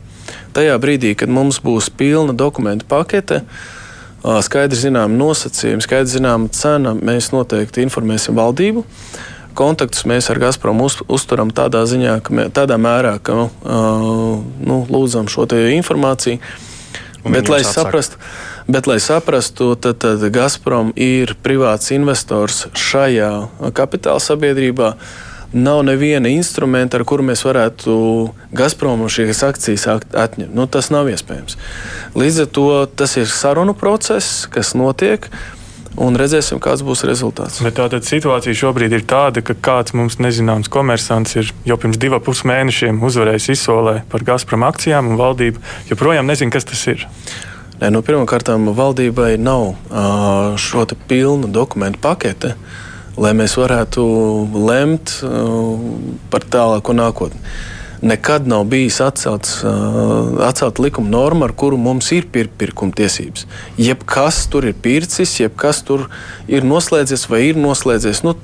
Tajā 0.55 0.77
brīdī, 0.83 1.15
kad 1.19 1.31
mums 1.31 1.61
būs 1.63 1.91
pilna 1.95 2.35
dokumentu 2.37 2.87
pakete, 2.91 3.43
skaidri 4.23 4.79
zinām 4.79 5.17
nosacījumi, 5.19 5.83
skaidri 5.83 6.19
zinām 6.19 6.49
cena, 6.55 6.95
mēs 6.95 7.33
noteikti 7.35 7.85
informēsim 7.87 8.39
valdību 8.39 8.87
kontaktus 9.61 10.07
mēs 10.09 10.31
ar 10.33 10.41
Gazpromu 10.41 10.87
uz, 10.89 10.99
uzturam 11.11 11.51
tādā 11.55 11.83
ziņā, 11.89 12.19
ka 12.25 12.35
mē, 12.35 12.49
tādā 12.55 12.79
mērā, 12.81 13.17
ka 13.23 13.37
uh, 13.37 13.49
nu, 14.41 14.83
lūdzam 14.91 15.31
šo 15.31 15.47
informāciju. 15.51 16.41
Bet 17.21 17.51
lai, 17.53 17.61
saprastu, 17.67 18.17
bet, 18.71 18.87
lai 18.89 18.97
saprastu, 19.03 19.75
tad, 19.77 19.99
tad 20.01 20.23
Gazprom 20.33 20.95
ir 20.97 21.35
privāts 21.45 21.93
investors 21.93 22.65
šajā 22.73 23.33
kapitāla 23.77 24.23
sabiedrībā. 24.25 24.95
Nav 25.53 25.81
neviena 25.83 26.31
instrumenta, 26.31 27.01
ar 27.01 27.05
kuru 27.09 27.25
mēs 27.27 27.43
varētu 27.43 27.93
Gazpromu 28.55 29.09
šīs 29.11 29.43
akcijas 29.49 29.89
atņemt. 29.91 30.53
Nu, 30.55 30.69
tas 30.71 30.93
nav 30.95 31.11
iespējams. 31.11 31.59
Līdz 32.15 32.45
ar 32.45 32.53
to 32.55 32.69
tas 33.01 33.17
ir 33.19 33.27
sarunu 33.31 33.75
process, 33.75 34.45
kas 34.51 34.77
notiek. 34.79 35.27
Uh, 35.27 35.61
un 35.99 36.17
redzēsim, 36.19 36.61
kāds 36.63 36.85
būs 36.87 37.03
rezultāts. 37.09 37.61
Bet 37.65 37.79
tā 37.79 37.89
situācija 38.07 38.57
šobrīd 38.57 38.95
ir 38.95 39.05
tāda, 39.09 39.43
ka 39.43 39.57
kāds 39.57 39.95
mums 39.97 40.21
nezināms 40.23 40.71
komersants 40.73 41.37
ir 41.39 41.51
jau 41.67 41.79
pirms 41.81 41.99
diviem 42.01 42.23
pus 42.23 42.45
mēnešiem 42.49 43.01
uzvarējis 43.07 43.51
izsolē 43.57 44.01
par 44.11 44.25
Gazprom 44.27 44.67
akcijām, 44.69 45.11
un 45.11 45.21
valdība 45.21 45.63
joprojām 45.91 46.29
nezina, 46.31 46.55
kas 46.55 46.69
tas 46.69 46.85
ir. 46.93 47.07
Nē, 47.81 47.89
nu, 47.95 48.05
Pirmkārt, 48.05 48.51
valdībai 48.77 49.35
nav 49.41 49.71
uh, 49.73 50.57
šo 50.61 50.85
pilnu 51.09 51.49
dokumentu 51.49 52.03
pakete, 52.03 52.55
lai 53.21 53.35
mēs 53.37 53.59
varētu 53.61 54.07
lemt 54.69 55.19
uh, 55.27 55.77
par 56.33 56.49
tālāko 56.49 56.97
nākotni 56.97 57.41
nekad 58.03 58.49
nav 58.49 58.65
bijis 58.65 59.01
atcelts, 59.01 59.65
atcelta 60.41 60.83
likuma 60.83 61.11
norma, 61.11 61.45
ar 61.45 61.53
kuru 61.53 61.77
mums 61.77 62.11
ir 62.13 62.27
pirkuma 62.33 62.93
tiesības. 62.97 63.47
Jebkas 63.79 64.47
tur 64.51 64.65
ir 64.69 64.77
pircis, 64.83 65.35
jebkas 65.41 65.83
tur 65.85 66.07
ir 66.49 66.65
noslēdzies 66.65 67.27
vai 67.31 67.43
ir 67.51 67.61
noslēdzies 67.61 68.23
nu, 68.25 68.37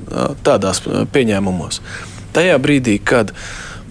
tādās 0.45 0.83
pieņēmumos. 1.12 1.81
Tajā 2.37 2.59
brīdī, 2.61 2.99
kad 3.01 3.33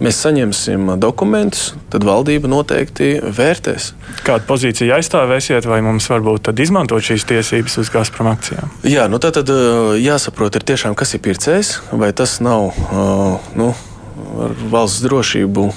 mēs 0.02 0.20
saņemsim 0.24 0.92
dokumentus, 1.00 1.70
tad 1.92 2.04
valdība 2.06 2.50
noteikti 2.50 3.16
vērtēs. 3.22 3.90
Kādu 4.26 4.48
pozīciju 4.48 4.94
aizstāvēsiet, 4.98 5.68
vai 5.68 5.80
mums 5.86 6.08
varbūt 6.10 6.52
izmantot 6.62 7.04
šīs 7.04 7.26
tiesības 7.28 7.78
uz 7.82 7.92
Gazprom 7.94 8.30
akcijām? 8.32 8.72
Jā, 8.86 9.08
nu 9.12 9.20
tad, 9.22 9.38
tad 9.40 9.52
jāsaprot, 10.02 10.58
ir 10.58 10.66
tiešām, 10.68 10.96
kas 10.98 11.16
ir 11.16 11.24
pircējs, 11.24 11.76
vai 11.92 12.12
tas 12.16 12.38
nav. 12.44 12.72
Uh, 12.90 13.50
nu, 13.58 13.72
ar 14.46 14.56
valsts 14.72 15.04
drošību 15.06 15.70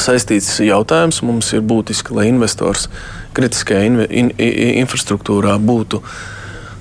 saistīts 0.00 0.58
jautājums. 0.64 1.22
Mums 1.26 1.52
ir 1.56 1.64
būtiski, 1.66 2.14
lai 2.16 2.28
investors 2.30 2.88
kritiskajā 3.36 3.86
in, 3.88 4.00
in, 4.10 4.32
infrastruktūrā 4.82 5.56
būtu 5.60 6.02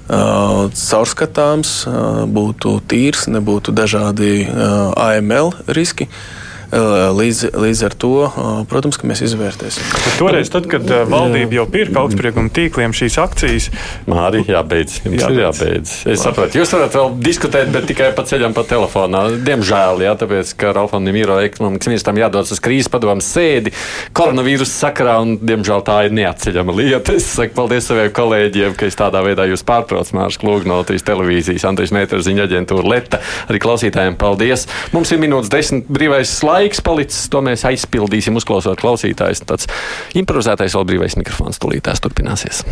uh, 0.07 0.65
caurskatāms, 0.71 1.75
uh, 1.89 2.23
būtu 2.29 2.79
tīrs, 2.89 3.27
nebūtu 3.31 3.75
dažādi 3.75 4.45
uh, 4.45 4.91
AML 4.93 5.53
riski. 5.67 6.09
Uh, 6.09 6.44
Līdz, 6.75 7.53
līdz 7.55 7.81
ar 7.87 7.93
to, 7.95 8.11
protams, 8.67 8.97
mēs 9.07 9.21
izvērtēsim. 9.23 9.85
Bet 9.95 10.17
toreiz, 10.19 10.49
tad, 10.51 10.65
kad 10.67 10.89
valdība 11.07 11.61
jau 11.61 11.65
pirka 11.71 12.01
augstsprieguma 12.01 12.51
tīkliem 12.51 12.91
šīs 12.95 13.15
akcijas, 13.21 13.69
Mārija, 14.11 14.57
jābeidz. 14.57 14.97
Jums 15.05 15.23
jābeidz. 15.23 15.31
ir 15.31 15.43
jābeidz. 15.45 15.93
Es 16.11 16.23
saprotu, 16.25 16.59
jūs 16.59 16.73
varat 16.75 16.97
vēl 16.97 17.13
diskutēt, 17.23 17.71
bet 17.71 17.87
tikai 17.87 18.09
pa 18.17 18.25
ceļam 18.27 18.55
pa 18.57 18.65
telefonā. 18.67 19.21
Diemžēl, 19.45 20.03
jā, 20.03 20.15
tāpēc, 20.19 20.51
ka 20.59 20.73
Ralfam 20.75 21.05
Nimīro 21.07 21.37
ekonomikas 21.45 21.91
ministram 21.91 22.19
jādodas 22.19 22.51
uz 22.51 22.61
krīzes 22.63 22.91
padomu 22.91 23.23
sēdi 23.23 23.71
koronavīrusa 24.17 24.75
sakarā, 24.87 25.15
un, 25.23 25.37
diemžēl, 25.39 25.85
tā 25.87 26.01
ir 26.09 26.17
neatceļama 26.19 26.75
lieta. 26.75 27.15
Es 27.15 27.29
saku 27.37 27.55
paldies 27.55 27.87
saviem 27.87 28.11
kolēģiem, 28.15 28.75
ka 28.75 28.89
es 28.89 28.99
tādā 28.99 29.23
veidā 29.23 29.47
jūs 29.47 29.63
pārtrauc 29.67 30.11
Mārš 30.17 30.41
Klūg 30.43 30.67
no 30.67 30.81
Latvijas 30.81 31.07
televīzijas, 31.07 31.67
Andrejs 31.71 31.95
Mēters 31.95 32.27
ziņa 32.27 32.49
aģentūra 32.49 32.91
Leta. 32.91 33.23
Arī 33.47 33.63
klausītājiem 33.63 34.19
paldies. 34.19 34.67
Mums 34.91 35.15
ir 35.15 35.23
minūtes 35.23 35.53
desmit 35.53 35.87
brīvais 35.87 36.35
laiks 36.43 36.64
laiks 36.65 36.81
palicis, 36.81 37.29
to 37.29 37.41
mēs 37.45 37.65
aizpildīsim, 37.69 38.37
uzklausot 38.41 38.81
klausītājus. 38.81 39.45
Tāds 39.45 39.69
improvizētais 40.17 40.77
vēl 40.77 40.89
brīvais 40.89 41.19
mikrofons 41.21 41.61
tūlītās 41.61 42.01
turpināsies. 42.01 42.65